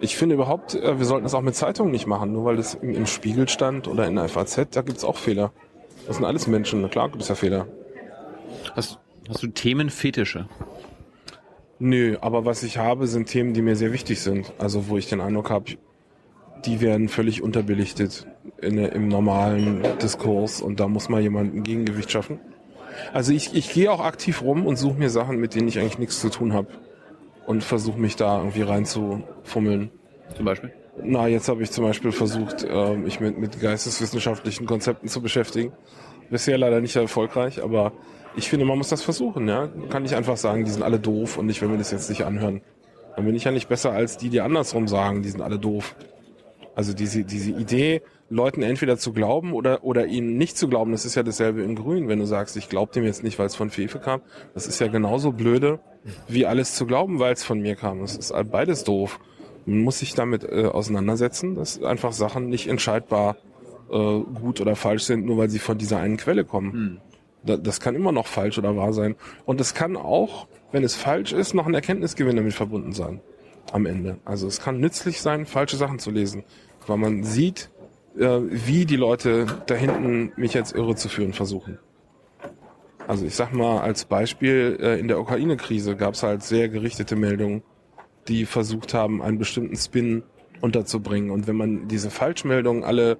Ich 0.00 0.16
finde 0.16 0.34
überhaupt, 0.34 0.74
äh, 0.74 0.98
wir 0.98 1.04
sollten 1.04 1.24
das 1.24 1.34
auch 1.34 1.42
mit 1.42 1.54
Zeitungen 1.54 1.92
nicht 1.92 2.06
machen, 2.06 2.32
nur 2.32 2.46
weil 2.46 2.56
das 2.56 2.74
im 2.74 3.06
Spiegel 3.06 3.48
stand 3.48 3.86
oder 3.86 4.06
in 4.06 4.16
der 4.16 4.28
FAZ, 4.28 4.68
da 4.70 4.80
gibt's 4.80 5.04
auch 5.04 5.16
Fehler. 5.16 5.52
Das 6.06 6.16
sind 6.16 6.24
alles 6.24 6.46
Menschen, 6.46 6.80
na 6.80 6.88
klar 6.88 7.10
gibt 7.10 7.22
es 7.22 7.28
ja 7.28 7.34
Fehler. 7.34 7.66
Hast, 8.74 8.98
hast 9.28 9.42
du 9.42 9.48
Themenfetische? 9.48 10.46
Nö, 11.82 12.18
aber 12.20 12.44
was 12.44 12.62
ich 12.62 12.76
habe, 12.76 13.06
sind 13.06 13.26
Themen, 13.26 13.54
die 13.54 13.62
mir 13.62 13.74
sehr 13.74 13.92
wichtig 13.92 14.20
sind. 14.20 14.52
Also 14.58 14.88
wo 14.88 14.98
ich 14.98 15.08
den 15.08 15.22
Eindruck 15.22 15.48
habe, 15.48 15.72
die 16.66 16.82
werden 16.82 17.08
völlig 17.08 17.40
unterbelichtet 17.42 18.26
in, 18.60 18.76
im 18.76 19.08
normalen 19.08 19.82
Diskurs 20.02 20.60
und 20.60 20.78
da 20.78 20.88
muss 20.88 21.08
mal 21.08 21.22
jemand 21.22 21.54
ein 21.54 21.62
Gegengewicht 21.62 22.10
schaffen. 22.10 22.38
Also 23.14 23.32
ich, 23.32 23.54
ich 23.54 23.72
gehe 23.72 23.90
auch 23.90 24.00
aktiv 24.00 24.42
rum 24.42 24.66
und 24.66 24.76
suche 24.76 24.98
mir 24.98 25.08
Sachen, 25.08 25.38
mit 25.38 25.54
denen 25.54 25.68
ich 25.68 25.78
eigentlich 25.78 25.98
nichts 25.98 26.20
zu 26.20 26.28
tun 26.28 26.52
habe 26.52 26.68
und 27.46 27.64
versuche 27.64 27.98
mich 27.98 28.14
da 28.14 28.38
irgendwie 28.38 28.62
reinzufummeln. 28.62 29.90
Zum 30.36 30.44
Beispiel? 30.44 30.74
Na, 31.02 31.28
jetzt 31.28 31.48
habe 31.48 31.62
ich 31.62 31.70
zum 31.70 31.84
Beispiel 31.84 32.12
versucht, 32.12 32.62
äh, 32.62 32.94
mich 32.94 33.20
mit, 33.20 33.38
mit 33.38 33.58
geisteswissenschaftlichen 33.58 34.66
Konzepten 34.66 35.08
zu 35.08 35.22
beschäftigen. 35.22 35.72
Bisher 36.28 36.58
leider 36.58 36.82
nicht 36.82 36.94
erfolgreich, 36.94 37.62
aber 37.62 37.92
ich 38.36 38.48
finde, 38.48 38.64
man 38.64 38.78
muss 38.78 38.88
das 38.88 39.02
versuchen, 39.02 39.48
ja. 39.48 39.68
Kann 39.88 40.02
nicht 40.02 40.14
einfach 40.14 40.36
sagen, 40.36 40.64
die 40.64 40.70
sind 40.70 40.82
alle 40.82 40.98
doof 40.98 41.38
und 41.38 41.48
ich 41.48 41.60
will 41.60 41.68
mir 41.68 41.78
das 41.78 41.90
jetzt 41.90 42.08
nicht 42.08 42.24
anhören. 42.24 42.62
Dann 43.16 43.24
bin 43.24 43.34
ich 43.34 43.44
ja 43.44 43.50
nicht 43.50 43.68
besser 43.68 43.92
als 43.92 44.16
die, 44.16 44.28
die 44.28 44.40
andersrum 44.40 44.88
sagen, 44.88 45.22
die 45.22 45.28
sind 45.28 45.42
alle 45.42 45.58
doof. 45.58 45.96
Also 46.74 46.94
diese, 46.94 47.24
diese 47.24 47.50
Idee, 47.50 48.02
Leuten 48.30 48.62
entweder 48.62 48.96
zu 48.96 49.12
glauben 49.12 49.52
oder, 49.52 49.82
oder 49.84 50.06
ihnen 50.06 50.38
nicht 50.38 50.56
zu 50.56 50.68
glauben, 50.68 50.92
das 50.92 51.04
ist 51.04 51.16
ja 51.16 51.24
dasselbe 51.24 51.62
in 51.62 51.74
Grün. 51.74 52.06
Wenn 52.08 52.20
du 52.20 52.26
sagst, 52.26 52.56
ich 52.56 52.68
glaube 52.68 52.92
dem 52.92 53.04
jetzt 53.04 53.24
nicht, 53.24 53.38
weil 53.38 53.46
es 53.46 53.56
von 53.56 53.70
Fefe 53.70 53.98
kam, 53.98 54.20
das 54.54 54.68
ist 54.68 54.78
ja 54.78 54.86
genauso 54.86 55.32
blöde, 55.32 55.80
wie 56.28 56.46
alles 56.46 56.76
zu 56.76 56.86
glauben, 56.86 57.18
weil 57.18 57.32
es 57.32 57.42
von 57.42 57.60
mir 57.60 57.74
kam. 57.74 58.00
Das 58.00 58.16
ist 58.16 58.32
beides 58.50 58.84
doof. 58.84 59.18
Man 59.66 59.80
muss 59.80 59.98
sich 59.98 60.14
damit 60.14 60.44
äh, 60.44 60.66
auseinandersetzen, 60.66 61.56
dass 61.56 61.82
einfach 61.82 62.12
Sachen 62.12 62.48
nicht 62.48 62.68
entscheidbar 62.68 63.36
äh, 63.90 64.20
gut 64.20 64.60
oder 64.60 64.76
falsch 64.76 65.02
sind, 65.02 65.26
nur 65.26 65.36
weil 65.36 65.50
sie 65.50 65.58
von 65.58 65.76
dieser 65.76 65.98
einen 65.98 66.16
Quelle 66.16 66.44
kommen. 66.44 66.72
Hm. 66.72 67.00
Das 67.42 67.80
kann 67.80 67.94
immer 67.94 68.12
noch 68.12 68.26
falsch 68.26 68.58
oder 68.58 68.76
wahr 68.76 68.92
sein. 68.92 69.16
Und 69.44 69.60
es 69.60 69.74
kann 69.74 69.96
auch, 69.96 70.46
wenn 70.72 70.84
es 70.84 70.94
falsch 70.94 71.32
ist, 71.32 71.54
noch 71.54 71.66
ein 71.66 71.74
Erkenntnisgewinn 71.74 72.36
damit 72.36 72.54
verbunden 72.54 72.92
sein. 72.92 73.20
Am 73.72 73.86
Ende. 73.86 74.18
Also 74.24 74.46
es 74.46 74.60
kann 74.60 74.80
nützlich 74.80 75.20
sein, 75.20 75.46
falsche 75.46 75.76
Sachen 75.76 75.98
zu 75.98 76.10
lesen. 76.10 76.44
Weil 76.86 76.96
man 76.96 77.24
sieht, 77.24 77.70
äh, 78.18 78.40
wie 78.48 78.84
die 78.84 78.96
Leute 78.96 79.46
da 79.66 79.74
hinten 79.74 80.32
mich 80.36 80.54
jetzt 80.54 80.74
irre 80.74 80.96
zu 80.96 81.08
führen 81.08 81.32
versuchen. 81.32 81.78
Also 83.06 83.26
ich 83.26 83.34
sag 83.34 83.52
mal 83.52 83.80
als 83.80 84.04
Beispiel, 84.04 84.78
äh, 84.80 84.98
in 84.98 85.08
der 85.08 85.20
Ukraine-Krise 85.20 85.96
gab 85.96 86.14
es 86.14 86.22
halt 86.22 86.42
sehr 86.42 86.68
gerichtete 86.68 87.16
Meldungen, 87.16 87.62
die 88.28 88.44
versucht 88.44 88.94
haben, 88.94 89.22
einen 89.22 89.38
bestimmten 89.38 89.76
Spin 89.76 90.22
unterzubringen. 90.60 91.30
Und 91.30 91.46
wenn 91.46 91.56
man 91.56 91.88
diese 91.88 92.10
Falschmeldungen 92.10 92.84
alle 92.84 93.18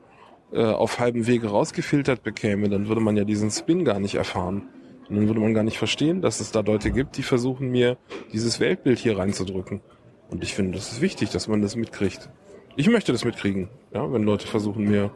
äh, 0.52 0.64
auf 0.64 0.98
halbem 0.98 1.26
Wege 1.26 1.48
rausgefiltert 1.48 2.22
bekäme, 2.22 2.68
dann 2.68 2.88
würde 2.88 3.00
man 3.00 3.16
ja 3.16 3.24
diesen 3.24 3.50
Spin 3.50 3.84
gar 3.84 4.00
nicht 4.00 4.16
erfahren. 4.16 4.68
Und 5.08 5.16
dann 5.16 5.26
würde 5.26 5.40
man 5.40 5.54
gar 5.54 5.64
nicht 5.64 5.78
verstehen, 5.78 6.22
dass 6.22 6.40
es 6.40 6.52
da 6.52 6.60
Leute 6.60 6.90
gibt, 6.90 7.16
die 7.16 7.22
versuchen 7.22 7.70
mir 7.70 7.96
dieses 8.32 8.60
Weltbild 8.60 8.98
hier 8.98 9.18
reinzudrücken. 9.18 9.80
Und 10.28 10.44
ich 10.44 10.54
finde, 10.54 10.78
das 10.78 10.92
ist 10.92 11.00
wichtig, 11.00 11.30
dass 11.30 11.48
man 11.48 11.62
das 11.62 11.74
mitkriegt. 11.74 12.30
ich 12.76 12.88
möchte 12.88 13.10
das 13.12 13.24
mitkriegen, 13.24 13.68
ja, 13.92 14.12
wenn 14.12 14.22
Leute 14.22 14.46
versuchen, 14.46 14.84
mir 14.84 15.10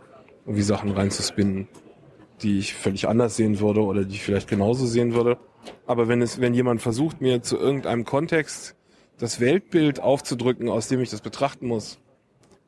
irgendwie 0.44 0.62
Sachen 0.62 0.90
reinzuspinnen, 0.90 1.68
die 2.42 2.58
ich 2.58 2.74
völlig 2.74 3.08
anders 3.08 3.36
sehen 3.36 3.60
würde 3.60 3.82
oder 3.82 4.04
die 4.04 4.16
ich 4.16 4.22
vielleicht 4.22 4.48
genauso 4.48 4.86
sehen 4.86 5.14
würde. 5.14 5.38
Aber 5.86 6.08
wenn 6.08 6.20
es, 6.20 6.40
wenn 6.40 6.54
jemand 6.54 6.82
versucht, 6.82 7.20
mir 7.20 7.42
zu 7.42 7.56
irgendeinem 7.56 8.04
Kontext 8.04 8.76
das 9.18 9.40
Weltbild 9.40 10.00
aufzudrücken, 10.00 10.68
aus 10.68 10.88
dem 10.88 11.00
ich 11.00 11.10
das 11.10 11.20
betrachten 11.20 11.68
muss, 11.68 12.00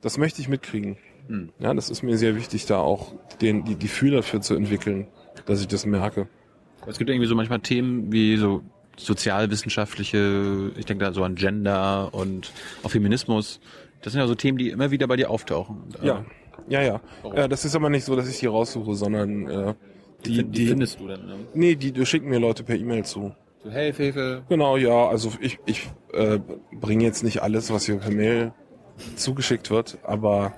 das 0.01 0.17
möchte 0.17 0.41
ich 0.41 0.49
mitkriegen. 0.49 0.97
Hm. 1.29 1.51
Ja, 1.59 1.75
das 1.75 1.91
ist 1.91 2.03
mir 2.03 2.17
sehr 2.19 2.37
wichtig, 2.37 2.67
da 2.67 2.79
auch 2.79 3.13
den, 3.41 3.65
die 3.65 3.79
Gefühle 3.79 4.17
dafür 4.17 4.41
zu 4.41 4.55
entwickeln, 4.55 5.07
dass 5.47 5.61
ich 5.61 5.69
das 5.69 5.87
merke. 5.87 6.29
Es 6.87 6.99
gibt 6.99 7.11
irgendwie 7.11 7.27
so 7.27 7.35
manchmal 7.35 7.61
Themen 7.61 8.13
wie 8.13 8.37
so 8.37 8.63
sozialwissenschaftliche, 8.97 10.73
ich 10.77 10.87
denke 10.87 11.05
da 11.05 11.13
so 11.13 11.23
an 11.25 11.35
Gender 11.35 12.11
und 12.13 12.53
auch 12.83 12.91
Feminismus. 12.91 13.61
Das 14.03 14.13
sind 14.13 14.21
ja 14.21 14.27
so 14.27 14.35
Themen, 14.35 14.57
die 14.57 14.71
immer 14.71 14.91
wieder 14.91 15.07
bei 15.07 15.17
dir 15.17 15.31
auftauchen. 15.31 15.83
Ja, 16.03 16.25
ja, 16.69 16.83
ja. 16.83 17.01
ja 17.35 17.49
das 17.49 17.65
ist 17.65 17.75
aber 17.75 17.91
nicht 17.91 18.05
so, 18.05 18.17
dass 18.17 18.29
ich 18.29 18.39
die 18.39 18.47
raussuche, 18.47 18.95
sondern 18.95 19.49
äh, 19.49 19.75
die, 20.25 20.37
die, 20.37 20.45
die 20.45 20.67
findest 20.69 21.01
du 21.01 21.09
dann? 21.09 21.27
Ne? 21.27 21.35
Nee, 21.55 21.75
die, 21.75 21.93
die 21.93 22.07
schicken 22.07 22.29
mir 22.29 22.39
Leute 22.39 22.65
per 22.65 22.77
E-Mail 22.77 23.05
zu. 23.05 23.35
So, 23.63 23.71
hey, 23.71 23.93
Fefe. 23.93 24.45
Genau, 24.49 24.77
ja. 24.77 25.09
Also 25.09 25.33
ich, 25.41 25.59
ich 25.67 25.89
äh, 26.13 26.39
bringe 26.73 27.05
jetzt 27.05 27.23
nicht 27.23 27.43
alles, 27.43 27.73
was 27.73 27.87
hier 27.87 27.97
per 27.97 28.13
Mail 28.13 28.53
zugeschickt 29.17 29.71
wird, 29.71 29.99
aber 30.03 30.55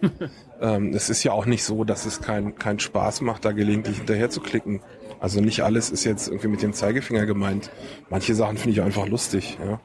ähm, 0.61 0.93
es 0.95 1.11
ist 1.11 1.25
ja 1.25 1.33
auch 1.33 1.47
nicht 1.47 1.65
so, 1.65 1.85
dass 1.85 2.07
es 2.07 2.21
keinen 2.21 2.57
kein 2.57 2.79
Spaß 2.79 3.21
macht, 3.21 3.45
da 3.45 3.53
gelegentlich 3.53 3.99
hinterher 3.99 4.31
zu 4.31 4.41
klicken. 4.41 4.81
Also 5.21 5.41
nicht 5.41 5.63
alles 5.63 5.91
ist 5.91 6.05
jetzt 6.05 6.29
irgendwie 6.29 6.49
mit 6.49 6.63
dem 6.63 6.73
Zeigefinger 6.73 7.27
gemeint. 7.27 7.71
Manche 8.09 8.35
Sachen 8.35 8.57
finde 8.57 8.79
ich 8.79 8.83
einfach 8.83 9.07
lustig, 9.09 9.59
ja. 9.65 9.81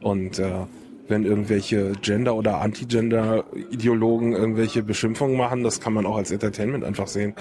Und 0.00 0.38
äh, 0.38 0.66
wenn 1.08 1.24
irgendwelche 1.24 1.92
Gender- 2.02 2.34
oder 2.34 2.60
Anti-Gender-Ideologen 2.60 4.32
irgendwelche 4.32 4.82
Beschimpfungen 4.82 5.36
machen, 5.36 5.62
das 5.62 5.80
kann 5.80 5.92
man 5.92 6.04
auch 6.04 6.16
als 6.16 6.30
Entertainment 6.30 6.84
einfach 6.84 7.06
sehen 7.06 7.34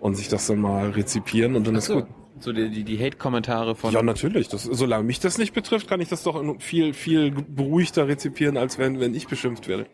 und 0.00 0.16
sich 0.16 0.28
das 0.28 0.46
dann 0.46 0.60
mal 0.60 0.90
rezipieren 0.90 1.56
und 1.56 1.66
dann 1.66 1.74
Ach 1.74 1.78
ist 1.78 1.90
gut. 1.90 2.06
So 2.40 2.52
die, 2.52 2.84
die 2.84 2.98
Hate-Kommentare 2.98 3.74
von. 3.74 3.92
Ja, 3.92 4.02
natürlich. 4.02 4.48
Das, 4.48 4.62
solange 4.64 5.04
mich 5.04 5.20
das 5.20 5.38
nicht 5.38 5.54
betrifft, 5.54 5.88
kann 5.88 6.00
ich 6.00 6.08
das 6.08 6.22
doch 6.22 6.42
viel, 6.60 6.94
viel 6.94 7.30
beruhigter 7.30 8.08
rezipieren, 8.08 8.56
als 8.56 8.78
wenn, 8.78 9.00
wenn 9.00 9.14
ich 9.14 9.26
beschimpft 9.26 9.68
werde. 9.68 9.86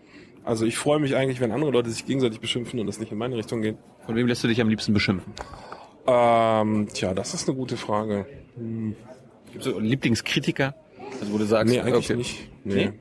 Also 0.45 0.67
ich 0.67 0.77
freue 0.77 0.99
mich 1.01 1.17
eigentlich, 1.17 1.41
wenn 1.41 1.53
andere 1.53 1.71
Leute 1.71 1.91
sich 1.91 2.05
gegenseitig 2.05 2.41
beschimpfen 2.41 2.79
und 2.79 2.87
das 2.87 3.01
nicht 3.01 3.11
in 3.11 3.19
meine 3.19 3.37
Richtung 3.37 3.63
geht. 3.63 3.77
Von 4.05 4.15
wem 4.15 4.27
lässt 4.27 4.45
du 4.45 4.49
dich 4.49 4.61
am 4.61 4.69
liebsten 4.69 4.93
beschimpfen? 4.93 5.33
Ähm, 6.07 6.89
tja, 6.93 7.15
das 7.15 7.33
ist 7.33 7.49
eine 7.49 7.57
gute 7.57 7.79
Frage. 7.79 8.27
Hm. 8.57 8.95
Gibt 9.53 9.65
es 9.65 9.73
so 9.73 9.79
Lieblingskritiker? 9.79 10.75
Also 11.21 11.33
wo 11.33 11.39
du 11.39 11.47
sagst, 11.47 11.73
nee, 11.73 11.81
eigentlich 11.81 12.11
okay. 12.11 12.17
nicht. 12.17 12.51
Nee. 12.65 12.75
nee. 12.75 12.93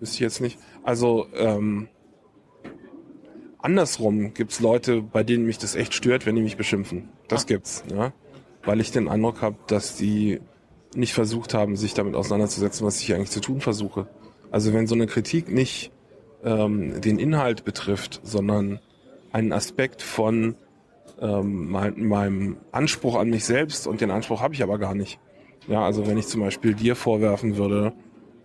Wüsste 0.00 0.14
ich 0.14 0.20
jetzt 0.20 0.40
nicht. 0.40 0.58
Also, 0.82 1.26
ähm, 1.34 1.88
andersrum 3.58 4.32
gibt's 4.32 4.60
Leute, 4.60 5.02
bei 5.02 5.22
denen 5.22 5.44
mich 5.44 5.58
das 5.58 5.74
echt 5.74 5.94
stört, 5.94 6.24
wenn 6.24 6.34
die 6.34 6.42
mich 6.42 6.56
beschimpfen. 6.56 7.10
Das 7.28 7.44
ah. 7.44 7.46
gibt's, 7.46 7.84
ja. 7.90 8.12
Weil 8.64 8.80
ich 8.80 8.92
den 8.92 9.08
Eindruck 9.08 9.42
habe, 9.42 9.56
dass 9.66 9.96
die 9.96 10.40
nicht 10.94 11.14
versucht 11.14 11.54
haben, 11.54 11.76
sich 11.76 11.94
damit 11.94 12.14
auseinanderzusetzen, 12.14 12.86
was 12.86 13.00
ich 13.00 13.14
eigentlich 13.14 13.30
zu 13.30 13.40
tun 13.40 13.60
versuche. 13.60 14.06
Also 14.50 14.72
wenn 14.72 14.86
so 14.86 14.94
eine 14.94 15.06
Kritik 15.06 15.50
nicht 15.50 15.90
ähm, 16.44 17.00
den 17.00 17.18
Inhalt 17.18 17.64
betrifft, 17.64 18.20
sondern 18.22 18.78
einen 19.32 19.52
Aspekt 19.52 20.02
von 20.02 20.56
ähm, 21.20 21.70
mein, 21.70 22.04
meinem 22.04 22.56
Anspruch 22.72 23.16
an 23.16 23.30
mich 23.30 23.44
selbst 23.44 23.86
und 23.86 24.00
den 24.00 24.10
Anspruch 24.10 24.42
habe 24.42 24.54
ich 24.54 24.62
aber 24.62 24.78
gar 24.78 24.94
nicht. 24.94 25.18
Ja, 25.68 25.84
also 25.84 26.06
wenn 26.06 26.18
ich 26.18 26.26
zum 26.26 26.40
Beispiel 26.40 26.74
dir 26.74 26.96
vorwerfen 26.96 27.56
würde, 27.56 27.92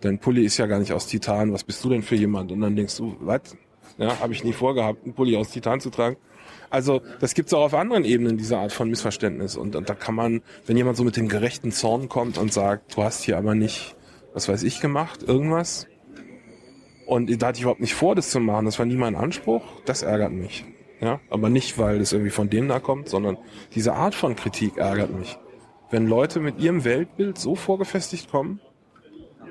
dein 0.00 0.18
Pulli 0.18 0.44
ist 0.44 0.56
ja 0.58 0.66
gar 0.66 0.78
nicht 0.78 0.92
aus 0.92 1.06
Titan, 1.06 1.52
was 1.52 1.64
bist 1.64 1.84
du 1.84 1.90
denn 1.90 2.02
für 2.02 2.14
jemand? 2.14 2.52
Und 2.52 2.60
dann 2.60 2.76
denkst 2.76 2.96
du, 2.96 3.16
was? 3.20 3.56
Ja, 3.98 4.20
habe 4.20 4.32
ich 4.32 4.44
nie 4.44 4.52
vorgehabt, 4.52 5.04
einen 5.04 5.14
Pulli 5.14 5.36
aus 5.36 5.50
Titan 5.50 5.80
zu 5.80 5.90
tragen. 5.90 6.16
Also 6.70 7.02
das 7.20 7.34
gibt's 7.34 7.54
auch 7.54 7.64
auf 7.64 7.74
anderen 7.74 8.04
Ebenen, 8.04 8.36
diese 8.36 8.58
Art 8.58 8.72
von 8.72 8.90
Missverständnis. 8.90 9.56
Und, 9.56 9.76
und 9.76 9.88
da 9.88 9.94
kann 9.94 10.14
man, 10.14 10.42
wenn 10.66 10.76
jemand 10.76 10.96
so 10.96 11.04
mit 11.04 11.16
dem 11.16 11.28
gerechten 11.28 11.72
Zorn 11.72 12.08
kommt 12.08 12.38
und 12.38 12.52
sagt, 12.52 12.96
du 12.96 13.02
hast 13.02 13.22
hier 13.22 13.38
aber 13.38 13.54
nicht, 13.54 13.96
was 14.34 14.48
weiß 14.48 14.62
ich, 14.62 14.80
gemacht, 14.80 15.22
irgendwas. 15.22 15.86
Und 17.06 17.30
da 17.40 17.48
hatte 17.48 17.56
ich 17.56 17.62
überhaupt 17.62 17.80
nicht 17.80 17.94
vor, 17.94 18.14
das 18.14 18.30
zu 18.30 18.40
machen. 18.40 18.66
Das 18.66 18.78
war 18.78 18.86
nie 18.86 18.96
mein 18.96 19.16
Anspruch. 19.16 19.62
Das 19.86 20.02
ärgert 20.02 20.32
mich. 20.32 20.64
Ja, 21.00 21.20
aber 21.30 21.48
nicht, 21.48 21.78
weil 21.78 22.00
es 22.00 22.12
irgendwie 22.12 22.30
von 22.30 22.50
denen 22.50 22.68
da 22.68 22.80
kommt, 22.80 23.08
sondern 23.08 23.38
diese 23.74 23.94
Art 23.94 24.14
von 24.14 24.34
Kritik 24.34 24.76
ärgert 24.76 25.16
mich. 25.16 25.38
Wenn 25.90 26.06
Leute 26.06 26.40
mit 26.40 26.60
ihrem 26.60 26.84
Weltbild 26.84 27.38
so 27.38 27.54
vorgefestigt 27.54 28.30
kommen, 28.30 28.60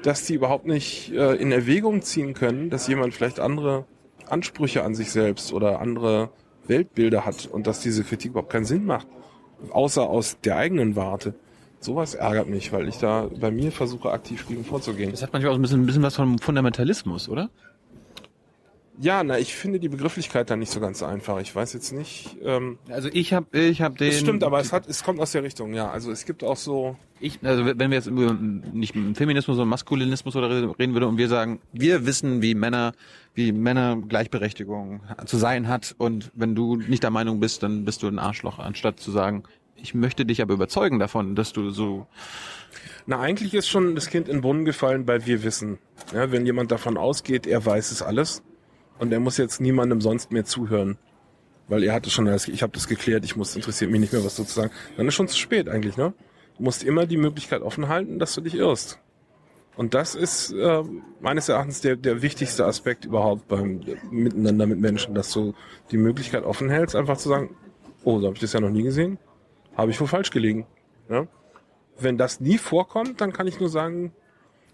dass 0.03 0.25
die 0.25 0.36
überhaupt 0.36 0.67
nicht 0.67 1.12
äh, 1.13 1.36
in 1.36 1.51
Erwägung 1.51 2.01
ziehen 2.01 2.34
können, 2.34 2.69
dass 2.69 2.88
jemand 2.88 3.13
vielleicht 3.13 3.39
andere 3.39 3.86
Ansprüche 4.27 4.84
an 4.84 4.93
sich 4.93 5.12
selbst 5.12 5.53
oder 5.53 5.80
andere 5.80 6.30
Weltbilder 6.69 7.25
hat 7.25 7.47
und 7.47 7.67
dass 7.67 7.80
diese 7.82 8.03
Kritik 8.03 8.32
überhaupt 8.32 8.51
keinen 8.51 8.65
Sinn 8.65 8.86
macht, 8.86 9.08
außer 9.71 10.08
aus 10.08 10.38
der 10.43 10.58
eigenen 10.58 10.95
Warte. 10.95 11.36
Sowas 11.80 12.15
ärgert 12.15 12.49
mich, 12.49 12.71
weil 12.71 12.88
ich 12.88 12.97
da 12.97 13.30
bei 13.39 13.51
mir 13.51 13.71
versuche, 13.71 14.12
aktiv 14.12 14.47
gegen 14.47 14.65
vorzugehen. 14.65 15.12
Das 15.12 15.21
hat 15.21 15.32
manchmal 15.32 15.53
auch 15.53 15.58
ein 15.58 15.62
bisschen, 15.62 15.82
ein 15.82 15.86
bisschen 15.86 16.03
was 16.03 16.15
von 16.15 16.39
Fundamentalismus, 16.39 17.30
oder? 17.30 17.49
Ja, 19.00 19.24
na, 19.24 19.38
ich 19.38 19.54
finde 19.54 19.80
die 19.80 19.90
Begrifflichkeit 19.90 20.50
da 20.50 20.56
nicht 20.56 20.72
so 20.72 20.80
ganz 20.80 21.04
einfach. 21.04 21.40
Ich 21.40 21.56
weiß 21.56 21.74
jetzt 21.74 21.92
nicht. 21.92 22.36
Ähm, 22.42 22.80
also 22.90 23.10
ich 23.14 23.32
habe, 23.32 23.58
ich 23.58 23.82
habe 23.82 23.96
den. 23.96 24.10
Das 24.10 24.20
stimmt, 24.20 24.44
aber 24.44 24.60
es 24.60 24.74
hat, 24.74 24.88
es 24.88 25.04
kommt 25.04 25.20
aus 25.20 25.34
der 25.34 25.44
Richtung. 25.44 25.74
Ja, 25.76 25.92
also 25.92 26.12
es 26.12 26.26
gibt 26.26 26.44
auch 26.44 26.58
so. 26.58 26.98
Ich, 27.20 27.40
also 27.44 27.66
wenn 27.66 27.92
wir 27.92 27.98
jetzt 27.98 28.08
über 28.08 28.34
nicht 28.34 28.96
Feminismus, 29.14 29.56
sondern 29.56 29.70
Maskulinismus 29.70 30.36
oder 30.36 30.50
reden 30.78 30.94
würde 30.94 31.08
und 31.08 31.18
wir 31.18 31.28
sagen, 31.28 31.60
wir 31.74 32.06
wissen, 32.06 32.42
wie 32.42 32.56
Männer, 32.56 32.94
wie 33.36 33.52
Männer 33.52 33.98
Gleichberechtigung 33.98 35.02
zu 35.26 35.38
sein 35.38 35.68
hat 35.68 35.96
und 35.98 36.32
wenn 36.34 36.56
du 36.56 36.76
nicht 36.76 37.04
der 37.04 37.10
Meinung 37.12 37.40
bist, 37.40 37.64
dann 37.64 37.86
bist 37.86 38.04
du 38.04 38.08
ein 38.08 38.20
Arschloch, 38.20 38.60
anstatt 38.60 39.00
zu 39.00 39.12
sagen, 39.12 39.44
ich 39.76 39.94
möchte 39.96 40.26
dich 40.26 40.42
aber 40.42 40.54
überzeugen 40.56 41.00
davon, 41.00 41.36
dass 41.36 41.54
du 41.54 41.70
so. 41.70 42.08
Na, 43.08 43.20
eigentlich 43.20 43.54
ist 43.54 43.68
schon 43.68 43.96
das 43.96 44.10
Kind 44.10 44.28
in 44.28 44.38
den 44.38 44.42
Brunnen 44.42 44.66
gefallen, 44.66 45.08
weil 45.08 45.26
wir 45.26 45.44
wissen. 45.44 45.80
Ja, 46.14 46.32
wenn 46.32 46.46
jemand 46.46 46.72
davon 46.72 46.98
ausgeht, 46.98 47.48
er 47.48 47.66
weiß 47.66 47.92
es 47.92 48.02
alles 48.02 48.44
und 49.00 49.12
er 49.12 49.20
muss 49.20 49.38
jetzt 49.38 49.62
niemandem 49.62 50.02
sonst 50.02 50.32
mehr 50.32 50.46
zuhören, 50.46 50.98
weil 51.68 51.84
er 51.84 51.94
hatte 51.94 52.10
schon, 52.10 52.28
ich 52.28 52.62
habe 52.64 52.74
das 52.74 52.88
geklärt, 52.88 53.26
ich 53.26 53.36
muss 53.36 53.56
interessiert 53.56 53.92
mich 53.92 54.00
nicht 54.00 54.14
mehr, 54.14 54.24
was 54.24 54.36
sozusagen. 54.36 54.72
Dann 54.96 55.08
ist 55.08 55.14
schon 55.14 55.28
zu 55.28 55.38
spät 55.38 55.70
eigentlich, 55.70 55.98
ne? 55.98 56.14
Du 56.58 56.64
musst 56.64 56.84
immer 56.84 57.06
die 57.06 57.18
Möglichkeit 57.18 57.62
offen 57.62 57.88
halten, 57.88 58.20
dass 58.20 58.34
du 58.34 58.42
dich 58.42 58.56
irrst. 58.56 59.00
Und 59.76 59.94
das 59.94 60.16
ist 60.16 60.52
äh, 60.54 60.84
meines 61.20 61.50
Erachtens 61.50 61.82
der, 61.82 61.96
der 61.96 62.24
wichtigste 62.24 62.66
Aspekt 62.66 63.06
überhaupt 63.06 63.48
beim 63.48 63.82
Miteinander 64.10 64.66
mit 64.66 64.80
Menschen, 64.80 65.14
dass 65.14 65.32
du 65.32 65.54
die 65.92 65.98
Möglichkeit 65.98 66.44
offen 66.44 66.70
hältst, 66.70 66.96
einfach 66.96 67.18
zu 67.18 67.30
sagen, 67.30 67.56
oh, 68.04 68.20
so 68.20 68.26
habe 68.26 68.34
ich 68.34 68.42
das 68.42 68.54
ja 68.54 68.60
noch 68.60 68.72
nie 68.72 68.82
gesehen, 68.82 69.20
habe 69.76 69.92
ich 69.92 70.02
wohl 70.02 70.08
falsch 70.08 70.32
gelegen. 70.32 70.66
Ja? 71.10 71.28
Wenn 72.00 72.18
das 72.18 72.40
nie 72.40 72.58
vorkommt, 72.58 73.22
dann 73.22 73.34
kann 73.34 73.46
ich 73.46 73.60
nur 73.60 73.70
sagen, 73.70 74.14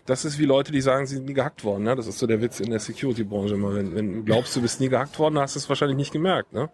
das 0.06 0.26
ist 0.26 0.38
wie 0.38 0.46
Leute, 0.46 0.72
die 0.72 0.82
sagen, 0.82 1.06
sie 1.06 1.16
sind 1.16 1.26
nie 1.26 1.34
gehackt 1.34 1.64
worden. 1.64 1.84
Ne? 1.84 1.96
Das 1.96 2.08
ist 2.08 2.20
so 2.20 2.28
der 2.28 2.42
Witz 2.42 2.60
in 2.60 2.72
der 2.72 2.80
Security-Branche 2.80 3.56
immer. 3.56 3.74
Wenn, 3.74 3.96
wenn 3.96 4.14
du 4.14 4.24
glaubst, 4.24 4.56
du 4.56 4.62
bist 4.62 4.82
nie 4.82 4.90
gehackt 4.90 5.18
worden, 5.18 5.40
hast 5.40 5.56
du 5.56 5.60
es 5.60 5.70
wahrscheinlich 5.70 5.98
nicht 5.98 6.12
gemerkt. 6.12 6.52
Ne? 6.52 6.70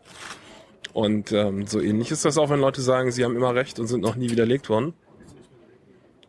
Und 0.93 1.31
ähm, 1.31 1.67
so 1.67 1.79
ähnlich 1.79 2.09
ist 2.11 2.25
das 2.25 2.37
auch, 2.37 2.49
wenn 2.49 2.59
Leute 2.59 2.81
sagen, 2.81 3.11
sie 3.11 3.23
haben 3.23 3.35
immer 3.35 3.53
recht 3.53 3.79
und 3.79 3.87
sind 3.87 4.01
noch 4.01 4.15
nie 4.15 4.31
widerlegt 4.31 4.69
worden. 4.69 4.93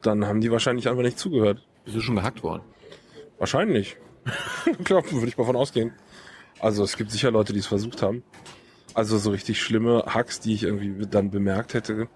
Dann 0.02 0.26
haben 0.26 0.40
die 0.40 0.50
wahrscheinlich 0.50 0.88
einfach 0.88 1.02
nicht 1.02 1.18
zugehört. 1.18 1.66
Bist 1.84 1.96
du 1.96 2.00
schon 2.00 2.16
gehackt 2.16 2.42
worden? 2.42 2.62
Wahrscheinlich. 3.38 3.96
Klar, 4.84 5.02
würde 5.10 5.26
ich 5.26 5.38
mal 5.38 5.44
von 5.44 5.56
ausgehen. 5.56 5.92
Also 6.58 6.84
es 6.84 6.98
gibt 6.98 7.10
sicher 7.10 7.30
Leute, 7.30 7.54
die 7.54 7.60
es 7.60 7.66
versucht 7.66 8.02
haben. 8.02 8.22
Also 8.92 9.16
so 9.16 9.30
richtig 9.30 9.62
schlimme 9.62 10.04
Hacks, 10.06 10.40
die 10.40 10.52
ich 10.52 10.64
irgendwie 10.64 11.06
dann 11.06 11.30
bemerkt 11.30 11.72
hätte, 11.72 12.08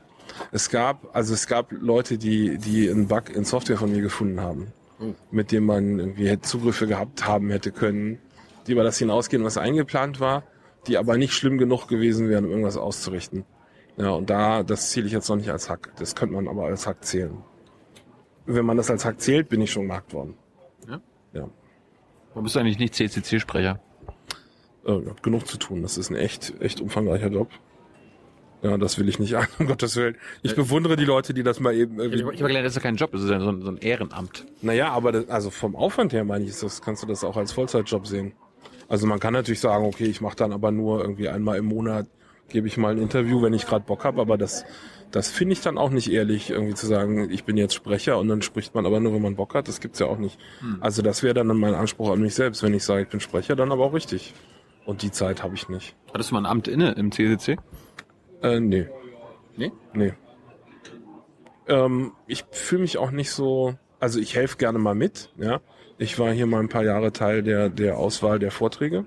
es 0.53 0.71
gab, 0.71 1.15
also 1.15 1.35
es 1.35 1.47
gab 1.47 1.73
Leute, 1.73 2.19
die, 2.19 2.59
die 2.59 2.89
einen 2.89 3.09
Bug 3.09 3.31
in 3.35 3.45
Software 3.45 3.77
von 3.77 3.91
mir 3.91 4.03
gefunden 4.03 4.41
haben, 4.41 4.73
mhm. 4.99 5.15
mit 5.31 5.53
dem 5.53 5.67
man 5.67 5.99
irgendwie 5.99 6.41
Zugriffe 6.41 6.87
gehabt 6.87 7.27
haben 7.27 7.51
hätte 7.51 7.73
können, 7.73 8.19
die 8.67 8.73
über 8.73 8.85
das 8.85 8.99
hinausgehen, 8.99 9.45
was 9.45 9.59
eingeplant 9.59 10.21
war, 10.21 10.45
die 10.87 10.99
aber 10.99 11.17
nicht 11.17 11.33
schlimm 11.33 11.59
genug 11.59 11.89
gewesen 11.89 12.29
wären, 12.29 12.45
um 12.45 12.51
irgendwas 12.51 12.77
auszurichten. 12.77 13.45
Ja, 13.97 14.11
und 14.11 14.29
da, 14.29 14.63
das 14.63 14.91
zähle 14.91 15.07
ich 15.07 15.13
jetzt 15.13 15.29
noch 15.29 15.37
nicht 15.37 15.51
als 15.51 15.71
Hack. 15.71 15.93
Das 15.97 16.15
könnte 16.15 16.35
man 16.35 16.49
aber 16.49 16.65
als 16.65 16.87
Hack 16.87 17.05
zählen. 17.05 17.39
Wenn 18.47 18.67
man 18.67 18.77
das 18.77 18.91
als 18.91 19.05
Hack 19.05 19.21
zählt, 19.21 19.49
bin 19.49 19.61
ich 19.61 19.71
schon 19.71 19.83
gemacht 19.83 20.13
worden. 20.13 20.35
Ja? 20.89 21.01
Ja. 21.33 21.49
Warum 22.31 22.45
bist 22.45 22.57
du 22.57 22.61
eigentlich 22.61 22.79
nicht 22.79 22.95
CCC-Sprecher? 22.95 23.79
Äh, 24.85 25.01
genug 25.23 25.47
zu 25.47 25.57
tun. 25.57 25.83
Das 25.83 25.97
ist 25.97 26.11
ein 26.11 26.17
echt, 26.17 26.61
echt 26.61 26.81
umfangreicher 26.81 27.29
Job. 27.29 27.49
Ja, 28.65 28.79
das 28.79 28.99
will 28.99 29.09
ich 29.09 29.19
nicht 29.19 29.37
an, 29.37 29.47
um 29.59 29.67
Gottes 29.67 29.95
Willen. 29.97 30.17
Ich 30.43 30.53
äh, 30.53 30.57
bewundere 30.57 30.97
die 30.97 31.05
Leute, 31.05 31.35
die 31.35 31.43
das 31.43 31.61
mal 31.61 31.75
eben 31.75 32.01
irgendwie... 32.01 32.19
Ich 32.19 32.25
habe 32.25 32.49
gelernt, 32.49 32.67
das 32.67 32.73
ist 32.73 32.77
ja 32.77 32.83
kein 32.83 32.97
Job, 32.97 33.13
das 33.13 33.23
ist 33.23 33.31
ja 33.31 33.39
so 33.39 33.51
ein, 33.51 33.63
so 33.63 33.69
ein 33.69 33.77
Ehrenamt. 33.77 34.47
Naja, 34.63 34.91
aber 34.91 35.13
das, 35.13 35.29
also 35.29 35.51
vom 35.51 35.77
Aufwand 35.77 36.13
her 36.13 36.25
meine 36.25 36.45
ich, 36.45 36.59
das, 36.59 36.83
kannst 36.83 37.03
du 37.03 37.07
das 37.07 37.23
auch 37.23 37.37
als 37.37 37.53
Vollzeitjob 37.53 38.07
sehen. 38.07 38.33
Also 38.89 39.07
man 39.07 39.21
kann 39.21 39.33
natürlich 39.33 39.61
sagen, 39.61 39.85
okay, 39.85 40.07
ich 40.07 40.21
mache 40.21 40.37
dann 40.37 40.53
aber 40.53 40.71
nur 40.71 41.01
irgendwie 41.01 41.29
einmal 41.29 41.59
im 41.59 41.67
Monat 41.67 42.07
gebe 42.49 42.69
ich 42.69 42.77
mal 42.77 42.93
ein 42.93 42.99
Interview, 42.99 43.43
wenn 43.43 43.53
ich 43.53 43.67
gerade 43.67 43.85
Bock 43.85 44.05
habe, 44.05 44.21
aber 44.21 44.37
das, 44.37 44.65
das 45.11 45.31
finde 45.31 45.55
ich 45.55 45.61
dann 45.61 45.79
auch 45.79 45.91
nicht 45.91 46.11
ehrlich, 46.11 46.51
irgendwie 46.51 46.75
zu 46.75 46.87
sagen, 46.87 47.31
ich 47.31 47.45
bin 47.45 47.57
jetzt 47.57 47.75
Sprecher 47.75 48.19
und 48.19 48.29
dann 48.29 48.43
spricht 48.43 48.75
man 48.75 48.87
aber 48.87 49.01
nur, 49.01 49.15
wenn 49.15 49.23
man 49.23 49.37
Bock 49.37 49.55
hat. 49.55 49.69
Das 49.69 49.81
gibt's 49.81 49.99
ja 49.99 50.07
auch 50.07 50.19
nicht. 50.19 50.39
Hm. 50.61 50.79
Also 50.81 51.03
das 51.03 51.23
wäre 51.23 51.35
dann 51.35 51.47
mein 51.49 51.75
Anspruch 51.75 52.11
an 52.11 52.21
mich 52.21 52.35
selbst. 52.35 52.63
Wenn 52.63 52.75
ich 52.75 52.85
sage, 52.85 53.03
ich 53.03 53.09
bin 53.09 53.21
Sprecher, 53.21 53.57
dann 53.57 53.73
aber 53.73 53.85
auch 53.85 53.95
richtig. 53.95 54.35
Und 54.85 55.03
die 55.03 55.11
Zeit 55.11 55.43
habe 55.43 55.55
ich 55.55 55.69
nicht. 55.69 55.97
Hattest 56.13 56.31
du 56.31 56.35
mal 56.35 56.43
ein 56.43 56.47
Amt 56.47 56.69
inne 56.69 56.93
im 56.93 57.11
CCC? 57.11 57.57
Äh, 58.45 58.61
nee. 58.61 58.87
Nee? 59.57 59.73
Nee. 59.95 60.13
Ähm, 61.67 62.13
ich 62.27 62.45
fühle 62.51 62.83
mich 62.83 62.99
auch 62.99 63.11
nicht 63.11 63.31
so, 63.31 63.75
also 63.99 64.21
ich 64.21 64.37
helfe 64.37 64.59
gerne 64.59 64.79
mal 64.79 64.95
mit, 64.95 65.33
ja. 65.39 65.61
Ich 65.97 66.19
war 66.19 66.31
hier 66.33 66.47
mal 66.47 66.61
ein 66.61 66.69
paar 66.69 66.85
Jahre 66.85 67.13
Teil 67.13 67.43
der, 67.43 67.71
der 67.71 67.97
Auswahl 67.97 68.39
der 68.39 68.51
Vorträge. 68.51 69.07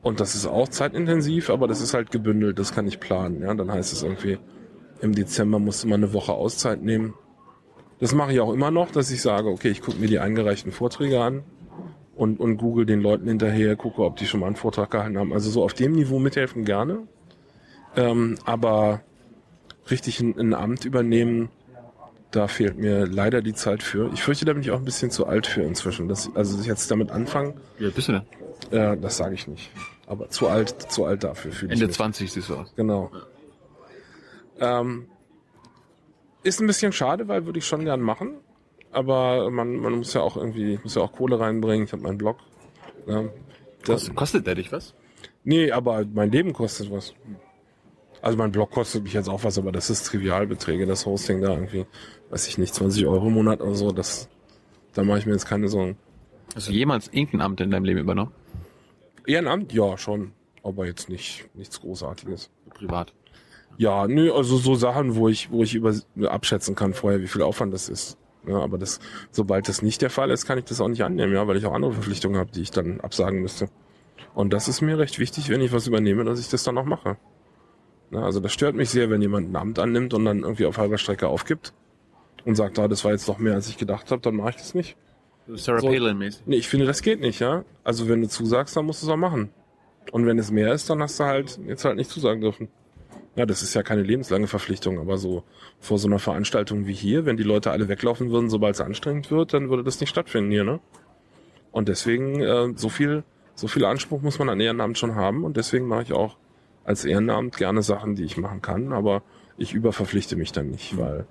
Und 0.00 0.20
das 0.20 0.34
ist 0.34 0.46
auch 0.46 0.68
zeitintensiv, 0.68 1.50
aber 1.50 1.68
das 1.68 1.82
ist 1.82 1.92
halt 1.92 2.10
gebündelt, 2.10 2.58
das 2.58 2.72
kann 2.72 2.86
ich 2.86 2.98
planen, 2.98 3.42
ja. 3.42 3.52
Dann 3.52 3.70
heißt 3.70 3.92
es 3.92 4.02
irgendwie, 4.02 4.38
im 5.02 5.14
Dezember 5.14 5.58
musste 5.58 5.86
man 5.86 6.02
eine 6.02 6.14
Woche 6.14 6.32
Auszeit 6.32 6.82
nehmen. 6.82 7.12
Das 8.00 8.14
mache 8.14 8.32
ich 8.32 8.40
auch 8.40 8.54
immer 8.54 8.70
noch, 8.70 8.90
dass 8.90 9.10
ich 9.10 9.20
sage, 9.20 9.48
okay, 9.50 9.68
ich 9.68 9.82
gucke 9.82 9.98
mir 9.98 10.06
die 10.06 10.20
eingereichten 10.20 10.72
Vorträge 10.72 11.20
an 11.20 11.42
und, 12.16 12.40
und 12.40 12.56
google 12.56 12.86
den 12.86 13.02
Leuten 13.02 13.28
hinterher, 13.28 13.76
gucke, 13.76 14.02
ob 14.02 14.16
die 14.16 14.26
schon 14.26 14.40
mal 14.40 14.46
einen 14.46 14.56
Vortrag 14.56 14.90
gehalten 14.90 15.18
haben. 15.18 15.34
Also 15.34 15.50
so 15.50 15.62
auf 15.62 15.74
dem 15.74 15.92
Niveau 15.92 16.18
mithelfen 16.18 16.64
gerne. 16.64 17.06
Ähm, 17.98 18.38
aber 18.44 19.00
richtig 19.90 20.20
ein, 20.20 20.38
ein 20.38 20.54
Amt 20.54 20.84
übernehmen, 20.84 21.48
da 22.30 22.46
fehlt 22.46 22.78
mir 22.78 23.06
leider 23.06 23.42
die 23.42 23.54
Zeit 23.54 23.82
für. 23.82 24.12
Ich 24.12 24.22
fürchte, 24.22 24.44
da 24.44 24.52
bin 24.52 24.62
ich 24.62 24.70
auch 24.70 24.78
ein 24.78 24.84
bisschen 24.84 25.10
zu 25.10 25.26
alt 25.26 25.48
für 25.48 25.62
inzwischen. 25.62 26.08
Das, 26.08 26.30
also 26.36 26.62
jetzt 26.62 26.90
damit 26.92 27.10
anfangen. 27.10 27.54
Alt 27.80 27.94
bist 27.96 28.08
du 28.08 28.12
denn? 28.12 28.22
Äh, 28.70 28.96
das 28.98 29.16
sage 29.16 29.34
ich 29.34 29.48
nicht. 29.48 29.70
Aber 30.06 30.28
zu 30.28 30.46
alt, 30.46 30.92
zu 30.92 31.06
alt 31.06 31.24
dafür. 31.24 31.50
Ende 31.62 31.74
ich 31.74 31.80
Ende 31.82 31.90
20 31.90 32.30
siehst 32.30 32.48
du 32.48 32.56
aus. 32.56 32.72
Genau. 32.76 33.10
Ja. 34.60 34.80
Ähm, 34.80 35.08
ist 36.44 36.60
ein 36.60 36.66
bisschen 36.68 36.92
schade, 36.92 37.26
weil 37.26 37.46
würde 37.46 37.58
ich 37.58 37.66
schon 37.66 37.84
gern 37.84 38.00
machen. 38.00 38.36
Aber 38.92 39.50
man, 39.50 39.76
man 39.76 39.94
muss 39.94 40.14
ja 40.14 40.20
auch 40.20 40.36
irgendwie, 40.36 40.78
muss 40.82 40.94
ja 40.94 41.02
auch 41.02 41.12
Kohle 41.12 41.40
reinbringen. 41.40 41.86
Ich 41.86 41.92
habe 41.92 42.02
meinen 42.02 42.18
Blog. 42.18 42.38
Ja, 43.06 43.24
kostet, 43.84 44.14
kostet 44.14 44.46
der 44.46 44.54
dich 44.54 44.70
was? 44.70 44.94
Nee, 45.44 45.72
aber 45.72 46.04
mein 46.12 46.30
Leben 46.30 46.52
kostet 46.52 46.92
was. 46.92 47.14
Also 48.20 48.36
mein 48.36 48.50
Blog 48.50 48.70
kostet 48.70 49.04
mich 49.04 49.12
jetzt 49.12 49.28
auch 49.28 49.44
was, 49.44 49.58
aber 49.58 49.72
das 49.72 49.90
ist 49.90 50.04
Trivialbeträge, 50.04 50.86
das 50.86 51.06
Hosting 51.06 51.40
da 51.40 51.50
irgendwie, 51.50 51.86
weiß 52.30 52.48
ich 52.48 52.58
nicht, 52.58 52.74
20 52.74 53.06
Euro 53.06 53.28
im 53.28 53.34
Monat 53.34 53.60
oder 53.60 53.74
so, 53.74 53.92
das, 53.92 54.28
da 54.94 55.04
mache 55.04 55.18
ich 55.18 55.26
mir 55.26 55.32
jetzt 55.32 55.46
keine 55.46 55.68
Sorgen. 55.68 55.96
Hast 56.54 56.68
du 56.68 56.72
jemals 56.72 57.08
irgendein 57.08 57.42
Amt 57.42 57.60
in 57.60 57.70
deinem 57.70 57.84
Leben 57.84 58.00
übernommen? 58.00 58.32
Ehrenamt? 59.26 59.72
Ja, 59.72 59.96
schon. 59.98 60.32
Aber 60.62 60.86
jetzt 60.86 61.08
nicht, 61.08 61.48
nichts 61.54 61.80
Großartiges. 61.80 62.50
Privat? 62.74 63.12
Ja, 63.76 64.08
nö, 64.08 64.32
also 64.32 64.56
so 64.56 64.74
Sachen, 64.74 65.14
wo 65.14 65.28
ich, 65.28 65.50
wo 65.50 65.62
ich 65.62 65.74
über, 65.74 65.94
abschätzen 66.22 66.74
kann 66.74 66.94
vorher, 66.94 67.20
wie 67.20 67.28
viel 67.28 67.42
Aufwand 67.42 67.72
das 67.72 67.88
ist. 67.88 68.18
Ja, 68.46 68.56
aber 68.60 68.78
das, 68.78 68.98
sobald 69.30 69.68
das 69.68 69.82
nicht 69.82 70.00
der 70.02 70.10
Fall 70.10 70.30
ist, 70.30 70.46
kann 70.46 70.58
ich 70.58 70.64
das 70.64 70.80
auch 70.80 70.88
nicht 70.88 71.02
annehmen, 71.02 71.32
ja, 71.32 71.46
weil 71.46 71.56
ich 71.56 71.66
auch 71.66 71.74
andere 71.74 71.92
Verpflichtungen 71.92 72.38
habe, 72.38 72.50
die 72.50 72.62
ich 72.62 72.70
dann 72.70 73.00
absagen 73.00 73.40
müsste. 73.40 73.68
Und 74.34 74.52
das 74.52 74.68
ist 74.68 74.80
mir 74.80 74.98
recht 74.98 75.18
wichtig, 75.18 75.48
wenn 75.50 75.60
ich 75.60 75.72
was 75.72 75.86
übernehme, 75.86 76.24
dass 76.24 76.40
ich 76.40 76.48
das 76.48 76.64
dann 76.64 76.78
auch 76.78 76.84
mache. 76.84 77.18
Ja, 78.10 78.20
also 78.20 78.40
das 78.40 78.52
stört 78.52 78.74
mich 78.74 78.90
sehr, 78.90 79.10
wenn 79.10 79.20
jemand 79.20 79.50
ein 79.50 79.56
Amt 79.56 79.78
annimmt 79.78 80.14
und 80.14 80.24
dann 80.24 80.40
irgendwie 80.40 80.66
auf 80.66 80.78
halber 80.78 80.98
Strecke 80.98 81.28
aufgibt 81.28 81.72
und 82.44 82.54
sagt, 82.54 82.78
ah, 82.78 82.88
das 82.88 83.04
war 83.04 83.12
jetzt 83.12 83.28
doch 83.28 83.38
mehr, 83.38 83.54
als 83.54 83.68
ich 83.68 83.76
gedacht 83.76 84.10
habe, 84.10 84.22
dann 84.22 84.36
mache 84.36 84.50
ich 84.50 84.56
das 84.56 84.74
nicht. 84.74 84.96
Sarah 85.54 85.80
so, 85.80 85.88
Palin-mäßig. 85.88 86.42
Nee, 86.46 86.56
ich 86.56 86.68
finde, 86.68 86.86
das 86.86 87.02
geht 87.02 87.20
nicht, 87.20 87.40
ja. 87.40 87.64
Also 87.84 88.08
wenn 88.08 88.20
du 88.20 88.28
zusagst, 88.28 88.76
dann 88.76 88.86
musst 88.86 89.02
du 89.02 89.06
es 89.06 89.12
auch 89.12 89.16
machen. 89.16 89.50
Und 90.12 90.26
wenn 90.26 90.38
es 90.38 90.50
mehr 90.50 90.72
ist, 90.72 90.88
dann 90.88 91.02
hast 91.02 91.20
du 91.20 91.24
halt 91.24 91.58
jetzt 91.66 91.84
halt 91.84 91.96
nicht 91.96 92.10
zusagen 92.10 92.40
dürfen. 92.40 92.68
Ja, 93.36 93.46
das 93.46 93.62
ist 93.62 93.74
ja 93.74 93.82
keine 93.82 94.02
lebenslange 94.02 94.46
Verpflichtung, 94.46 94.98
aber 94.98 95.16
so 95.16 95.44
vor 95.78 95.98
so 95.98 96.08
einer 96.08 96.18
Veranstaltung 96.18 96.86
wie 96.86 96.92
hier, 96.92 97.24
wenn 97.24 97.36
die 97.36 97.44
Leute 97.44 97.70
alle 97.70 97.88
weglaufen 97.88 98.30
würden, 98.30 98.50
sobald 98.50 98.74
es 98.74 98.80
anstrengend 98.80 99.30
wird, 99.30 99.54
dann 99.54 99.70
würde 99.70 99.84
das 99.84 100.00
nicht 100.00 100.10
stattfinden 100.10 100.50
hier, 100.50 100.64
ne? 100.64 100.80
Und 101.70 101.88
deswegen, 101.88 102.40
äh, 102.40 102.72
so 102.74 102.88
viel, 102.88 103.22
so 103.54 103.68
viel 103.68 103.84
Anspruch 103.84 104.22
muss 104.22 104.38
man 104.38 104.48
an 104.48 104.58
Ehrenamt 104.58 104.98
schon 104.98 105.14
haben 105.14 105.44
und 105.44 105.56
deswegen 105.56 105.86
mache 105.86 106.02
ich 106.02 106.12
auch 106.12 106.36
als 106.88 107.04
Ehrenamt 107.04 107.58
gerne 107.58 107.82
Sachen, 107.82 108.14
die 108.14 108.24
ich 108.24 108.38
machen 108.38 108.62
kann, 108.62 108.94
aber 108.94 109.22
ich 109.58 109.74
überverpflichte 109.74 110.36
mich 110.36 110.52
dann 110.52 110.70
nicht, 110.70 110.96
weil 110.96 111.26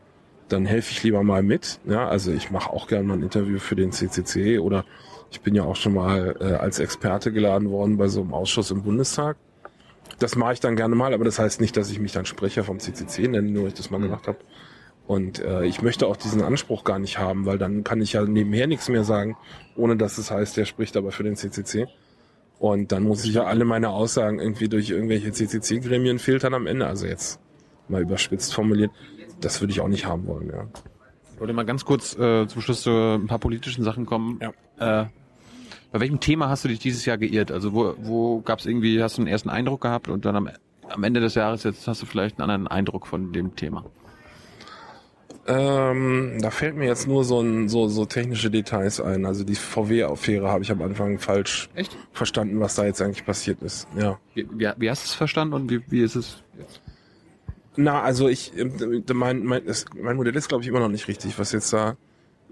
dann 0.49 0.67
helfe 0.67 0.91
ich 0.91 1.01
lieber 1.01 1.23
mal 1.23 1.41
mit. 1.41 1.79
Ja, 1.85 2.07
also 2.07 2.31
ich 2.31 2.51
mache 2.51 2.69
auch 2.71 2.87
gerne 2.87 3.07
mal 3.07 3.15
ein 3.15 3.23
Interview 3.23 3.57
für 3.57 3.75
den 3.75 3.91
CCC 3.91 4.59
oder 4.59 4.85
ich 5.31 5.41
bin 5.41 5.55
ja 5.55 5.63
auch 5.63 5.75
schon 5.75 5.95
mal 5.95 6.35
äh, 6.39 6.53
als 6.53 6.77
Experte 6.77 7.31
geladen 7.31 7.71
worden 7.71 7.97
bei 7.97 8.07
so 8.07 8.21
einem 8.21 8.35
Ausschuss 8.35 8.69
im 8.69 8.83
Bundestag. 8.83 9.37
Das 10.19 10.35
mache 10.35 10.53
ich 10.53 10.59
dann 10.59 10.75
gerne 10.75 10.93
mal, 10.93 11.11
aber 11.15 11.25
das 11.25 11.39
heißt 11.39 11.59
nicht, 11.59 11.75
dass 11.75 11.89
ich 11.89 11.99
mich 11.99 12.11
dann 12.11 12.27
Sprecher 12.27 12.63
vom 12.63 12.77
CCC 12.79 13.27
nenne, 13.27 13.49
nur 13.49 13.67
ich 13.67 13.73
das 13.73 13.89
mal 13.89 13.99
gemacht 13.99 14.27
habe. 14.27 14.37
Und 15.07 15.39
äh, 15.39 15.65
ich 15.65 15.81
möchte 15.81 16.05
auch 16.05 16.17
diesen 16.17 16.43
Anspruch 16.43 16.83
gar 16.83 16.99
nicht 16.99 17.17
haben, 17.17 17.47
weil 17.47 17.57
dann 17.57 17.83
kann 17.83 17.99
ich 17.99 18.13
ja 18.13 18.23
nebenher 18.23 18.67
nichts 18.67 18.89
mehr 18.89 19.03
sagen, 19.03 19.37
ohne 19.75 19.97
dass 19.97 20.19
es 20.19 20.29
heißt, 20.29 20.55
der 20.55 20.65
spricht 20.65 20.95
aber 20.97 21.11
für 21.11 21.23
den 21.23 21.35
CCC. 21.35 21.87
Und 22.59 22.91
dann 22.91 23.03
muss 23.03 23.23
ich 23.23 23.33
ja 23.33 23.43
alle 23.43 23.65
meine 23.65 23.89
Aussagen 23.89 24.39
irgendwie 24.39 24.67
durch 24.67 24.89
irgendwelche 24.89 25.31
CCC-Gremien 25.31 26.19
filtern 26.19 26.53
am 26.53 26.65
Ende. 26.65 26.87
Also 26.87 27.05
jetzt 27.05 27.39
mal 27.87 28.01
überspitzt 28.01 28.53
formuliert. 28.53 28.91
Das 29.41 29.61
würde 29.61 29.71
ich 29.71 29.81
auch 29.81 29.87
nicht 29.87 30.05
haben 30.05 30.25
wollen, 30.27 30.49
ja. 30.49 30.67
Ich 31.33 31.39
wollte 31.39 31.53
mal 31.53 31.65
ganz 31.65 31.85
kurz 31.85 32.17
äh, 32.17 32.47
zum 32.47 32.61
Schluss 32.61 32.81
zu 32.81 32.89
ein 32.89 33.27
paar 33.27 33.37
politischen 33.37 33.83
Sachen 33.83 34.07
kommen. 34.07 34.39
Ja. 34.41 35.03
Äh, 35.03 35.05
bei 35.91 35.99
welchem 35.99 36.19
Thema 36.19 36.49
hast 36.49 36.63
du 36.63 36.67
dich 36.67 36.79
dieses 36.79 37.05
Jahr 37.05 37.17
geirrt? 37.17 37.51
Also 37.51 37.73
wo, 37.73 37.93
wo 38.01 38.41
gab 38.41 38.59
es 38.59 38.65
irgendwie, 38.65 39.01
hast 39.01 39.17
du 39.17 39.21
einen 39.21 39.27
ersten 39.27 39.49
Eindruck 39.49 39.81
gehabt 39.81 40.09
und 40.09 40.25
dann 40.25 40.35
am, 40.35 40.49
am 40.89 41.03
Ende 41.03 41.19
des 41.19 41.35
Jahres 41.35 41.63
jetzt 41.63 41.87
hast 41.87 42.01
du 42.01 42.07
vielleicht 42.07 42.39
einen 42.39 42.49
anderen 42.49 42.67
Eindruck 42.67 43.05
von 43.05 43.31
dem 43.33 43.55
Thema? 43.55 43.85
Ähm, 45.49 46.39
da 46.41 46.51
fällt 46.51 46.75
mir 46.75 46.86
jetzt 46.86 47.07
nur 47.07 47.23
so, 47.23 47.39
ein, 47.39 47.69
so, 47.69 47.88
so 47.88 48.05
technische 48.05 48.51
Details 48.51 48.99
ein. 48.99 49.25
Also 49.25 49.45
die 49.45 49.55
VW-Affäre 49.55 50.49
habe 50.49 50.63
ich 50.63 50.71
am 50.71 50.81
Anfang 50.81 51.19
falsch 51.19 51.69
Echt? 51.73 51.97
verstanden, 52.12 52.60
was 52.60 52.75
da 52.75 52.86
jetzt 52.86 53.01
eigentlich 53.01 53.25
passiert 53.25 53.62
ist. 53.62 53.88
Ja. 53.97 54.19
Wie, 54.33 54.45
wie, 54.51 54.69
wie 54.75 54.89
hast 54.89 55.05
du 55.05 55.07
es 55.07 55.13
verstanden 55.13 55.53
und 55.53 55.69
wie, 55.71 55.81
wie 55.89 56.01
ist 56.01 56.15
es 56.15 56.43
jetzt? 56.60 56.81
Na, 57.77 58.01
also 58.01 58.27
ich, 58.27 58.51
mein, 59.13 59.43
mein, 59.45 59.63
mein 59.95 60.15
Modell 60.17 60.36
ist, 60.36 60.49
glaube 60.49 60.63
ich, 60.63 60.67
immer 60.67 60.79
noch 60.79 60.89
nicht 60.89 61.07
richtig, 61.07 61.39
was 61.39 61.51
jetzt 61.51 61.71
da, 61.71 61.95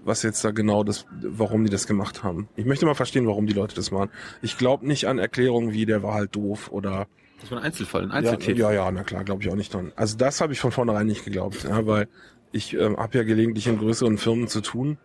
was 0.04 0.22
jetzt 0.22 0.42
da 0.44 0.52
genau 0.52 0.84
das, 0.84 1.04
warum 1.20 1.64
die 1.64 1.70
das 1.70 1.86
gemacht 1.86 2.22
haben. 2.22 2.48
Ich 2.56 2.64
möchte 2.64 2.86
mal 2.86 2.94
verstehen, 2.94 3.26
warum 3.26 3.46
die 3.46 3.52
Leute 3.52 3.74
das 3.74 3.90
machen. 3.90 4.10
Ich 4.40 4.56
glaube 4.56 4.86
nicht 4.86 5.06
an 5.06 5.18
Erklärungen 5.18 5.72
wie, 5.72 5.84
der 5.84 6.02
war 6.02 6.14
halt 6.14 6.34
doof 6.34 6.70
oder. 6.70 7.08
Das 7.40 7.50
war 7.50 7.58
ein 7.58 7.64
Einzelfall, 7.64 8.04
ein 8.04 8.12
Einzeltäter. 8.12 8.58
Ja, 8.58 8.70
ja, 8.70 8.84
ja, 8.84 8.90
na 8.90 9.02
klar, 9.02 9.24
glaube 9.24 9.42
ich 9.42 9.50
auch 9.50 9.56
nicht 9.56 9.74
dran. 9.74 9.92
Also 9.96 10.16
das 10.16 10.40
habe 10.40 10.54
ich 10.54 10.60
von 10.60 10.70
vornherein 10.70 11.08
nicht 11.08 11.24
geglaubt, 11.24 11.64
ja, 11.64 11.84
weil 11.86 12.08
ich 12.52 12.74
ähm, 12.74 12.96
habe 12.96 13.18
ja 13.18 13.24
gelegentlich 13.24 13.66
in 13.66 13.78
größeren 13.78 14.18
Firmen 14.18 14.48
zu 14.48 14.60
tun 14.60 14.98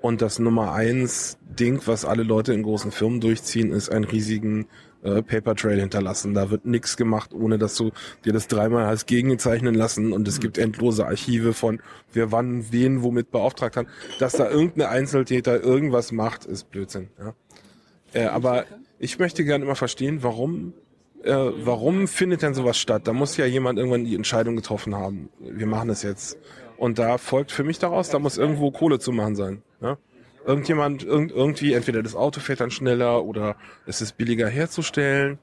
und 0.00 0.20
das 0.20 0.38
Nummer 0.38 0.72
eins 0.72 1.38
Ding, 1.58 1.80
was 1.86 2.04
alle 2.04 2.24
Leute 2.24 2.52
in 2.52 2.62
großen 2.62 2.90
Firmen 2.90 3.20
durchziehen, 3.20 3.72
ist 3.72 3.90
einen 3.90 4.04
riesigen 4.04 4.66
äh, 5.02 5.22
Paper 5.22 5.54
Trail 5.54 5.80
hinterlassen. 5.80 6.34
Da 6.34 6.50
wird 6.50 6.66
nichts 6.66 6.96
gemacht, 6.96 7.32
ohne 7.32 7.58
dass 7.58 7.74
du 7.76 7.90
dir 8.24 8.32
das 8.32 8.48
dreimal 8.48 8.86
hast 8.86 9.06
gegengezeichnen 9.06 9.74
lassen 9.74 10.12
und 10.12 10.26
es 10.28 10.36
mhm. 10.36 10.42
gibt 10.42 10.58
endlose 10.58 11.06
Archive 11.06 11.52
von 11.52 11.80
wer 12.12 12.32
wann 12.32 12.70
wen 12.72 13.02
womit 13.02 13.30
beauftragt 13.30 13.76
hat. 13.76 13.86
Dass 14.18 14.32
da 14.32 14.50
irgendein 14.50 14.88
Einzeltäter 14.88 15.62
irgendwas 15.62 16.12
macht, 16.12 16.44
ist 16.44 16.70
Blödsinn. 16.70 17.08
Ja? 17.18 17.34
Äh, 18.12 18.26
aber 18.26 18.64
ich 18.98 19.18
möchte 19.18 19.44
gerne 19.44 19.64
immer 19.64 19.76
verstehen, 19.76 20.22
warum 20.22 20.74
äh, 21.22 21.34
warum 21.34 22.06
findet 22.08 22.42
denn 22.42 22.52
sowas 22.52 22.76
statt? 22.76 23.06
Da 23.06 23.14
muss 23.14 23.36
ja 23.38 23.46
jemand 23.46 23.78
irgendwann 23.78 24.04
die 24.04 24.14
Entscheidung 24.14 24.56
getroffen 24.56 24.94
haben. 24.94 25.30
Wir 25.40 25.66
machen 25.66 25.88
das 25.88 26.02
jetzt. 26.02 26.38
Und 26.76 26.98
da 26.98 27.18
folgt 27.18 27.52
für 27.52 27.64
mich 27.64 27.78
daraus, 27.78 28.10
da 28.10 28.18
muss 28.18 28.38
irgendwo 28.38 28.70
Kohle 28.70 28.98
zu 28.98 29.12
machen 29.12 29.36
sein. 29.36 29.62
Ja? 29.80 29.96
Irgendjemand, 30.44 31.04
irgend, 31.04 31.32
irgendwie, 31.32 31.72
entweder 31.72 32.02
das 32.02 32.14
Auto 32.14 32.40
fährt 32.40 32.60
dann 32.60 32.70
schneller 32.70 33.24
oder 33.24 33.56
es 33.86 34.00
ist 34.00 34.16
billiger 34.16 34.48
herzustellen. 34.48 35.38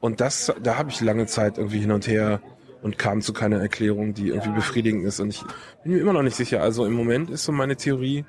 Und 0.00 0.20
das, 0.20 0.52
da 0.62 0.78
habe 0.78 0.90
ich 0.90 1.00
lange 1.00 1.26
Zeit 1.26 1.58
irgendwie 1.58 1.78
hin 1.78 1.92
und 1.92 2.08
her 2.08 2.40
und 2.82 2.98
kam 2.98 3.20
zu 3.20 3.32
keiner 3.32 3.60
Erklärung, 3.60 4.14
die 4.14 4.28
irgendwie 4.28 4.50
befriedigend 4.50 5.06
ist. 5.06 5.20
Und 5.20 5.30
ich 5.30 5.44
bin 5.84 5.92
mir 5.92 6.00
immer 6.00 6.12
noch 6.12 6.22
nicht 6.22 6.36
sicher. 6.36 6.60
Also 6.60 6.84
im 6.84 6.94
Moment 6.94 7.30
ist 7.30 7.44
so 7.44 7.52
meine 7.52 7.76
Theorie, 7.76 8.24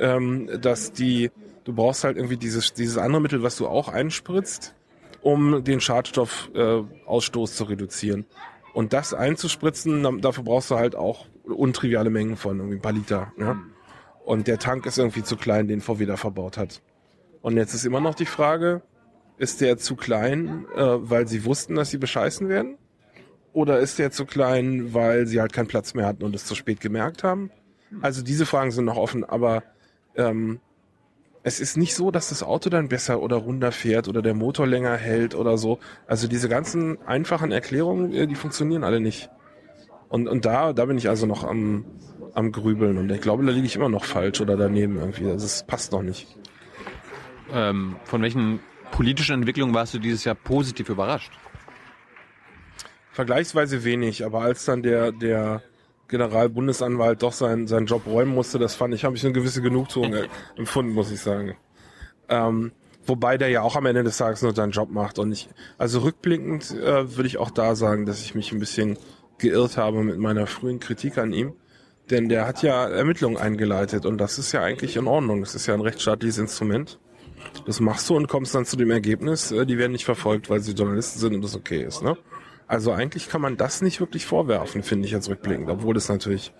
ähm, 0.00 0.50
dass 0.60 0.92
die, 0.92 1.30
du 1.64 1.72
brauchst 1.72 2.02
halt 2.02 2.16
irgendwie 2.16 2.36
dieses, 2.36 2.74
dieses 2.74 2.98
andere 2.98 3.22
Mittel, 3.22 3.42
was 3.44 3.56
du 3.56 3.68
auch 3.68 3.88
einspritzt, 3.88 4.74
um 5.22 5.62
den 5.62 5.80
Schadstoffausstoß 5.80 7.52
äh, 7.52 7.54
zu 7.54 7.64
reduzieren. 7.64 8.26
Und 8.74 8.92
das 8.92 9.14
einzuspritzen, 9.14 10.20
dafür 10.20 10.44
brauchst 10.44 10.70
du 10.70 10.76
halt 10.76 10.96
auch 10.96 11.26
untriviale 11.46 12.10
Mengen 12.10 12.36
von 12.36 12.58
irgendwie 12.58 12.76
ein 12.76 12.82
paar 12.82 12.92
Liter. 12.92 13.32
Ne? 13.36 13.58
Und 14.24 14.46
der 14.48 14.58
Tank 14.58 14.86
ist 14.86 14.98
irgendwie 14.98 15.22
zu 15.22 15.36
klein, 15.36 15.68
den 15.68 15.80
VW 15.80 16.06
da 16.06 16.16
verbaut 16.16 16.58
hat. 16.58 16.82
Und 17.42 17.56
jetzt 17.56 17.74
ist 17.74 17.84
immer 17.84 18.00
noch 18.00 18.14
die 18.14 18.26
Frage, 18.26 18.82
ist 19.38 19.60
der 19.60 19.78
zu 19.78 19.96
klein, 19.96 20.66
äh, 20.74 20.80
weil 20.82 21.28
sie 21.28 21.44
wussten, 21.44 21.76
dass 21.76 21.90
sie 21.90 21.98
bescheißen 21.98 22.48
werden? 22.48 22.78
Oder 23.52 23.78
ist 23.78 23.98
der 23.98 24.10
zu 24.10 24.26
klein, 24.26 24.92
weil 24.92 25.26
sie 25.26 25.40
halt 25.40 25.52
keinen 25.52 25.68
Platz 25.68 25.94
mehr 25.94 26.06
hatten 26.06 26.24
und 26.24 26.34
es 26.34 26.44
zu 26.44 26.54
spät 26.54 26.80
gemerkt 26.80 27.22
haben? 27.24 27.50
Also 28.02 28.22
diese 28.22 28.46
Fragen 28.46 28.70
sind 28.70 28.84
noch 28.84 28.96
offen, 28.96 29.24
aber 29.24 29.62
ähm, 30.16 30.60
es 31.42 31.60
ist 31.60 31.76
nicht 31.76 31.94
so, 31.94 32.10
dass 32.10 32.30
das 32.30 32.42
Auto 32.42 32.68
dann 32.68 32.88
besser 32.88 33.22
oder 33.22 33.36
runder 33.36 33.70
fährt 33.70 34.08
oder 34.08 34.20
der 34.20 34.34
Motor 34.34 34.66
länger 34.66 34.96
hält 34.96 35.34
oder 35.34 35.56
so. 35.56 35.78
Also 36.06 36.26
diese 36.26 36.48
ganzen 36.48 37.00
einfachen 37.06 37.52
Erklärungen, 37.52 38.12
äh, 38.12 38.26
die 38.26 38.34
funktionieren 38.34 38.82
alle 38.82 38.98
nicht. 38.98 39.30
Und, 40.08 40.28
und 40.28 40.44
da, 40.44 40.72
da 40.72 40.84
bin 40.84 40.98
ich 40.98 41.08
also 41.08 41.26
noch 41.26 41.44
am, 41.44 41.84
am 42.34 42.52
Grübeln 42.52 42.98
und 42.98 43.10
ich 43.10 43.20
glaube, 43.20 43.44
da 43.44 43.52
liege 43.52 43.66
ich 43.66 43.76
immer 43.76 43.88
noch 43.88 44.04
falsch 44.04 44.40
oder 44.40 44.56
daneben 44.56 44.98
irgendwie. 44.98 45.26
Also 45.26 45.46
es 45.46 45.64
passt 45.66 45.92
noch 45.92 46.02
nicht. 46.02 46.36
Ähm, 47.52 47.96
von 48.04 48.22
welchen 48.22 48.60
politischen 48.92 49.36
Entwicklungen 49.36 49.74
warst 49.74 49.94
du 49.94 49.98
dieses 49.98 50.24
Jahr 50.24 50.34
positiv 50.34 50.88
überrascht? 50.88 51.32
Vergleichsweise 53.12 53.84
wenig, 53.84 54.24
aber 54.24 54.42
als 54.42 54.64
dann 54.66 54.82
der, 54.82 55.12
der 55.12 55.62
Generalbundesanwalt 56.08 57.22
doch 57.22 57.32
seinen, 57.32 57.66
seinen 57.66 57.86
Job 57.86 58.06
räumen 58.06 58.34
musste, 58.34 58.58
das 58.58 58.74
fand 58.74 58.94
ich, 58.94 59.04
habe 59.04 59.16
ich 59.16 59.24
eine 59.24 59.32
gewisse 59.32 59.62
Genugtuung 59.62 60.14
empfunden, 60.56 60.92
muss 60.92 61.10
ich 61.10 61.20
sagen. 61.20 61.56
Ähm, 62.28 62.72
wobei 63.06 63.38
der 63.38 63.48
ja 63.48 63.62
auch 63.62 63.76
am 63.76 63.86
Ende 63.86 64.04
des 64.04 64.18
Tages 64.18 64.42
nur 64.42 64.54
seinen 64.54 64.72
Job 64.72 64.90
macht. 64.90 65.18
Und 65.18 65.32
ich, 65.32 65.48
also 65.78 66.00
rückblickend 66.00 66.72
äh, 66.72 67.16
würde 67.16 67.26
ich 67.26 67.38
auch 67.38 67.50
da 67.50 67.74
sagen, 67.74 68.06
dass 68.06 68.20
ich 68.20 68.34
mich 68.34 68.52
ein 68.52 68.58
bisschen 68.58 68.98
geirrt 69.38 69.76
habe 69.76 70.02
mit 70.02 70.18
meiner 70.18 70.46
frühen 70.46 70.80
Kritik 70.80 71.18
an 71.18 71.32
ihm. 71.32 71.54
Denn 72.10 72.28
der 72.28 72.46
hat 72.46 72.62
ja 72.62 72.88
Ermittlungen 72.88 73.36
eingeleitet 73.36 74.06
und 74.06 74.18
das 74.18 74.38
ist 74.38 74.52
ja 74.52 74.62
eigentlich 74.62 74.96
in 74.96 75.08
Ordnung. 75.08 75.40
Das 75.40 75.54
ist 75.54 75.66
ja 75.66 75.74
ein 75.74 75.80
rechtsstaatliches 75.80 76.38
Instrument. 76.38 77.00
Das 77.66 77.80
machst 77.80 78.08
du 78.08 78.16
und 78.16 78.28
kommst 78.28 78.54
dann 78.54 78.64
zu 78.64 78.76
dem 78.76 78.90
Ergebnis, 78.90 79.50
äh, 79.50 79.66
die 79.66 79.78
werden 79.78 79.92
nicht 79.92 80.04
verfolgt, 80.04 80.50
weil 80.50 80.60
sie 80.60 80.72
Journalisten 80.72 81.18
sind 81.18 81.34
und 81.34 81.42
das 81.42 81.56
okay 81.56 81.82
ist. 81.82 82.02
Ne? 82.02 82.16
Also 82.66 82.92
eigentlich 82.92 83.28
kann 83.28 83.40
man 83.40 83.56
das 83.56 83.82
nicht 83.82 84.00
wirklich 84.00 84.26
vorwerfen, 84.26 84.82
finde 84.82 85.06
ich 85.06 85.12
jetzt 85.12 85.28
rückblickend, 85.28 85.68
obwohl 85.68 85.96
es 85.96 86.08
natürlich 86.08 86.52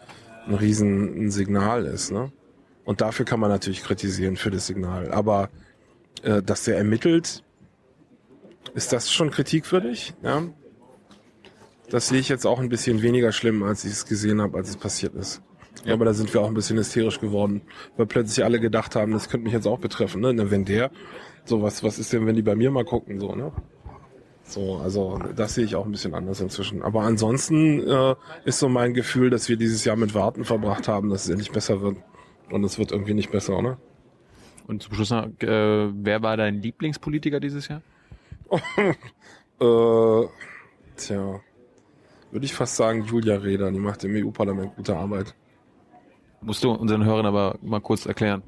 ein 0.46 0.54
riesen 0.54 1.30
Signal 1.30 1.86
ist. 1.86 2.12
Ne? 2.12 2.32
Und 2.84 3.00
dafür 3.00 3.24
kann 3.24 3.40
man 3.40 3.50
natürlich 3.50 3.82
kritisieren 3.82 4.36
für 4.36 4.50
das 4.50 4.66
Signal. 4.66 5.10
Aber 5.10 5.50
äh, 6.22 6.42
dass 6.42 6.64
der 6.64 6.76
ermittelt, 6.76 7.42
ist 8.74 8.92
das 8.92 9.12
schon 9.12 9.30
kritikwürdig? 9.30 10.14
Ja? 10.22 10.42
Das 11.90 12.08
sehe 12.08 12.18
ich 12.18 12.28
jetzt 12.28 12.46
auch 12.46 12.58
ein 12.58 12.68
bisschen 12.68 13.02
weniger 13.02 13.32
schlimm, 13.32 13.62
als 13.62 13.84
ich 13.84 13.92
es 13.92 14.06
gesehen 14.06 14.40
habe, 14.40 14.58
als 14.58 14.70
es 14.70 14.76
passiert 14.76 15.14
ist. 15.14 15.42
Ja. 15.84 15.94
Aber 15.94 16.04
da 16.04 16.14
sind 16.14 16.32
wir 16.34 16.40
auch 16.40 16.48
ein 16.48 16.54
bisschen 16.54 16.78
hysterisch 16.78 17.20
geworden, 17.20 17.62
weil 17.96 18.06
plötzlich 18.06 18.44
alle 18.44 18.58
gedacht 18.58 18.96
haben, 18.96 19.12
das 19.12 19.28
könnte 19.28 19.44
mich 19.44 19.52
jetzt 19.52 19.66
auch 19.66 19.78
betreffen. 19.78 20.20
Ne? 20.20 20.50
Wenn 20.50 20.64
der, 20.64 20.90
so 21.44 21.62
was, 21.62 21.84
was 21.84 21.98
ist 21.98 22.12
denn, 22.12 22.26
wenn 22.26 22.34
die 22.34 22.42
bei 22.42 22.56
mir 22.56 22.70
mal 22.70 22.84
gucken, 22.84 23.20
so, 23.20 23.34
ne? 23.34 23.52
So, 24.42 24.76
also 24.76 25.18
das 25.34 25.54
sehe 25.54 25.64
ich 25.64 25.74
auch 25.74 25.84
ein 25.84 25.90
bisschen 25.90 26.14
anders 26.14 26.40
inzwischen. 26.40 26.82
Aber 26.82 27.02
ansonsten 27.02 27.86
äh, 27.86 28.14
ist 28.44 28.60
so 28.60 28.68
mein 28.68 28.94
Gefühl, 28.94 29.28
dass 29.28 29.48
wir 29.48 29.56
dieses 29.56 29.84
Jahr 29.84 29.96
mit 29.96 30.14
Warten 30.14 30.44
verbracht 30.44 30.86
haben, 30.86 31.10
dass 31.10 31.24
es 31.24 31.30
endlich 31.30 31.50
besser 31.50 31.80
wird. 31.80 31.96
Und 32.50 32.62
es 32.62 32.78
wird 32.78 32.92
irgendwie 32.92 33.14
nicht 33.14 33.32
besser, 33.32 33.60
ne? 33.60 33.76
Und 34.68 34.82
zum 34.82 34.94
Schluss 34.94 35.10
noch, 35.10 35.26
äh, 35.40 35.90
wer 35.92 36.22
war 36.22 36.36
dein 36.36 36.62
Lieblingspolitiker 36.62 37.40
dieses 37.40 37.68
Jahr? 37.68 37.82
äh, 39.60 40.28
tja, 40.96 41.40
würde 42.30 42.46
ich 42.46 42.54
fast 42.54 42.76
sagen 42.76 43.04
Julia 43.04 43.36
Reda. 43.36 43.70
Die 43.70 43.78
macht 43.78 44.04
im 44.04 44.14
EU-Parlament 44.14 44.76
gute 44.76 44.96
Arbeit. 44.96 45.34
Musst 46.40 46.62
du 46.64 46.72
unseren 46.72 47.04
Hörern 47.04 47.26
aber 47.26 47.58
mal 47.62 47.80
kurz 47.80 48.06
erklären. 48.06 48.42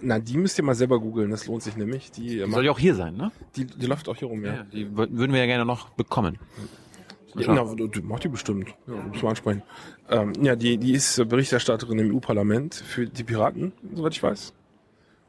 Na, 0.00 0.18
die 0.18 0.36
müsst 0.36 0.58
ihr 0.58 0.64
mal 0.64 0.74
selber 0.74 1.00
googeln, 1.00 1.30
das 1.30 1.46
lohnt 1.46 1.62
sich 1.62 1.76
nämlich. 1.76 2.10
Die, 2.10 2.42
die 2.44 2.50
soll 2.50 2.64
ja 2.64 2.70
auch 2.70 2.78
hier 2.78 2.94
sein, 2.94 3.16
ne? 3.16 3.30
Die, 3.56 3.66
die 3.66 3.86
läuft 3.86 4.08
auch 4.08 4.16
hier 4.16 4.28
rum, 4.28 4.44
ja. 4.44 4.54
ja 4.54 4.62
die 4.64 4.96
würden 4.96 5.32
wir 5.32 5.40
ja 5.40 5.46
gerne 5.46 5.64
noch 5.64 5.90
bekommen. 5.90 6.38
Ja, 7.34 7.52
na, 7.52 7.64
macht 8.02 8.24
die 8.24 8.28
bestimmt. 8.28 8.74
Ja, 8.86 8.94
muss 8.94 9.22
man 9.22 9.30
ansprechen. 9.30 9.62
Ähm, 10.08 10.32
ja, 10.40 10.56
die, 10.56 10.78
die 10.78 10.92
ist 10.92 11.28
Berichterstatterin 11.28 11.98
im 11.98 12.14
EU-Parlament 12.14 12.74
für 12.74 13.06
die 13.06 13.24
Piraten, 13.24 13.72
soweit 13.94 14.14
ich 14.14 14.22
weiß. 14.22 14.54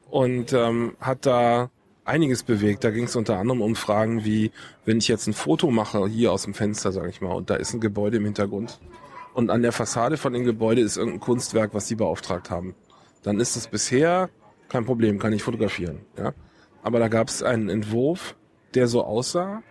Und 0.10 0.54
ähm, 0.54 0.96
hat 1.02 1.26
da 1.26 1.70
einiges 2.08 2.44
bewegt. 2.44 2.84
Da 2.84 2.92
ging 2.92 3.06
es 3.06 3.16
unter 3.16 3.38
anderem 3.38 3.62
um 3.62 3.76
Fragen 3.76 4.24
wie, 4.24 4.52
wenn 4.86 4.98
ich 4.98 5.08
jetzt 5.08 5.28
ein 5.28 5.34
Foto 5.34 5.70
mache, 5.72 6.08
hier 6.08 6.32
aus 6.32 6.44
dem 6.44 6.54
Fenster, 6.54 6.92
sage 6.92 7.10
ich 7.10 7.22
mal, 7.22 7.34
und 7.34 7.50
da 7.50 7.56
ist 7.56 7.74
ein 7.74 7.80
Gebäude 7.80 8.18
im 8.18 8.26
Hintergrund. 8.26 8.80
Und 9.34 9.52
an 9.52 9.62
der 9.62 9.72
Fassade 9.72 10.18
von 10.18 10.34
dem 10.34 10.46
Gebäude 10.46 10.82
ist 10.82 10.98
irgendein 10.98 11.20
Kunstwerk, 11.20 11.74
was 11.74 11.88
sie 11.88 11.96
beauftragt 11.96 12.50
haben. 12.50 12.76
Dann 13.24 13.40
ist 13.40 13.56
es 13.56 13.68
bisher 13.68 14.30
kein 14.70 14.86
Problem, 14.86 15.20
kann 15.20 15.34
ich 15.34 15.44
fotografieren. 15.44 16.00
Ja? 16.18 16.34
Aber 16.82 17.00
da 17.00 17.08
gab 17.08 17.28
es 17.28 17.44
einen 17.44 17.70
Entwurf, 17.70 18.36
der 18.74 18.88
so 18.88 19.04
aussah, 19.04 19.62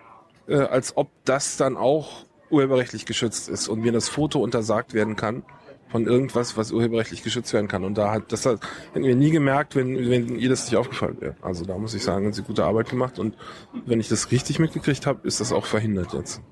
äh, 0.47 0.57
als 0.57 0.97
ob 0.97 1.11
das 1.24 1.57
dann 1.57 1.76
auch 1.76 2.24
urheberrechtlich 2.51 3.07
geschützt 3.07 3.49
ist 3.49 3.68
und 3.68 3.80
mir 3.80 3.93
das 3.93 4.09
Foto 4.09 4.41
untersagt 4.41 4.95
werden 4.95 5.16
kann 5.16 5.43
von 5.89 6.07
irgendwas, 6.07 6.57
was 6.57 6.72
urheberrechtlich 6.72 7.22
geschützt 7.22 7.53
werden 7.53 7.68
kann. 7.68 7.84
Und 7.84 7.97
da 7.97 8.11
hat 8.11 8.32
das 8.32 8.47
hat, 8.47 8.61
hätten 8.93 9.05
wir 9.05 9.16
nie 9.16 9.30
gemerkt, 9.30 9.76
wenn, 9.76 10.11
wenn 10.11 10.37
ihr 10.37 10.49
das 10.49 10.64
nicht 10.64 10.76
aufgefallen 10.76 11.16
wäre. 11.20 11.37
Also 11.43 11.64
da 11.64 11.78
muss 11.78 11.95
ich 11.95 12.03
sagen, 12.03 12.26
haben 12.26 12.32
sie 12.32 12.43
gute 12.43 12.64
Arbeit 12.64 12.91
gemacht 12.91 13.18
und 13.18 13.37
wenn 13.84 14.01
ich 14.01 14.09
das 14.09 14.30
richtig 14.30 14.59
mitgekriegt 14.59 15.07
habe, 15.07 15.26
ist 15.26 15.41
das 15.41 15.53
auch 15.53 15.66
verhindert 15.66 16.12
jetzt. 16.12 16.43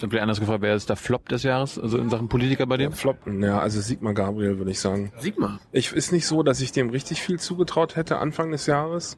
Dann 0.00 0.10
vielleicht 0.10 0.22
anders 0.22 0.40
gefragt, 0.40 0.62
wer 0.62 0.74
ist 0.74 0.88
der 0.88 0.96
Flop 0.96 1.28
des 1.28 1.44
Jahres, 1.44 1.78
also 1.78 1.96
in 1.96 2.10
Sachen 2.10 2.28
Politiker 2.28 2.66
bei 2.66 2.76
dir? 2.76 2.88
Der 2.88 2.96
Flop, 2.96 3.18
ja, 3.26 3.60
also 3.60 3.80
Sigmar 3.80 4.14
Gabriel 4.14 4.58
würde 4.58 4.72
ich 4.72 4.80
sagen. 4.80 5.12
Sigmar? 5.18 5.60
Ich 5.70 5.92
ist 5.92 6.10
nicht 6.10 6.26
so, 6.26 6.42
dass 6.42 6.60
ich 6.60 6.72
dem 6.72 6.90
richtig 6.90 7.22
viel 7.22 7.38
zugetraut 7.38 7.94
hätte 7.94 8.18
Anfang 8.18 8.50
des 8.50 8.66
Jahres, 8.66 9.16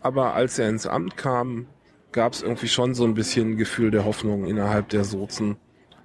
aber 0.00 0.34
als 0.34 0.58
er 0.58 0.68
ins 0.68 0.88
Amt 0.88 1.16
kam, 1.16 1.66
gab 2.10 2.32
es 2.32 2.42
irgendwie 2.42 2.68
schon 2.68 2.94
so 2.94 3.04
ein 3.04 3.14
bisschen 3.14 3.56
Gefühl 3.56 3.92
der 3.92 4.04
Hoffnung 4.04 4.44
innerhalb 4.44 4.88
der 4.88 5.04
Sozen, 5.04 5.56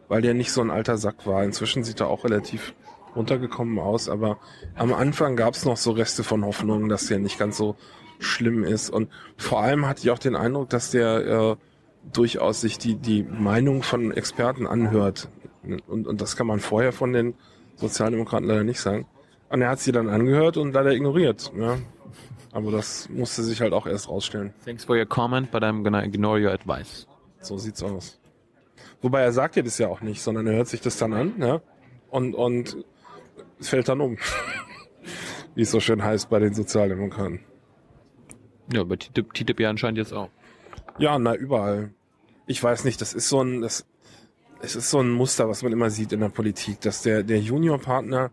weil 0.10 0.22
der 0.22 0.34
nicht 0.34 0.52
so 0.52 0.60
ein 0.60 0.72
alter 0.72 0.98
Sack 0.98 1.26
war. 1.26 1.44
Inzwischen 1.44 1.86
sieht 1.86 2.02
er 2.02 2.08
auch 2.08 2.26
relativ 2.26 2.74
runtergekommen 3.16 3.80
aus, 3.80 4.10
aber 4.10 4.38
am 4.76 4.94
Anfang 4.94 5.36
gab 5.36 5.54
es 5.54 5.66
noch 5.66 5.78
so 5.78 5.92
Reste 5.92 6.24
von 6.24 6.44
Hoffnung, 6.46 6.90
dass 6.90 7.08
der 7.08 7.20
nicht 7.20 7.40
ganz 7.40 7.58
so 7.58 7.76
schlimm 8.20 8.64
ist. 8.64 8.90
Und 8.90 9.10
vor 9.38 9.62
allem 9.62 9.88
hatte 9.88 10.02
ich 10.02 10.12
auch 10.12 10.20
den 10.20 10.36
Eindruck, 10.36 10.70
dass 10.70 10.92
der 10.92 11.26
äh, 11.26 11.56
durchaus 12.12 12.62
sich 12.62 12.78
die, 12.78 12.96
die 12.96 13.24
Meinung 13.24 13.84
von 13.84 14.12
Experten 14.12 14.68
anhört. 14.68 15.30
Und, 15.88 16.08
und 16.08 16.22
das 16.22 16.36
kann 16.36 16.48
man 16.48 16.60
vorher 16.60 16.92
von 16.92 17.14
den 17.14 17.36
Sozialdemokraten 17.76 18.48
leider 18.48 18.64
nicht 18.64 18.80
sagen. 18.80 19.08
Und 19.50 19.62
er 19.62 19.70
hat 19.70 19.80
sie 19.80 19.92
dann 19.92 20.10
angehört 20.10 20.58
und 20.58 20.74
leider 20.74 20.92
ignoriert. 20.92 21.52
Ja. 21.58 21.78
Aber 22.52 22.72
das 22.72 23.10
musste 23.10 23.44
sich 23.44 23.62
halt 23.62 23.74
auch 23.74 23.86
erst 23.86 24.10
rausstellen. 24.10 24.54
Thanks 24.66 24.86
for 24.86 24.96
your 24.96 25.06
comment, 25.06 25.52
but 25.52 25.64
I'm 25.64 25.84
gonna 25.84 26.04
ignore 26.04 26.40
your 26.40 26.52
advice. 26.52 27.08
So 27.42 27.58
sieht's 27.58 27.84
aus. 27.84 28.20
Wobei 29.02 29.22
er 29.22 29.32
sagt 29.32 29.56
ja 29.56 29.62
das 29.62 29.78
ja 29.78 29.88
auch 29.88 30.02
nicht, 30.02 30.22
sondern 30.22 30.48
er 30.48 30.54
hört 30.54 30.68
sich 30.68 30.82
das 30.82 30.98
dann 30.98 31.14
an, 31.14 31.34
ja, 31.40 31.62
und, 32.10 32.36
und 32.36 32.78
es 33.60 33.70
fällt 33.70 33.88
dann 33.90 34.02
um. 34.02 34.18
Wie 35.56 35.62
es 35.62 35.72
so 35.72 35.80
schön 35.80 36.04
heißt 36.04 36.30
bei 36.30 36.40
den 36.40 36.54
Sozialdemokraten. 36.54 37.40
Ja, 38.72 38.84
bei 38.84 38.98
TTIP, 38.98 39.34
TTIP 39.34 39.60
ja 39.60 39.70
anscheinend 39.70 39.98
jetzt 39.98 40.14
auch. 40.14 40.30
Ja, 40.98 41.18
na, 41.18 41.36
überall. 41.36 41.92
Ich 42.46 42.62
weiß 42.62 42.84
nicht, 42.84 43.02
das 43.02 43.14
ist 43.14 43.30
so 43.30 43.42
ein, 43.42 43.62
das, 43.62 43.86
es 44.62 44.76
ist 44.76 44.90
so 44.90 45.00
ein 45.00 45.12
Muster, 45.12 45.50
was 45.50 45.64
man 45.64 45.72
immer 45.72 45.90
sieht 45.90 46.12
in 46.12 46.20
der 46.20 46.30
Politik, 46.30 46.82
dass 46.82 47.02
der, 47.02 47.24
der 47.24 47.40
Juniorpartner 47.40 48.32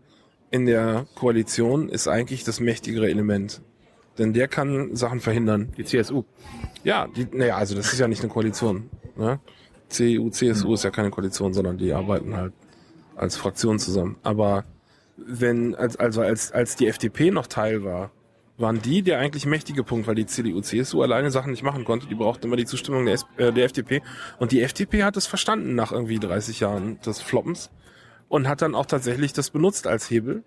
in 0.51 0.65
der 0.65 1.05
Koalition 1.15 1.89
ist 1.89 2.07
eigentlich 2.07 2.43
das 2.43 2.59
mächtigere 2.59 3.09
Element. 3.09 3.61
Denn 4.17 4.33
der 4.33 4.47
kann 4.47 4.95
Sachen 4.95 5.19
verhindern. 5.19 5.71
Die 5.77 5.85
CSU. 5.85 6.23
Ja, 6.83 7.07
die, 7.07 7.27
naja, 7.31 7.57
also 7.57 7.75
das 7.75 7.93
ist 7.93 7.99
ja 7.99 8.07
nicht 8.07 8.21
eine 8.21 8.31
Koalition. 8.31 8.89
Ne? 9.15 9.39
CDU, 9.89 10.29
CSU 10.29 10.73
ist 10.73 10.83
ja 10.83 10.89
keine 10.89 11.09
Koalition, 11.09 11.53
sondern 11.53 11.77
die 11.77 11.93
arbeiten 11.93 12.35
halt 12.35 12.53
als 13.15 13.37
Fraktion 13.37 13.79
zusammen. 13.79 14.17
Aber 14.23 14.65
wenn, 15.17 15.75
als, 15.75 15.97
also 15.97 16.21
als, 16.21 16.51
als 16.51 16.75
die 16.75 16.87
FDP 16.87 17.31
noch 17.31 17.47
Teil 17.47 17.83
war, 17.83 18.11
waren 18.57 18.81
die 18.81 19.03
der 19.03 19.19
eigentlich 19.19 19.45
mächtige 19.45 19.83
Punkt, 19.83 20.07
weil 20.07 20.15
die 20.15 20.25
CDU, 20.25 20.61
CSU 20.61 21.01
alleine 21.01 21.29
Sachen 21.31 21.51
nicht 21.51 21.63
machen 21.63 21.85
konnte. 21.85 22.07
Die 22.07 22.15
brauchten 22.15 22.47
immer 22.47 22.55
die 22.55 22.65
Zustimmung 22.65 23.05
der, 23.05 23.19
äh, 23.37 23.53
der 23.53 23.65
FDP. 23.65 24.01
Und 24.39 24.51
die 24.51 24.61
FDP 24.61 25.03
hat 25.03 25.15
es 25.15 25.27
verstanden 25.27 25.75
nach 25.75 25.91
irgendwie 25.91 26.19
30 26.19 26.59
Jahren 26.59 26.99
des 27.01 27.21
Floppens 27.21 27.69
und 28.29 28.47
hat 28.47 28.61
dann 28.61 28.75
auch 28.75 28.87
tatsächlich 28.87 29.33
das 29.33 29.51
benutzt 29.51 29.85
als 29.85 30.09
Hebel. 30.09 30.43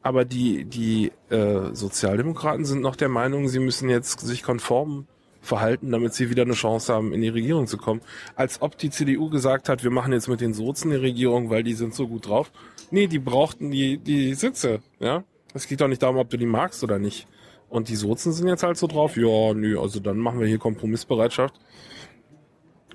Aber 0.00 0.24
die, 0.24 0.64
die 0.64 1.12
äh, 1.28 1.74
Sozialdemokraten 1.74 2.64
sind 2.64 2.80
noch 2.80 2.96
der 2.96 3.08
Meinung, 3.08 3.48
sie 3.48 3.60
müssen 3.60 3.88
jetzt 3.88 4.20
sich 4.20 4.42
konform 4.42 5.06
verhalten, 5.42 5.90
damit 5.90 6.14
sie 6.14 6.30
wieder 6.30 6.42
eine 6.42 6.54
Chance 6.54 6.94
haben, 6.94 7.12
in 7.12 7.20
die 7.20 7.28
Regierung 7.28 7.66
zu 7.66 7.76
kommen. 7.76 8.00
Als 8.36 8.62
ob 8.62 8.78
die 8.78 8.90
CDU 8.90 9.28
gesagt 9.28 9.68
hat, 9.68 9.84
wir 9.84 9.90
machen 9.90 10.12
jetzt 10.12 10.28
mit 10.28 10.40
den 10.40 10.54
Sozen 10.54 10.92
eine 10.92 11.02
Regierung, 11.02 11.50
weil 11.50 11.62
die 11.62 11.74
sind 11.74 11.94
so 11.94 12.08
gut 12.08 12.28
drauf. 12.28 12.50
Nee, 12.90 13.08
die 13.08 13.18
brauchten 13.18 13.70
die, 13.70 13.98
die 13.98 14.34
Sitze, 14.34 14.80
ja. 15.00 15.24
Es 15.54 15.66
geht 15.66 15.82
doch 15.82 15.88
nicht 15.88 16.02
darum, 16.02 16.16
ob 16.16 16.30
du 16.30 16.38
die 16.38 16.46
magst 16.46 16.82
oder 16.82 16.98
nicht. 16.98 17.26
Und 17.68 17.88
die 17.88 17.96
Sozen 17.96 18.32
sind 18.32 18.48
jetzt 18.48 18.62
halt 18.62 18.78
so 18.78 18.86
drauf, 18.86 19.16
ja, 19.16 19.52
nö, 19.52 19.78
also 19.78 20.00
dann 20.00 20.18
machen 20.18 20.40
wir 20.40 20.46
hier 20.46 20.58
Kompromissbereitschaft 20.58 21.54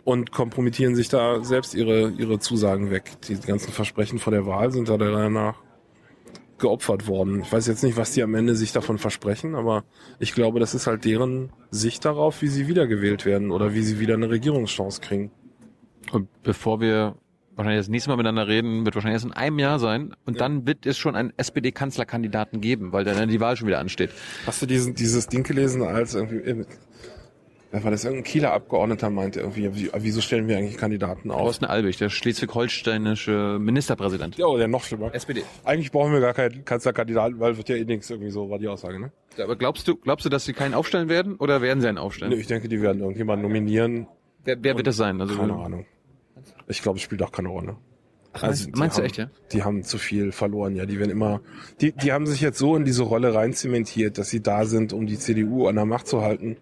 und 0.04 0.32
kompromittieren 0.32 0.96
sich 0.96 1.10
da 1.10 1.44
selbst 1.44 1.76
ihre, 1.76 2.12
ihre 2.12 2.40
Zusagen 2.40 2.90
weg. 2.92 3.12
Die 3.28 3.36
ganzen 3.36 3.72
Versprechen 3.72 4.20
vor 4.20 4.32
der 4.32 4.46
Wahl 4.46 4.72
sind 4.72 4.88
da 4.88 4.98
danach 4.98 5.56
geopfert 6.60 7.08
worden. 7.08 7.42
Ich 7.42 7.52
weiß 7.52 7.68
jetzt 7.68 7.84
nicht, 7.84 7.98
was 7.98 8.12
die 8.12 8.24
am 8.24 8.34
Ende 8.36 8.56
sich 8.56 8.72
davon 8.72 8.98
versprechen, 8.98 9.56
aber 9.56 9.84
ich 10.20 10.34
glaube, 10.34 10.60
das 10.60 10.74
ist 10.74 10.88
halt 10.88 11.06
deren 11.06 11.52
Sicht 11.72 12.06
darauf, 12.06 12.42
wie 12.42 12.48
sie 12.48 12.68
wiedergewählt 12.68 13.26
werden 13.26 13.52
oder 13.52 13.74
wie 13.74 13.82
sie 13.82 14.00
wieder 14.00 14.16
eine 14.16 14.30
Regierungschance 14.30 15.02
kriegen. 15.02 15.32
Und 16.12 16.30
bevor 16.44 16.80
wir 16.80 17.16
wahrscheinlich 17.56 17.82
das 17.82 17.90
nächste 17.90 18.10
Mal 18.10 18.18
miteinander 18.18 18.48
reden, 18.48 18.86
wird 18.86 18.96
wahrscheinlich 18.96 19.16
erst 19.16 19.26
in 19.26 19.34
einem 19.34 19.60
Jahr 19.60 19.80
sein. 19.80 20.16
Und 20.26 20.40
dann 20.40 20.66
wird 20.66 20.86
es 20.86 20.98
schon 20.98 21.16
einen 21.16 21.34
SPD-Kanzlerkandidaten 21.38 22.62
geben, 22.62 22.94
weil 22.94 23.04
dann 23.04 23.30
die 23.30 23.40
Wahl 23.40 23.58
schon 23.58 23.68
wieder 23.68 23.80
ansteht. 23.80 24.12
Hast 24.46 24.62
du 24.62 24.66
diesen, 24.66 24.96
dieses 24.96 25.28
Ding 25.28 25.44
gelesen, 25.44 25.82
als 25.82 26.14
irgendwie, 26.14 26.66
wer 27.72 27.84
war 27.84 27.92
das, 27.92 28.04
irgendein 28.04 28.24
Kieler 28.24 28.54
Abgeordneter 28.54 29.10
meinte 29.10 29.40
irgendwie, 29.42 29.76
wie, 29.76 29.90
wieso 29.98 30.22
stellen 30.22 30.48
wir 30.48 30.58
eigentlich 30.58 30.78
Kandidaten 30.78 31.32
auf? 31.32 31.42
Thorsten 31.42 31.66
Albig, 31.66 31.98
der 31.98 32.10
schleswig-holsteinische 32.10 33.58
Ministerpräsident. 33.60 34.38
Ja, 34.38 34.46
oh, 34.48 34.58
der 34.58 34.68
noch 34.68 34.84
schlimmer. 34.84 35.14
SPD. 35.14 35.44
Eigentlich 35.64 35.92
brauchen 35.92 36.14
wir 36.14 36.20
gar 36.20 36.34
keinen 36.34 36.66
Kanzlerkandidaten, 36.66 37.40
weil 37.40 37.58
wird 37.58 37.70
ja 37.70 37.76
eh 37.76 37.86
nichts, 37.86 38.10
irgendwie 38.10 38.32
so 38.32 38.50
war 38.50 38.60
die 38.60 38.68
Aussage, 38.68 39.00
ne? 39.00 39.12
Ja, 39.38 39.46
Aber 39.46 39.56
glaubst 39.56 39.88
du, 39.88 39.96
glaubst 39.96 40.26
du, 40.26 40.30
dass 40.30 40.46
sie 40.46 40.54
keinen 40.54 40.74
aufstellen 40.74 41.10
werden 41.10 41.36
oder 41.36 41.62
werden 41.62 41.82
sie 41.82 41.88
einen 41.88 41.98
aufstellen? 41.98 42.32
Nee, 42.34 42.40
ich 42.40 42.48
denke, 42.48 42.68
die 42.70 42.82
werden 42.82 43.02
irgendjemanden 43.02 43.44
nominieren. 43.48 44.08
Wer, 44.44 44.58
wer 44.62 44.76
wird 44.78 44.88
das 44.88 44.98
sein? 44.98 45.20
Also, 45.22 45.36
Keine 45.38 45.54
Ahnung. 45.56 45.86
Ich 46.68 46.82
glaube, 46.82 46.98
es 46.98 47.04
spielt 47.04 47.22
auch 47.24 47.32
keine 47.32 47.50
Rolle. 47.50 47.76
Ach, 48.34 48.44
Also, 48.44 48.66
meinst, 48.66 48.78
meinst 48.80 48.98
du 48.98 49.02
haben- 49.02 49.06
echt, 49.08 49.18
ja? 49.18 49.30
Die 49.52 49.64
haben 49.64 49.84
zu 49.84 49.98
viel 49.98 50.32
verloren, 50.32 50.76
ja. 50.76 50.86
Die 50.86 51.00
werden 51.00 51.12
immer, 51.12 51.42
die, 51.82 51.92
die 51.92 52.12
haben 52.12 52.26
sich 52.26 52.42
jetzt 52.42 52.58
so 52.60 52.76
in 52.76 52.86
diese 52.86 53.04
Rolle 53.04 53.34
rein 53.34 53.54
zementiert, 53.54 54.18
dass 54.18 54.30
sie 54.30 54.42
da 54.42 54.66
sind, 54.66 54.94
um 54.94 55.06
die 55.08 55.18
CDU 55.18 55.68
an 55.68 55.76
der 55.76 55.86
Macht 55.86 56.08
zu 56.08 56.22
halten. 56.22 56.58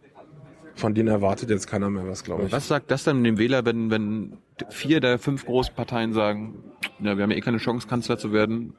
Von 0.75 0.93
denen 0.93 1.07
erwartet 1.07 1.49
jetzt 1.49 1.67
keiner 1.67 1.89
mehr 1.89 2.07
was, 2.07 2.23
glaube 2.23 2.43
ich. 2.43 2.51
Was 2.51 2.67
sagt 2.67 2.91
das 2.91 3.05
dann 3.05 3.23
dem 3.23 3.37
Wähler, 3.37 3.65
wenn, 3.65 3.89
wenn 3.89 4.37
vier 4.69 4.99
der 4.99 5.19
fünf 5.19 5.45
großen 5.45 5.73
Parteien 5.73 6.13
sagen, 6.13 6.63
ja, 6.99 7.15
wir 7.15 7.23
haben 7.23 7.31
ja 7.31 7.37
eh 7.37 7.41
keine 7.41 7.57
Chance, 7.57 7.87
Kanzler 7.87 8.17
zu 8.17 8.33
werden? 8.33 8.73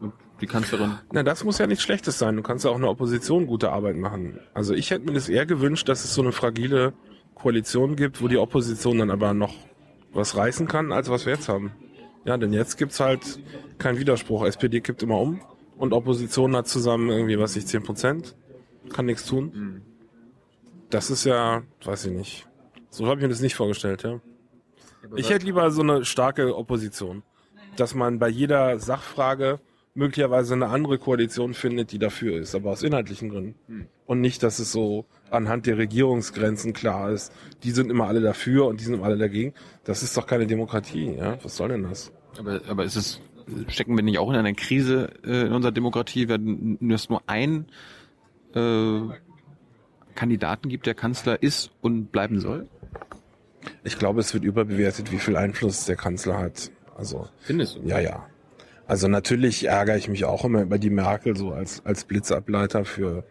Und 0.00 0.12
die 0.40 0.46
Kanzlerin. 0.46 0.98
Na, 1.12 1.22
das 1.22 1.44
muss 1.44 1.58
ja 1.58 1.66
nichts 1.66 1.84
Schlechtes 1.84 2.18
sein. 2.18 2.36
Du 2.36 2.42
kannst 2.42 2.64
ja 2.64 2.72
auch 2.72 2.76
in 2.76 2.82
der 2.82 2.90
Opposition 2.90 3.46
gute 3.46 3.70
Arbeit 3.70 3.96
machen. 3.96 4.40
Also 4.52 4.74
ich 4.74 4.90
hätte 4.90 5.06
mir 5.06 5.12
das 5.12 5.28
eher 5.28 5.46
gewünscht, 5.46 5.88
dass 5.88 6.04
es 6.04 6.12
so 6.12 6.22
eine 6.22 6.32
fragile 6.32 6.92
Koalition 7.36 7.94
gibt, 7.94 8.20
wo 8.20 8.28
die 8.28 8.38
Opposition 8.38 8.98
dann 8.98 9.10
aber 9.10 9.32
noch 9.32 9.54
was 10.12 10.36
reißen 10.36 10.66
kann, 10.66 10.90
als 10.90 11.08
was 11.08 11.24
wir 11.24 11.34
jetzt 11.34 11.48
haben. 11.48 11.72
Ja, 12.24 12.36
denn 12.36 12.52
jetzt 12.52 12.76
gibt's 12.76 12.98
halt 12.98 13.38
keinen 13.78 14.00
Widerspruch. 14.00 14.44
SPD 14.44 14.80
kippt 14.80 15.04
immer 15.04 15.20
um 15.20 15.40
und 15.78 15.92
Opposition 15.92 16.56
hat 16.56 16.66
zusammen 16.66 17.10
irgendwie, 17.10 17.38
was 17.38 17.54
ich, 17.54 17.66
10 17.66 17.84
Prozent. 17.84 18.34
Kann 18.92 19.06
nichts 19.06 19.26
tun. 19.26 19.82
Das 20.90 21.10
ist 21.10 21.24
ja, 21.24 21.62
weiß 21.84 22.06
ich 22.06 22.12
nicht. 22.12 22.48
So 22.90 23.06
habe 23.06 23.16
ich 23.16 23.22
mir 23.22 23.28
das 23.28 23.40
nicht 23.40 23.54
vorgestellt, 23.54 24.02
ja. 24.02 24.20
Ich 25.14 25.30
hätte 25.30 25.44
lieber 25.46 25.70
so 25.70 25.82
eine 25.82 26.04
starke 26.04 26.56
Opposition. 26.56 27.22
Dass 27.76 27.94
man 27.94 28.18
bei 28.18 28.28
jeder 28.28 28.78
Sachfrage 28.78 29.60
möglicherweise 29.94 30.54
eine 30.54 30.68
andere 30.68 30.98
Koalition 30.98 31.54
findet, 31.54 31.90
die 31.92 31.98
dafür 31.98 32.38
ist, 32.38 32.54
aber 32.54 32.70
aus 32.70 32.82
inhaltlichen 32.82 33.30
Gründen. 33.30 33.88
Und 34.04 34.20
nicht, 34.20 34.42
dass 34.42 34.58
es 34.58 34.70
so 34.70 35.06
anhand 35.30 35.66
der 35.66 35.78
Regierungsgrenzen 35.78 36.72
klar 36.72 37.10
ist, 37.10 37.32
die 37.62 37.70
sind 37.70 37.90
immer 37.90 38.06
alle 38.06 38.20
dafür 38.20 38.66
und 38.66 38.80
die 38.80 38.84
sind 38.84 38.94
immer 38.94 39.06
alle 39.06 39.18
dagegen. 39.18 39.54
Das 39.84 40.02
ist 40.02 40.16
doch 40.16 40.26
keine 40.26 40.46
Demokratie, 40.46 41.14
ja? 41.16 41.38
Was 41.42 41.56
soll 41.56 41.70
denn 41.70 41.84
das? 41.84 42.12
Aber, 42.38 42.60
aber 42.68 42.84
ist 42.84 42.96
es, 42.96 43.20
stecken 43.68 43.96
wir 43.96 44.02
nicht 44.02 44.18
auch 44.18 44.30
in 44.30 44.36
einer 44.36 44.52
Krise 44.52 45.10
äh, 45.24 45.46
in 45.46 45.52
unserer 45.52 45.72
Demokratie, 45.72 46.28
wenn 46.28 46.78
es 46.90 47.08
nur 47.08 47.22
ein 47.26 47.66
äh, 48.54 49.00
Kandidaten 50.16 50.68
gibt, 50.68 50.86
der 50.86 50.94
Kanzler 50.94 51.40
ist 51.42 51.70
und 51.80 52.10
bleiben 52.10 52.40
soll? 52.40 52.66
Ich 53.84 53.98
glaube, 53.98 54.20
es 54.20 54.34
wird 54.34 54.42
überbewertet, 54.42 55.12
wie 55.12 55.18
viel 55.18 55.36
Einfluss 55.36 55.86
der 55.86 55.96
Kanzler 55.96 56.38
hat. 56.38 56.72
Also, 56.96 57.28
Findest 57.40 57.76
du? 57.76 57.82
ja, 57.82 58.00
ja. 58.00 58.26
Also 58.88 59.08
natürlich 59.08 59.66
ärgere 59.66 59.96
ich 59.96 60.08
mich 60.08 60.24
auch 60.24 60.44
immer 60.44 60.62
über 60.62 60.78
die 60.78 60.90
Merkel 60.90 61.36
so 61.36 61.50
als, 61.50 61.84
als 61.84 62.04
Blitzableiter 62.04 62.84
für 62.84 63.24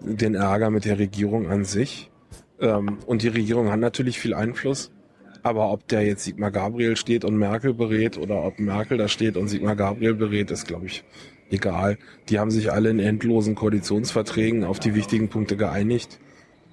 den 0.00 0.34
Ärger 0.34 0.70
mit 0.70 0.84
der 0.84 0.98
Regierung 0.98 1.48
an 1.48 1.64
sich. 1.64 2.10
Ähm, 2.60 2.98
und 3.06 3.22
die 3.22 3.28
Regierung 3.28 3.70
hat 3.70 3.78
natürlich 3.78 4.18
viel 4.18 4.34
Einfluss. 4.34 4.90
Aber 5.42 5.70
ob 5.70 5.86
der 5.86 6.04
jetzt 6.04 6.24
Sigmar 6.24 6.50
Gabriel 6.50 6.96
steht 6.96 7.24
und 7.24 7.36
Merkel 7.36 7.72
berät 7.72 8.18
oder 8.18 8.42
ob 8.42 8.58
Merkel 8.58 8.98
da 8.98 9.06
steht 9.06 9.36
und 9.36 9.46
Sigmar 9.46 9.76
Gabriel 9.76 10.14
berät, 10.14 10.50
ist, 10.50 10.66
glaube 10.66 10.86
ich, 10.86 11.04
egal. 11.50 11.98
Die 12.28 12.40
haben 12.40 12.50
sich 12.50 12.72
alle 12.72 12.90
in 12.90 12.98
endlosen 12.98 13.54
Koalitionsverträgen 13.54 14.64
auf 14.64 14.80
die 14.80 14.96
wichtigen 14.96 15.28
Punkte 15.28 15.56
geeinigt. 15.56 16.18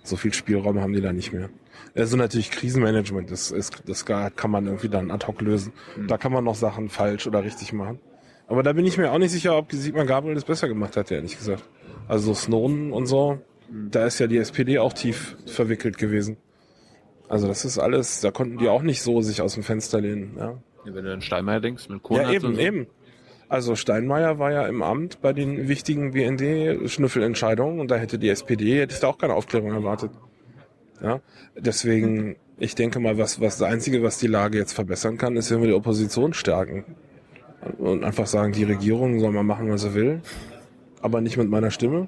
So 0.03 0.17
viel 0.17 0.33
Spielraum 0.33 0.79
haben 0.79 0.93
die 0.93 1.01
da 1.01 1.13
nicht 1.13 1.33
mehr. 1.33 1.49
Also 1.95 2.17
natürlich 2.17 2.51
Krisenmanagement, 2.51 3.31
das, 3.31 3.51
ist, 3.51 3.83
das 3.85 4.05
kann 4.05 4.51
man 4.51 4.65
irgendwie 4.65 4.89
dann 4.89 5.11
ad 5.11 5.25
hoc 5.27 5.41
lösen. 5.41 5.73
Da 6.07 6.17
kann 6.17 6.31
man 6.31 6.43
noch 6.43 6.55
Sachen 6.55 6.89
falsch 6.89 7.27
oder 7.27 7.43
richtig 7.43 7.73
machen. 7.73 7.99
Aber 8.47 8.63
da 8.63 8.73
bin 8.73 8.85
ich 8.85 8.97
mir 8.97 9.11
auch 9.11 9.17
nicht 9.17 9.31
sicher, 9.31 9.57
ob 9.57 9.71
Sigmar 9.71 10.05
Gabriel 10.05 10.35
das 10.35 10.45
besser 10.45 10.67
gemacht 10.67 10.97
hat, 10.97 11.11
ehrlich 11.11 11.37
gesagt. 11.37 11.63
Also 12.07 12.33
Snowden 12.33 12.91
und 12.91 13.05
so, 13.05 13.39
da 13.69 14.05
ist 14.05 14.19
ja 14.19 14.27
die 14.27 14.37
SPD 14.37 14.79
auch 14.79 14.93
tief 14.93 15.37
verwickelt 15.45 15.97
gewesen. 15.97 16.37
Also 17.29 17.47
das 17.47 17.63
ist 17.63 17.79
alles, 17.79 18.21
da 18.21 18.31
konnten 18.31 18.57
die 18.57 18.67
auch 18.67 18.81
nicht 18.81 19.01
so 19.01 19.21
sich 19.21 19.41
aus 19.41 19.53
dem 19.53 19.63
Fenster 19.63 20.01
lehnen. 20.01 20.35
Ja, 20.37 20.59
wenn 20.85 21.05
du 21.05 21.13
an 21.13 21.21
Steinmeier 21.21 21.61
denkst, 21.61 21.87
mit 21.89 22.03
Kohl 22.03 22.17
ja 22.17 22.31
eben, 22.31 22.59
eben. 22.59 22.87
Also 23.53 23.75
Steinmeier 23.75 24.39
war 24.39 24.51
ja 24.51 24.65
im 24.65 24.81
Amt 24.81 25.21
bei 25.21 25.31
den 25.31 25.67
wichtigen 25.67 26.13
BND-Schnüffelentscheidungen 26.13 27.79
und 27.79 27.91
da 27.91 27.97
hätte 27.97 28.17
die 28.17 28.29
SPD, 28.29 28.79
hätte 28.79 28.95
ich 28.95 28.99
da 28.99 29.09
auch 29.09 29.19
keine 29.19 29.35
Aufklärung 29.35 29.73
erwartet. 29.73 30.09
Ja, 31.03 31.19
deswegen, 31.55 32.35
ich 32.57 32.73
denke 32.73 32.99
mal, 32.99 33.19
was, 33.19 33.39
was 33.41 33.59
das 33.59 33.69
Einzige, 33.69 34.01
was 34.01 34.17
die 34.17 34.25
Lage 34.25 34.57
jetzt 34.57 34.73
verbessern 34.73 35.19
kann, 35.19 35.37
ist, 35.37 35.51
wenn 35.51 35.61
wir 35.61 35.67
die 35.67 35.75
Opposition 35.75 36.33
stärken. 36.33 36.83
Und 37.77 38.03
einfach 38.03 38.25
sagen, 38.25 38.53
die 38.53 38.63
Regierung 38.63 39.19
soll 39.19 39.31
mal 39.31 39.43
machen, 39.43 39.69
was 39.69 39.83
sie 39.83 39.93
will, 39.93 40.21
aber 41.03 41.21
nicht 41.21 41.37
mit 41.37 41.47
meiner 41.47 41.69
Stimme. 41.69 42.07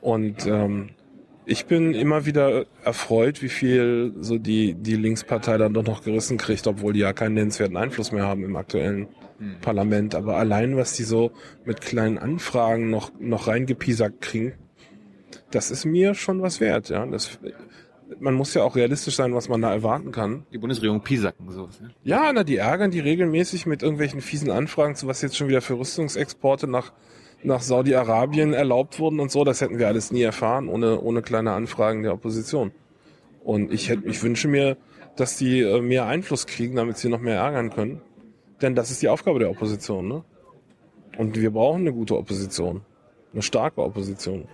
Und 0.00 0.46
ähm, 0.46 0.90
ich 1.46 1.66
bin 1.66 1.94
immer 1.94 2.26
wieder 2.26 2.66
erfreut, 2.84 3.42
wie 3.42 3.48
viel 3.48 4.14
so 4.20 4.38
die, 4.38 4.74
die 4.74 4.94
Linkspartei 4.94 5.58
dann 5.58 5.74
doch 5.74 5.84
noch 5.84 6.04
gerissen 6.04 6.38
kriegt, 6.38 6.68
obwohl 6.68 6.92
die 6.92 7.00
ja 7.00 7.12
keinen 7.12 7.34
nennenswerten 7.34 7.76
Einfluss 7.76 8.12
mehr 8.12 8.24
haben 8.24 8.44
im 8.44 8.54
aktuellen 8.54 9.08
Parlament. 9.60 10.14
Aber 10.14 10.36
allein, 10.36 10.76
was 10.76 10.94
die 10.94 11.04
so 11.04 11.32
mit 11.64 11.80
kleinen 11.80 12.18
Anfragen 12.18 12.90
noch, 12.90 13.10
noch 13.18 13.46
reingepiesackt 13.46 14.20
kriegen, 14.20 14.54
das 15.50 15.70
ist 15.70 15.84
mir 15.84 16.14
schon 16.14 16.42
was 16.42 16.60
wert, 16.60 16.88
ja. 16.88 17.06
Das, 17.06 17.38
man 18.20 18.34
muss 18.34 18.54
ja 18.54 18.62
auch 18.62 18.76
realistisch 18.76 19.16
sein, 19.16 19.34
was 19.34 19.48
man 19.48 19.62
da 19.62 19.72
erwarten 19.72 20.12
kann. 20.12 20.46
Die 20.52 20.58
Bundesregierung 20.58 21.02
Pisacken, 21.02 21.50
sowas, 21.50 21.80
ne? 21.80 21.90
Ja, 22.04 22.32
na, 22.32 22.44
die 22.44 22.56
ärgern 22.56 22.90
die 22.90 23.00
regelmäßig 23.00 23.66
mit 23.66 23.82
irgendwelchen 23.82 24.20
fiesen 24.20 24.50
Anfragen, 24.50 24.94
zu 24.94 25.06
was 25.06 25.22
jetzt 25.22 25.36
schon 25.36 25.48
wieder 25.48 25.60
für 25.60 25.78
Rüstungsexporte 25.78 26.66
nach, 26.66 26.92
nach 27.42 27.60
Saudi-Arabien 27.60 28.52
erlaubt 28.52 28.98
wurden 28.98 29.20
und 29.20 29.30
so. 29.30 29.44
Das 29.44 29.60
hätten 29.60 29.78
wir 29.78 29.88
alles 29.88 30.12
nie 30.12 30.22
erfahren, 30.22 30.68
ohne, 30.68 31.00
ohne 31.00 31.22
kleine 31.22 31.52
Anfragen 31.52 32.02
der 32.02 32.12
Opposition. 32.12 32.72
Und 33.44 33.72
ich 33.72 33.88
hätte, 33.88 34.08
ich 34.08 34.22
wünsche 34.22 34.48
mir, 34.48 34.76
dass 35.16 35.36
die 35.36 35.60
äh, 35.60 35.80
mehr 35.80 36.06
Einfluss 36.06 36.46
kriegen, 36.46 36.76
damit 36.76 36.98
sie 36.98 37.08
noch 37.08 37.20
mehr 37.20 37.36
ärgern 37.36 37.70
können. 37.70 38.00
Denn 38.62 38.74
das 38.74 38.90
ist 38.90 39.02
die 39.02 39.08
Aufgabe 39.08 39.38
der 39.38 39.50
Opposition, 39.50 40.08
ne? 40.08 40.24
Und 41.18 41.36
wir 41.36 41.50
brauchen 41.50 41.82
eine 41.82 41.92
gute 41.92 42.16
Opposition. 42.16 42.82
Eine 43.32 43.42
starke 43.42 43.82
Opposition. 43.82 44.48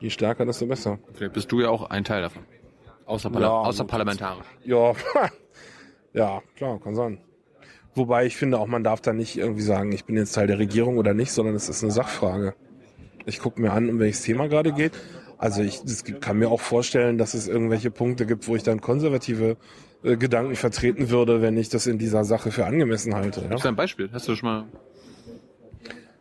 Je 0.00 0.10
stärker, 0.10 0.46
desto 0.46 0.66
besser. 0.66 0.98
Vielleicht 1.12 1.34
bist 1.34 1.52
du 1.52 1.60
ja 1.60 1.68
auch 1.68 1.90
ein 1.90 2.04
Teil 2.04 2.22
davon. 2.22 2.42
Außer, 3.06 3.30
Parla 3.30 3.46
Ja, 3.46 3.52
außerparlamentarisch. 3.52 4.46
Ja, 4.64 4.92
ja, 6.12 6.42
klar, 6.56 6.80
kann 6.80 6.94
sein. 6.94 7.18
Wobei 7.94 8.24
ich 8.24 8.36
finde 8.36 8.58
auch, 8.58 8.66
man 8.66 8.84
darf 8.84 9.00
da 9.00 9.12
nicht 9.12 9.36
irgendwie 9.36 9.62
sagen, 9.62 9.92
ich 9.92 10.04
bin 10.04 10.16
jetzt 10.16 10.32
Teil 10.32 10.46
der 10.46 10.58
Regierung 10.58 10.96
oder 10.96 11.12
nicht, 11.12 11.32
sondern 11.32 11.56
es 11.56 11.68
ist 11.68 11.82
eine 11.82 11.92
Sachfrage. 11.92 12.54
Ich 13.26 13.40
gucke 13.40 13.60
mir 13.60 13.72
an, 13.72 13.90
um 13.90 13.98
welches 13.98 14.22
Thema 14.22 14.48
gerade 14.48 14.72
geht. 14.72 14.92
Also 15.38 15.62
ich 15.62 15.82
das 15.82 16.04
kann 16.04 16.38
mir 16.38 16.50
auch 16.50 16.60
vorstellen, 16.60 17.18
dass 17.18 17.34
es 17.34 17.48
irgendwelche 17.48 17.90
Punkte 17.90 18.26
gibt, 18.26 18.46
wo 18.46 18.56
ich 18.56 18.62
dann 18.62 18.80
konservative 18.80 19.56
äh, 20.02 20.16
Gedanken 20.16 20.56
vertreten 20.56 21.10
würde, 21.10 21.42
wenn 21.42 21.56
ich 21.56 21.68
das 21.68 21.86
in 21.86 21.98
dieser 21.98 22.24
Sache 22.24 22.50
für 22.50 22.66
angemessen 22.66 23.14
halte. 23.14 23.42
Ja? 23.42 23.48
Das 23.48 23.60
ist 23.60 23.66
ein 23.66 23.76
Beispiel. 23.76 24.10
Hast 24.12 24.28
du 24.28 24.36
schon 24.36 24.48
mal 24.48 24.66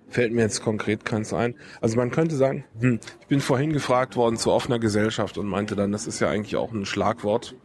Fällt 0.09 0.33
mir 0.33 0.41
jetzt 0.41 0.63
konkret 0.63 1.05
keins 1.05 1.33
ein. 1.33 1.53
Also 1.81 1.95
man 1.95 2.09
könnte 2.09 2.35
sagen, 2.35 2.65
hm, 2.79 2.99
ich 3.21 3.27
bin 3.27 3.41
vorhin 3.41 3.73
gefragt 3.73 4.15
worden 4.15 4.37
zu 4.37 4.51
offener 4.51 4.79
Gesellschaft 4.79 5.37
und 5.37 5.47
meinte 5.47 5.75
dann, 5.75 5.91
das 5.91 6.07
ist 6.07 6.19
ja 6.19 6.29
eigentlich 6.29 6.55
auch 6.55 6.71
ein 6.71 6.85
Schlagwort. 6.85 7.55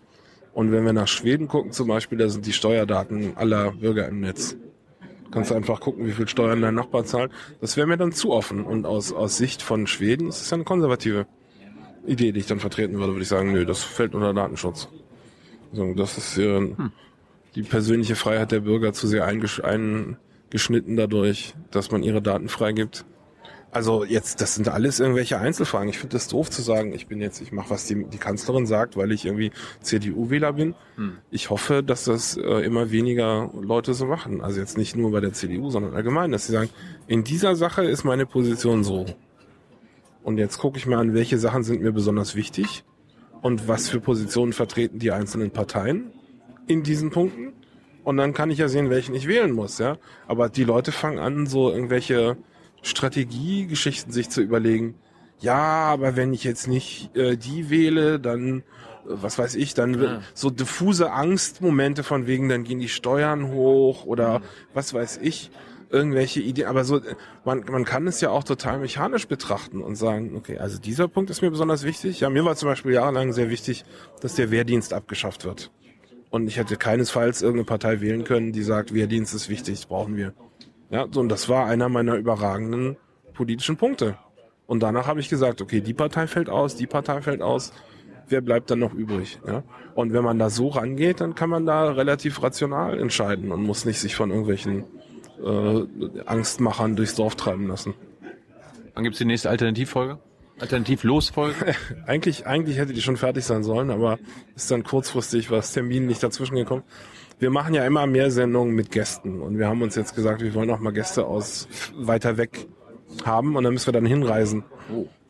Und 0.53 0.71
wenn 0.71 0.85
wir 0.85 0.93
nach 0.93 1.09
Schweden 1.09 1.49
gucken 1.49 1.73
zum 1.73 1.89
Beispiel, 1.89 2.19
da 2.19 2.29
sind 2.29 2.45
die 2.47 2.53
Steuerdaten 2.53 3.37
aller 3.37 3.73
Bürger 3.73 4.07
im 4.09 4.21
Netz. 4.21 4.57
Kannst 5.31 5.51
du 5.51 5.55
einfach 5.55 5.81
gucken, 5.81 6.07
wie 6.07 6.13
viel 6.13 6.29
Steuern 6.29 6.61
dein 6.61 6.75
Nachbar 6.75 7.05
zahlt. 7.07 7.33
Das 7.61 7.77
wäre 7.77 7.87
mir 7.87 7.97
dann 7.97 8.13
zu 8.13 8.31
offen. 8.31 8.63
Und 8.63 8.87
aus, 8.87 9.13
aus 9.13 9.39
Sicht 9.39 9.63
von 9.63 9.87
Schweden 9.87 10.29
ist 10.29 10.43
es 10.43 10.51
ja 10.51 10.57
eine 10.57 10.65
konservative 10.65 11.27
Idee, 12.07 12.31
die 12.33 12.41
ich 12.41 12.47
dann 12.47 12.61
vertreten 12.61 12.99
würde, 12.99 13.15
würde 13.15 13.23
ich 13.23 13.29
sagen, 13.29 13.53
nö, 13.53 13.65
das 13.65 13.83
fällt 13.83 14.15
unter 14.15 14.35
Datenschutz. 14.35 14.89
So, 15.75 15.93
das 15.95 16.17
ist 16.19 16.39
äh, 16.39 16.75
die 17.55 17.63
persönliche 17.63 18.17
Freiheit 18.17 18.53
der 18.53 18.61
Bürger 18.61 18.93
zu 18.93 19.07
sehr 19.07 19.27
eingesch 19.27 19.61
eingeschnitten 19.61 20.97
dadurch, 20.97 21.55
dass 21.71 21.91
man 21.91 22.03
ihre 22.03 22.23
Daten 22.23 22.49
freigibt. 22.49 23.05
Also 23.73 24.05
jetzt, 24.05 24.41
das 24.41 24.55
sind 24.55 24.69
alles 24.69 25.01
irgendwelche 25.01 25.39
Einzelfragen. 25.39 25.89
Ich 25.89 25.99
finde 25.99 26.13
das 26.13 26.29
doof 26.29 26.49
zu 26.49 26.63
sagen, 26.63 26.95
ich 26.95 27.09
bin 27.09 27.21
jetzt, 27.21 27.41
ich 27.41 27.51
mache, 27.51 27.71
was 27.71 27.87
die, 27.87 28.05
die 28.05 28.19
Kanzlerin 28.19 28.67
sagt, 28.67 28.97
weil 28.97 29.11
ich 29.11 29.27
irgendwie 29.27 29.51
CDU-Wähler 29.81 30.53
bin. 30.53 30.77
Ich 31.33 31.51
hoffe, 31.51 31.83
dass 31.83 32.05
das 32.05 32.37
äh, 32.37 32.65
immer 32.65 32.93
weniger 32.93 33.51
Leute 33.61 33.93
so 33.95 34.07
machen. 34.07 34.43
Also 34.43 34.61
jetzt 34.61 34.79
nicht 34.79 34.95
nur 34.95 35.11
bei 35.11 35.19
der 35.19 35.33
CDU, 35.33 35.71
sondern 35.71 35.97
allgemein, 35.97 36.31
dass 36.31 36.47
sie 36.47 36.53
sagen, 36.53 36.71
in 37.09 37.25
dieser 37.25 37.57
Sache 37.57 37.83
ist 37.83 38.05
meine 38.05 38.27
Position 38.27 38.85
so. 38.85 39.07
Und 40.23 40.39
jetzt 40.39 40.59
gucke 40.59 40.79
ich 40.79 40.87
mir 40.87 40.99
an, 40.99 41.13
welche 41.13 41.39
Sachen 41.39 41.65
sind 41.65 41.83
mir 41.83 41.91
besonders 41.91 42.37
wichtig 42.37 42.85
und 43.45 43.69
was 43.69 43.91
für 43.91 44.01
Positionen 44.01 44.55
vertreten 44.55 44.99
die 44.99 45.13
einzelnen 45.13 45.51
Parteien 45.51 46.11
in 46.67 46.83
diesen 46.83 47.11
Punkten. 47.11 47.53
Und 48.03 48.17
dann 48.17 48.33
kann 48.33 48.51
ich 48.51 48.57
ja 48.59 48.69
sehen, 48.69 48.89
welchen 48.89 49.15
ich 49.15 49.29
wählen 49.29 49.53
muss, 49.53 49.77
ja. 49.79 49.99
Aber 50.27 50.49
die 50.49 50.65
Leute 50.65 50.93
fangen 50.93 51.19
an, 51.19 51.47
so 51.47 51.71
irgendwelche 51.71 52.39
Strategiegeschichten 52.83 54.13
sich 54.13 54.31
zu 54.31 54.41
überlegen. 54.41 54.95
Ja, 55.41 55.57
aber 55.93 56.17
wenn 56.17 56.33
ich 56.33 56.43
jetzt 56.43 56.69
nicht 56.69 57.15
äh, 57.17 57.37
die 57.37 57.69
wähle, 57.69 58.19
dann 58.19 58.61
äh, 58.61 58.63
was 59.05 59.39
weiß 59.39 59.57
ich, 59.57 59.75
dann 59.75 60.01
Ja. 60.03 60.21
so 60.33 60.49
diffuse 60.49 61.13
Angstmomente 61.13 62.03
von 62.03 62.27
wegen, 62.27 62.49
dann 62.49 62.65
gehen 62.65 62.79
die 62.79 62.89
Steuern 62.89 63.49
hoch 63.53 64.07
oder 64.07 64.39
Mhm. 64.39 64.43
was 64.73 64.95
weiß 64.95 65.19
ich, 65.23 65.51
irgendwelche 65.91 66.41
Ideen. 66.41 66.67
Aber 66.69 66.85
so, 66.85 67.01
man, 67.45 67.65
man 67.71 67.85
kann 67.85 68.07
es 68.07 68.21
ja 68.21 68.31
auch 68.31 68.45
total 68.45 68.79
mechanisch 68.79 69.29
betrachten 69.29 69.83
und 69.83 69.97
sagen, 69.97 70.37
okay, 70.37 70.59
also 70.59 70.79
dieser 70.79 71.09
Punkt 71.09 71.31
ist 71.31 71.43
mir 71.43 71.51
besonders 71.51 71.85
wichtig. 71.85 72.21
Ja, 72.21 72.31
mir 72.31 72.45
war 72.45 72.57
zum 72.57 72.69
Beispiel 72.69 72.93
jahrelang 72.93 73.33
sehr 73.33 73.51
wichtig, 73.51 73.85
dass 74.21 74.35
der 74.35 74.51
Wehrdienst 74.51 74.93
abgeschafft 74.93 75.45
wird. 75.45 75.71
Und 76.31 76.49
ich 76.49 76.57
hätte 76.57 76.77
keinesfalls 76.77 77.43
irgendeine 77.43 77.67
Partei 77.67 78.01
wählen 78.01 78.25
können, 78.25 78.53
die 78.53 78.63
sagt, 78.63 78.93
Wehrdienst 78.93 79.35
ist 79.35 79.49
wichtig, 79.49 79.87
brauchen 79.87 80.17
wir. 80.17 80.35
Ja, 80.91 81.07
so, 81.11 81.21
und 81.21 81.29
das 81.29 81.49
war 81.49 81.67
einer 81.67 81.89
meiner 81.89 82.17
überragenden 82.17 82.97
politischen 83.35 83.77
Punkte. 83.77 84.19
Und 84.67 84.83
danach 84.83 85.07
habe 85.07 85.21
ich 85.21 85.29
gesagt, 85.29 85.61
okay, 85.61 85.81
die 85.81 85.95
Partei 85.95 86.27
fällt 86.27 86.49
aus, 86.49 86.77
die 86.77 86.87
Partei 86.87 87.21
fällt 87.21 87.43
aus, 87.43 87.73
wer 88.29 88.41
bleibt 88.41 88.71
dann 88.71 88.79
noch 88.79 88.95
übrig? 88.95 89.39
Ja? 89.47 89.63
Und 89.95 90.13
wenn 90.13 90.25
man 90.25 90.39
da 90.39 90.51
so 90.51 90.69
rangeht, 90.69 91.21
dann 91.21 91.35
kann 91.35 91.51
man 91.51 91.67
da 91.67 91.91
relativ 91.91 92.43
rational 92.43 92.99
entscheiden 92.99 93.53
und 93.53 93.63
muss 93.63 93.85
nicht 93.85 94.01
sich 94.01 94.15
von 94.17 94.31
irgendwelchen 94.31 94.85
äh, 95.43 96.21
Angstmachern 96.27 96.97
durchs 96.97 97.15
Dorf 97.15 97.37
treiben 97.37 97.69
lassen. 97.69 97.95
Wann 98.95 99.05
gibt's 99.05 99.19
die 99.19 99.25
nächste 99.25 99.51
Alternativfolge? 99.51 100.19
Alternativlos-Folge? 100.61 101.75
Eigentlich, 102.07 102.47
eigentlich 102.47 102.79
hätte 102.79 102.93
die 102.93 103.03
schon 103.03 103.17
fertig 103.17 103.45
sein 103.45 103.65
sollen, 103.65 103.91
aber 103.91 104.19
ist 104.55 104.71
dann 104.71 104.85
kurzfristig 104.85 105.51
was 105.51 105.73
Termin 105.73 106.07
nicht 106.07 106.23
dazwischen 106.23 106.55
gekommen. 106.55 106.85
Wir 107.41 107.51
machen 107.51 107.75
ja 107.75 107.85
immer 107.85 108.07
mehr 108.07 108.31
Sendungen 108.31 108.75
mit 108.75 108.93
Gästen 108.93 109.43
und 109.43 109.59
wir 109.59 109.67
haben 109.67 109.83
uns 109.83 109.97
jetzt 109.97 110.15
gesagt, 110.15 110.41
wir 110.41 110.55
wollen 110.55 110.71
auch 110.71 110.79
mal 110.79 110.93
Gäste 110.93 111.27
aus 111.27 111.67
weiter 111.97 112.37
weg 112.37 112.69
haben 113.25 113.57
und 113.57 113.65
dann 113.65 113.73
müssen 113.73 113.89
wir 113.89 113.93
dann 113.93 114.07
hinreisen. 114.07 114.63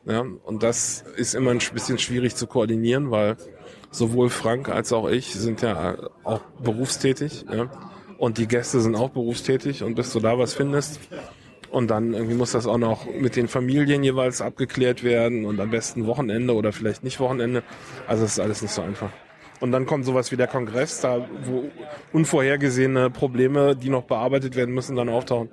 Ja, 0.05 0.21
und 0.21 0.63
das 0.63 1.05
ist 1.17 1.35
immer 1.35 1.51
ein 1.51 1.61
bisschen 1.73 1.99
schwierig 1.99 2.37
zu 2.37 2.47
koordinieren, 2.47 3.11
weil 3.11 3.39
sowohl 3.91 4.29
Frank 4.29 4.69
als 4.69 4.93
auch 4.93 5.09
ich 5.09 5.33
sind 5.35 5.63
ja 5.63 5.97
auch 6.25 6.41
berufstätig. 6.63 7.47
Ja? 7.51 7.71
Und 8.19 8.39
die 8.39 8.47
Gäste 8.47 8.81
sind 8.81 8.95
auch 8.95 9.11
berufstätig 9.11 9.83
und 9.83 9.95
bis 9.95 10.13
du 10.13 10.21
da 10.21 10.39
was 10.39 10.55
findest. 10.55 11.01
Und 11.71 11.91
dann 11.91 12.15
irgendwie 12.15 12.37
muss 12.37 12.53
das 12.53 12.67
auch 12.67 12.79
noch 12.79 13.07
mit 13.07 13.35
den 13.35 13.49
Familien 13.49 14.05
jeweils 14.05 14.41
abgeklärt 14.41 15.03
werden 15.03 15.45
und 15.45 15.59
am 15.59 15.71
besten 15.71 16.07
Wochenende 16.07 16.55
oder 16.55 16.73
vielleicht 16.73 17.03
nicht 17.03 17.19
Wochenende. 17.19 17.65
Also 18.07 18.25
es 18.25 18.33
ist 18.33 18.39
alles 18.39 18.63
nicht 18.63 18.71
so 18.71 18.83
einfach. 18.83 19.11
Und 19.61 19.73
dann 19.73 19.87
kommt 19.87 20.05
sowas 20.05 20.31
wie 20.31 20.37
der 20.37 20.47
Kongress, 20.47 21.01
da 21.01 21.27
wo 21.45 21.65
unvorhergesehene 22.13 23.11
Probleme, 23.11 23.75
die 23.75 23.89
noch 23.89 24.05
bearbeitet 24.05 24.57
werden 24.57 24.75
müssen, 24.75 24.95
dann 24.95 25.09
auftauchen. 25.09 25.49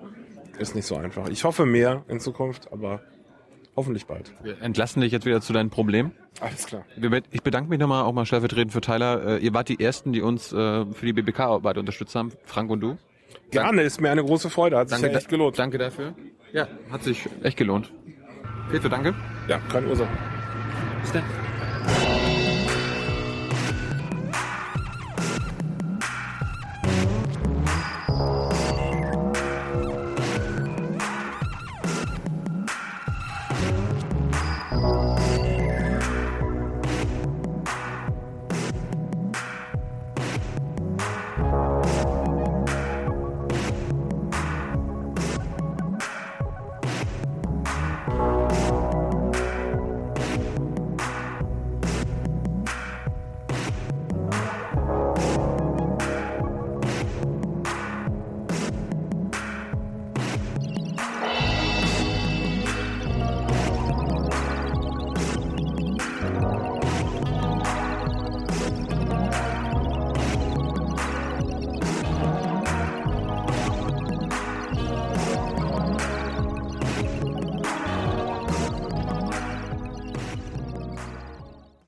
Ist 0.60 0.76
nicht 0.76 0.86
so 0.86 0.96
einfach. 0.96 1.28
Ich 1.30 1.44
hoffe 1.44 1.66
mehr 1.66 2.04
in 2.08 2.20
Zukunft, 2.20 2.72
aber 2.72 3.02
hoffentlich 3.76 4.06
bald. 4.06 4.32
Wir 4.44 4.62
entlassen 4.62 5.02
dich 5.02 5.12
jetzt 5.12 5.26
wieder 5.26 5.42
zu 5.42 5.54
deinen 5.54 5.72
Problemen. 5.72 6.12
Alles 6.40 6.66
klar. 6.66 6.84
Ich 7.32 7.44
bedanke 7.44 7.70
mich 7.70 7.80
nochmal 7.80 8.04
auch 8.04 8.14
mal 8.14 8.26
stellvertretend 8.26 8.72
für 8.72 8.82
Tyler. 8.82 9.38
Äh, 9.38 9.46
Ihr 9.46 9.54
wart 9.54 9.70
die 9.70 9.80
Ersten, 9.80 10.14
die 10.14 10.22
uns 10.22 10.52
äh, 10.52 10.86
für 10.86 11.06
die 11.06 11.14
BBK-Arbeit 11.14 11.78
unterstützt 11.78 12.16
haben. 12.16 12.32
Frank 12.46 12.72
und 12.72 12.80
du. 12.80 12.98
Gerne, 13.52 13.82
ist 13.82 14.00
mir 14.00 14.10
eine 14.12 14.24
große 14.24 14.50
Freude. 14.50 14.78
Hat 14.78 14.90
sich 14.90 15.02
ja 15.02 15.10
echt 15.10 15.30
gelohnt. 15.30 15.60
Danke 15.60 15.78
dafür. 15.78 16.16
Ja, 16.54 16.68
hat 16.92 17.04
sich 17.04 17.28
echt 17.44 17.58
gelohnt. 17.58 17.92
Peter, 18.72 18.90
danke. 18.90 19.14
Ja, 19.48 19.60
keine 19.70 19.88
Ursache. 19.88 20.10
Bis 21.02 21.12
dann. 21.12 21.24